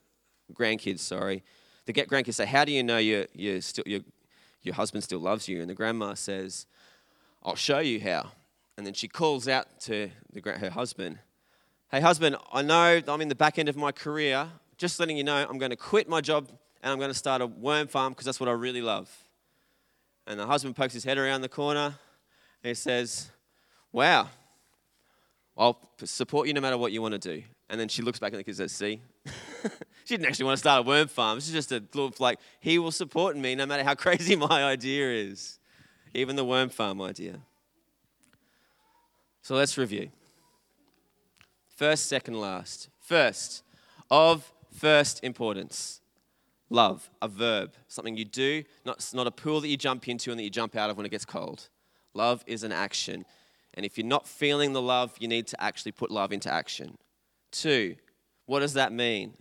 grandkids, 0.53 0.99
sorry, 1.01 1.42
the 1.87 1.92
get 1.92 2.09
grandkids 2.09 2.35
say, 2.35 2.46
"How 2.46 2.64
do 2.64 2.72
you 2.72 2.83
know 2.83 2.99
your 2.99 3.27
your 3.33 3.61
still 3.61 3.85
your 3.87 4.01
your 4.62 4.75
husband 4.75 5.05
still 5.05 5.20
loves 5.20 5.49
you?" 5.49 5.61
And 5.61 5.70
the 5.70 5.75
grandma 5.75 6.14
says, 6.14 6.66
"I'll 7.42 7.55
show 7.55 7.79
you 7.79 8.01
how." 8.01 8.33
And 8.77 8.87
then 8.87 8.92
she 8.92 9.08
calls 9.08 9.48
out 9.48 9.81
to 9.81 10.11
the, 10.33 10.40
her 10.40 10.71
husband, 10.71 11.19
"Hey, 11.90 12.00
husband, 12.00 12.37
I 12.52 12.63
know 12.63 13.00
I'm 13.06 13.21
in 13.21 13.29
the 13.29 13.35
back 13.35 13.58
end 13.58 13.69
of 13.69 13.77
my 13.77 13.92
career. 13.92 14.50
Just 14.79 15.00
letting 15.00 15.16
you 15.16 15.24
know, 15.24 15.46
I'm 15.48 15.58
going 15.58 15.70
to 15.70 15.77
quit 15.77 16.08
my 16.08 16.20
job 16.20 16.48
and 16.83 16.92
I'm 16.92 16.98
going 16.98 17.10
to 17.10 17.14
start 17.14 17.40
a 17.40 17.46
worm 17.46 17.88
farm 17.88 18.12
because 18.12 18.27
that's 18.27 18.40
what 18.40 18.48
I 18.48 18.52
really 18.52 18.83
love." 18.83 19.10
And 20.27 20.40
the 20.40 20.46
husband 20.46 20.74
pokes 20.74 20.92
his 20.92 21.04
head 21.04 21.18
around 21.18 21.42
the 21.42 21.48
corner 21.48 21.94
and 22.62 22.68
he 22.68 22.74
says, 22.74 23.31
Wow, 23.92 24.29
I'll 25.56 25.79
support 26.04 26.48
you 26.48 26.54
no 26.54 26.60
matter 26.60 26.77
what 26.77 26.92
you 26.92 27.00
want 27.00 27.12
to 27.12 27.18
do. 27.18 27.44
And 27.70 27.81
then 27.81 27.88
she 27.88 28.02
looks 28.02 28.18
back 28.18 28.35
at 28.35 28.44
and 28.44 28.56
says, 28.56 28.72
See? 28.72 29.00
she 30.04 30.16
didn't 30.16 30.27
actually 30.27 30.46
want 30.46 30.56
to 30.56 30.60
start 30.60 30.85
a 30.85 30.88
worm 30.88 31.06
farm. 31.06 31.38
She's 31.38 31.52
just 31.52 31.70
a 31.70 31.83
little 31.94 32.12
like, 32.18 32.40
He 32.60 32.79
will 32.79 32.90
support 32.90 33.37
me 33.37 33.54
no 33.54 33.66
matter 33.66 33.85
how 33.85 33.94
crazy 34.04 34.35
my 34.35 34.64
idea 34.64 35.10
is, 35.10 35.60
even 36.12 36.35
the 36.35 36.44
worm 36.44 36.68
farm 36.68 37.00
idea. 37.00 37.40
So 39.42 39.54
let's 39.54 39.79
review. 39.79 40.10
First, 41.77 42.06
second, 42.06 42.40
last. 42.40 42.88
First, 43.00 43.62
of 44.10 44.50
first 44.77 45.22
importance. 45.24 46.00
Love, 46.68 47.10
a 47.22 47.29
verb, 47.29 47.74
something 47.87 48.16
you 48.16 48.24
do, 48.24 48.64
not, 48.85 49.08
not 49.14 49.27
a 49.27 49.31
pool 49.31 49.60
that 49.60 49.68
you 49.68 49.77
jump 49.77 50.08
into 50.08 50.31
and 50.31 50.38
that 50.38 50.42
you 50.42 50.50
jump 50.50 50.74
out 50.74 50.90
of 50.90 50.96
when 50.96 51.06
it 51.06 51.10
gets 51.10 51.24
cold. 51.24 51.68
Love 52.12 52.42
is 52.46 52.64
an 52.64 52.72
action. 52.72 53.24
And 53.74 53.87
if 53.87 53.96
you're 53.96 54.06
not 54.06 54.27
feeling 54.27 54.72
the 54.72 54.83
love, 54.83 55.14
you 55.20 55.29
need 55.29 55.46
to 55.48 55.62
actually 55.62 55.92
put 55.92 56.10
love 56.10 56.33
into 56.33 56.52
action. 56.52 56.96
Two, 57.52 57.94
what 58.46 58.60
does 58.60 58.72
that 58.74 58.92
mean? 58.92 59.35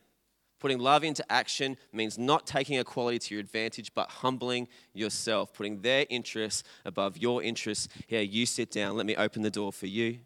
Putting 0.60 0.80
love 0.80 1.04
into 1.04 1.24
action 1.32 1.78
means 1.92 2.18
not 2.18 2.46
taking 2.46 2.78
equality 2.78 3.20
to 3.20 3.36
your 3.36 3.42
advantage, 3.42 3.94
but 3.94 4.10
humbling 4.10 4.68
yourself, 4.94 5.54
putting 5.54 5.82
their 5.82 6.06
interests 6.10 6.64
above 6.86 7.18
your 7.18 7.44
interests. 7.44 7.88
Here, 8.08 8.22
you 8.22 8.46
sit 8.46 8.72
down, 8.72 8.98
let 8.98 9.06
me 9.06 9.16
open 9.16 9.42
the 9.42 9.50
door 9.50 9.72
for 9.72 9.88
you. 9.88 10.20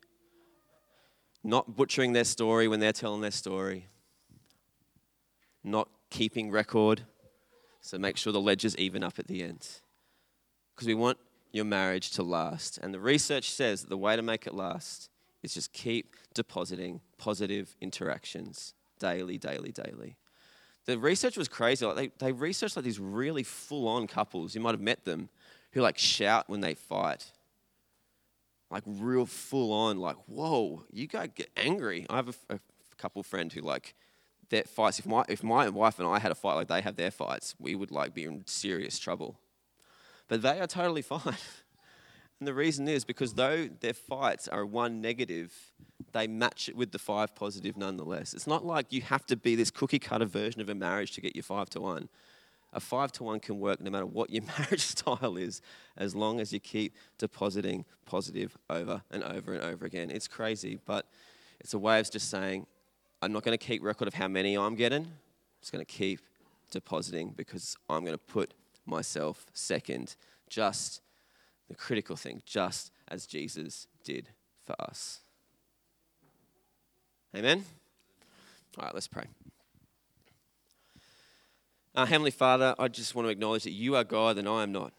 Not 1.43 1.75
butchering 1.75 2.13
their 2.13 2.25
story 2.25 2.67
when 2.67 2.79
they're 2.79 2.91
telling 2.91 3.21
their 3.21 3.31
story, 3.31 3.87
not 5.63 5.89
keeping 6.09 6.51
record. 6.51 7.01
So 7.81 7.97
make 7.97 8.17
sure 8.17 8.33
the 8.33 8.41
ledger's 8.41 8.77
even 8.77 9.03
up 9.03 9.19
at 9.19 9.27
the 9.27 9.43
end. 9.43 9.67
Because 10.75 10.87
we 10.87 10.93
want 10.93 11.17
your 11.51 11.65
marriage 11.65 12.11
to 12.11 12.23
last. 12.23 12.77
And 12.77 12.93
the 12.93 12.99
research 12.99 13.51
says 13.51 13.81
that 13.81 13.89
the 13.89 13.97
way 13.97 14.15
to 14.15 14.21
make 14.21 14.47
it 14.47 14.53
last 14.53 15.09
is 15.41 15.53
just 15.53 15.73
keep 15.73 16.15
depositing 16.33 17.01
positive 17.17 17.75
interactions 17.81 18.73
daily, 18.99 19.37
daily, 19.37 19.71
daily. 19.71 20.17
The 20.85 20.97
research 20.97 21.37
was 21.37 21.47
crazy. 21.47 21.85
Like 21.85 21.95
they, 21.95 22.11
they 22.25 22.31
researched 22.31 22.75
like 22.75 22.85
these 22.85 22.99
really 22.99 23.43
full 23.43 23.87
on 23.87 24.07
couples. 24.07 24.55
You 24.55 24.61
might 24.61 24.71
have 24.71 24.81
met 24.81 25.05
them 25.05 25.29
who 25.71 25.81
like 25.81 25.97
shout 25.97 26.49
when 26.49 26.61
they 26.61 26.73
fight. 26.73 27.31
Like 28.71 28.83
real 28.85 29.25
full 29.25 29.73
on, 29.73 29.97
like, 29.97 30.17
whoa, 30.27 30.83
you 30.91 31.07
guys 31.07 31.29
get 31.33 31.49
angry. 31.57 32.05
I 32.09 32.17
have 32.17 32.37
a, 32.49 32.55
a 32.55 32.59
couple 32.97 33.23
friend 33.23 33.51
who 33.51 33.61
like 33.61 33.95
their 34.49 34.63
fights. 34.63 34.99
If 34.99 35.05
my 35.05 35.25
if 35.29 35.43
my 35.43 35.69
wife 35.69 35.99
and 35.99 36.07
I 36.07 36.19
had 36.19 36.31
a 36.31 36.35
fight 36.35 36.55
like 36.55 36.67
they 36.67 36.81
have 36.81 36.95
their 36.95 37.11
fights, 37.11 37.55
we 37.59 37.75
would 37.75 37.91
like 37.91 38.13
be 38.13 38.25
in 38.25 38.43
serious 38.45 38.99
trouble. 38.99 39.39
But 40.27 40.41
they 40.41 40.59
are 40.59 40.67
totally 40.67 41.01
fine. 41.13 41.37
And 42.39 42.47
the 42.47 42.53
reason 42.53 42.87
is 42.87 43.03
because 43.03 43.33
though 43.33 43.67
their 43.67 43.93
fights 43.93 44.47
are 44.47 44.65
one 44.65 45.01
negative, 45.01 45.53
they 46.13 46.25
match 46.25 46.69
it 46.69 46.75
with 46.75 46.91
the 46.91 46.99
five 46.99 47.35
positive 47.35 47.75
nonetheless. 47.75 48.33
It's 48.33 48.47
not 48.47 48.65
like 48.65 48.93
you 48.93 49.01
have 49.01 49.25
to 49.27 49.35
be 49.35 49.55
this 49.55 49.69
cookie 49.69 49.99
cutter 49.99 50.25
version 50.25 50.61
of 50.61 50.69
a 50.69 50.75
marriage 50.75 51.11
to 51.13 51.21
get 51.21 51.35
your 51.35 51.43
five 51.43 51.69
to 51.71 51.81
one. 51.81 52.07
A 52.71 52.79
five 52.79 53.11
to 53.13 53.23
one 53.23 53.39
can 53.39 53.59
work 53.59 53.81
no 53.81 53.89
matter 53.91 54.05
what 54.05 54.29
your 54.29 54.43
marriage 54.57 54.81
style 54.81 55.35
is, 55.35 55.61
as 55.97 56.15
long 56.15 56.39
as 56.39 56.53
you 56.53 56.59
keep 56.59 56.95
depositing 57.17 57.83
positive 58.05 58.57
over 58.69 59.01
and 59.11 59.23
over 59.23 59.53
and 59.53 59.63
over 59.63 59.85
again. 59.85 60.09
It's 60.09 60.27
crazy, 60.27 60.79
but 60.85 61.07
it's 61.59 61.73
a 61.73 61.79
way 61.79 61.99
of 61.99 62.09
just 62.09 62.29
saying, 62.29 62.67
I'm 63.21 63.33
not 63.33 63.43
going 63.43 63.57
to 63.57 63.63
keep 63.63 63.83
record 63.83 64.07
of 64.07 64.13
how 64.13 64.27
many 64.27 64.57
I'm 64.57 64.75
getting. 64.75 65.03
I'm 65.03 65.11
just 65.61 65.71
going 65.71 65.83
to 65.83 65.91
keep 65.91 66.21
depositing 66.71 67.33
because 67.35 67.75
I'm 67.89 68.01
going 68.01 68.13
to 68.13 68.17
put 68.17 68.53
myself 68.85 69.45
second. 69.53 70.15
Just 70.49 71.01
the 71.67 71.75
critical 71.75 72.15
thing, 72.15 72.41
just 72.45 72.91
as 73.07 73.25
Jesus 73.25 73.87
did 74.03 74.29
for 74.65 74.75
us. 74.81 75.19
Amen? 77.35 77.65
All 78.77 78.85
right, 78.85 78.93
let's 78.93 79.07
pray. 79.07 79.25
Our 81.95 82.05
Heavenly 82.05 82.31
Father, 82.31 82.73
I 82.79 82.87
just 82.87 83.13
want 83.15 83.27
to 83.27 83.31
acknowledge 83.31 83.63
that 83.63 83.71
you 83.71 83.95
are 83.95 84.03
God 84.03 84.37
and 84.37 84.47
I 84.47 84.63
am 84.63 84.71
not. 84.71 84.93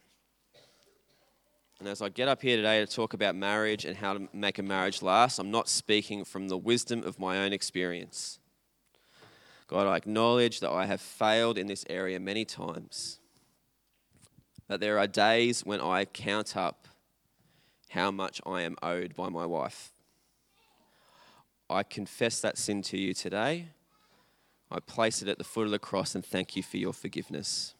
And 1.80 1.88
as 1.88 2.02
I 2.02 2.10
get 2.10 2.28
up 2.28 2.42
here 2.42 2.58
today 2.58 2.84
to 2.84 2.86
talk 2.86 3.14
about 3.14 3.34
marriage 3.34 3.86
and 3.86 3.96
how 3.96 4.12
to 4.12 4.28
make 4.34 4.58
a 4.58 4.62
marriage 4.62 5.00
last, 5.00 5.38
I'm 5.38 5.50
not 5.50 5.66
speaking 5.66 6.26
from 6.26 6.48
the 6.48 6.58
wisdom 6.58 7.02
of 7.02 7.18
my 7.18 7.38
own 7.38 7.54
experience. 7.54 8.38
God, 9.66 9.86
I 9.86 9.96
acknowledge 9.96 10.60
that 10.60 10.70
I 10.70 10.84
have 10.84 11.00
failed 11.00 11.56
in 11.56 11.68
this 11.68 11.86
area 11.88 12.20
many 12.20 12.44
times 12.44 13.18
that 14.68 14.80
there 14.80 14.98
are 14.98 15.06
days 15.06 15.64
when 15.64 15.80
I 15.80 16.04
count 16.04 16.54
up 16.54 16.86
how 17.88 18.10
much 18.10 18.42
I 18.44 18.60
am 18.60 18.76
owed 18.82 19.16
by 19.16 19.30
my 19.30 19.46
wife. 19.46 19.90
I 21.70 21.82
confess 21.82 22.40
that 22.40 22.58
sin 22.58 22.82
to 22.82 22.98
you 22.98 23.14
today. 23.14 23.68
I 24.70 24.80
place 24.80 25.22
it 25.22 25.28
at 25.28 25.38
the 25.38 25.44
foot 25.44 25.64
of 25.64 25.70
the 25.70 25.78
cross 25.78 26.14
and 26.14 26.24
thank 26.24 26.56
you 26.56 26.62
for 26.62 26.76
your 26.76 26.92
forgiveness. 26.92 27.74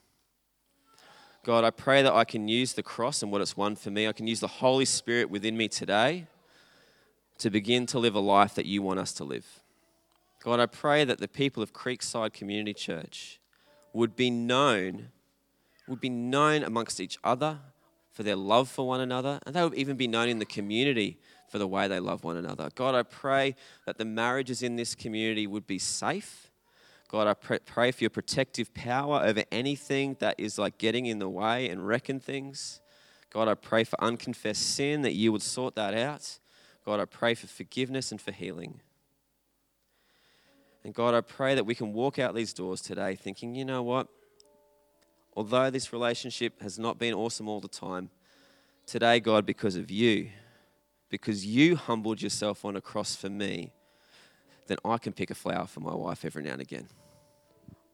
God, 1.43 1.65
I 1.65 1.71
pray 1.71 2.03
that 2.03 2.13
I 2.13 2.25
can 2.25 2.49
use 2.49 2.75
the 2.75 2.83
cross 2.83 3.23
and 3.23 3.33
what 3.33 3.41
it's 3.41 3.57
won 3.57 3.75
for 3.75 3.91
me. 3.91 4.07
I 4.07 4.13
can 4.13 4.27
use 4.27 4.41
the 4.41 4.47
Holy 4.47 4.85
Spirit 4.85 5.31
within 5.31 5.57
me 5.57 5.69
today 5.69 6.27
to 7.39 7.49
begin 7.49 7.87
to 7.87 7.99
live 7.99 8.15
a 8.15 8.21
life 8.21 8.55
that 8.57 8.67
you 8.67 8.83
want 8.83 9.01
us 9.01 9.13
to 9.15 9.25
live. 9.25 9.47
God, 10.45 10.61
I 10.61 10.67
pray 10.67 11.05
that 11.05 11.19
the 11.19 11.29
people 11.29 11.63
of 11.63 11.73
Creekside 11.73 12.35
Community 12.35 12.75
Church 12.75 13.41
would 13.93 14.17
be 14.17 14.31
known 14.31 15.09
would 15.89 16.01
be 16.01 16.09
known 16.11 16.63
amongst 16.63 17.01
each 17.01 17.19
other 17.25 17.59
for 18.13 18.23
their 18.23 18.37
love 18.37 18.69
for 18.69 18.87
one 18.87 19.01
another, 19.01 19.41
and 19.45 19.57
they 19.57 19.63
would 19.63 19.75
even 19.75 19.97
be 19.97 20.07
known 20.07 20.29
in 20.29 20.39
the 20.39 20.45
community 20.45 21.19
for 21.49 21.59
the 21.59 21.67
way 21.67 21.89
they 21.89 21.99
love 21.99 22.23
one 22.23 22.37
another. 22.37 22.71
God, 22.75 22.95
I 22.95 23.03
pray 23.03 23.57
that 23.87 23.99
the 23.99 24.05
marriages 24.05 24.63
in 24.63 24.77
this 24.77 24.95
community 24.95 25.49
would 25.49 25.67
be 25.67 25.79
safe. 25.79 26.50
God, 27.11 27.27
I 27.27 27.35
pray 27.35 27.91
for 27.91 28.05
your 28.05 28.11
protective 28.11 28.73
power 28.73 29.21
over 29.25 29.43
anything 29.51 30.17
that 30.21 30.37
is 30.39 30.59
like 30.59 30.79
getting 30.79 31.07
in 31.07 31.19
the 31.19 31.29
way 31.29 31.69
and 31.69 31.87
wrecking 31.87 32.21
things. 32.21 32.81
God, 33.31 33.49
I 33.49 33.55
pray 33.55 33.83
for 33.83 34.01
unconfessed 34.01 34.75
sin 34.75 35.03
that 35.03 35.15
you 35.15 35.33
would 35.33 35.43
sort 35.43 35.75
that 35.75 35.95
out. 35.95 36.39
God, 36.85 37.01
I 37.01 37.07
pray 37.07 37.35
for 37.35 37.49
forgiveness 37.49 38.13
and 38.13 38.21
for 38.21 38.31
healing. 38.31 38.81
And 40.85 40.95
God, 40.95 41.15
I 41.15 41.21
pray 41.21 41.57
that 41.57 41.67
we 41.67 41.75
can 41.75 41.93
walk 41.93 42.19
out 42.19 42.35
these 42.35 42.53
doors 42.53 42.81
today 42.81 43.17
thinking, 43.17 43.55
you 43.55 43.65
know 43.65 43.83
what? 43.83 44.09
although 45.37 45.71
this 45.71 45.93
relationship 45.93 46.61
has 46.61 46.79
not 46.79 46.99
been 46.99 47.15
awesome 47.15 47.49
all 47.49 47.61
the 47.61 47.69
time, 47.69 48.11
today, 48.87 49.21
God, 49.21 49.47
because 49.47 49.77
of 49.77 49.91
you, 49.91 50.31
because 51.09 51.47
you 51.47 51.77
humbled 51.77 52.21
yourself 52.23 52.65
on 52.65 52.77
a 52.77 52.81
cross 52.81 53.17
for 53.17 53.31
me, 53.31 53.73
then 54.67 54.79
I 54.85 54.99
can 54.99 55.13
pick 55.13 55.31
a 55.31 55.35
flower 55.35 55.67
for 55.67 55.81
my 55.81 55.95
wife 55.95 56.25
every 56.25 56.43
now 56.43 56.53
and 56.53 56.61
again. 56.61 56.89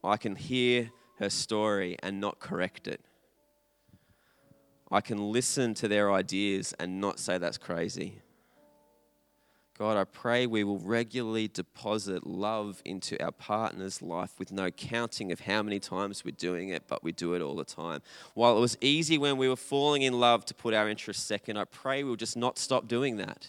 I 0.06 0.16
can 0.16 0.36
hear 0.36 0.90
her 1.18 1.30
story 1.30 1.96
and 2.02 2.20
not 2.20 2.38
correct 2.38 2.86
it. 2.86 3.00
I 4.90 5.00
can 5.00 5.32
listen 5.32 5.74
to 5.74 5.88
their 5.88 6.12
ideas 6.12 6.72
and 6.78 7.00
not 7.00 7.18
say 7.18 7.38
that's 7.38 7.58
crazy. 7.58 8.20
God, 9.78 9.98
I 9.98 10.04
pray 10.04 10.46
we 10.46 10.64
will 10.64 10.78
regularly 10.78 11.48
deposit 11.48 12.26
love 12.26 12.80
into 12.86 13.22
our 13.22 13.32
partner's 13.32 14.00
life 14.00 14.38
with 14.38 14.50
no 14.50 14.70
counting 14.70 15.32
of 15.32 15.40
how 15.40 15.62
many 15.62 15.78
times 15.78 16.24
we're 16.24 16.30
doing 16.30 16.70
it, 16.70 16.84
but 16.88 17.04
we 17.04 17.12
do 17.12 17.34
it 17.34 17.42
all 17.42 17.56
the 17.56 17.64
time. 17.64 18.00
While 18.32 18.56
it 18.56 18.60
was 18.60 18.78
easy 18.80 19.18
when 19.18 19.36
we 19.36 19.50
were 19.50 19.56
falling 19.56 20.00
in 20.00 20.18
love 20.18 20.46
to 20.46 20.54
put 20.54 20.72
our 20.72 20.88
interests 20.88 21.24
second, 21.24 21.58
I 21.58 21.64
pray 21.64 22.04
we'll 22.04 22.16
just 22.16 22.38
not 22.38 22.58
stop 22.58 22.88
doing 22.88 23.16
that. 23.16 23.48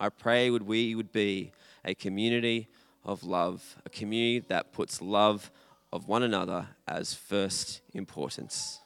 I 0.00 0.08
pray 0.08 0.48
would 0.48 0.62
we 0.62 0.94
would 0.94 1.12
be 1.12 1.52
a 1.84 1.94
community 1.94 2.68
of 3.04 3.22
love, 3.22 3.76
a 3.84 3.90
community 3.90 4.46
that 4.48 4.72
puts 4.72 5.02
love 5.02 5.50
of 5.92 6.08
one 6.08 6.22
another 6.22 6.68
as 6.88 7.14
first 7.14 7.82
importance. 7.92 8.80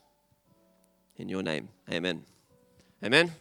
In 1.16 1.28
your 1.28 1.42
name, 1.42 1.68
amen. 1.90 2.24
Amen. 3.02 3.32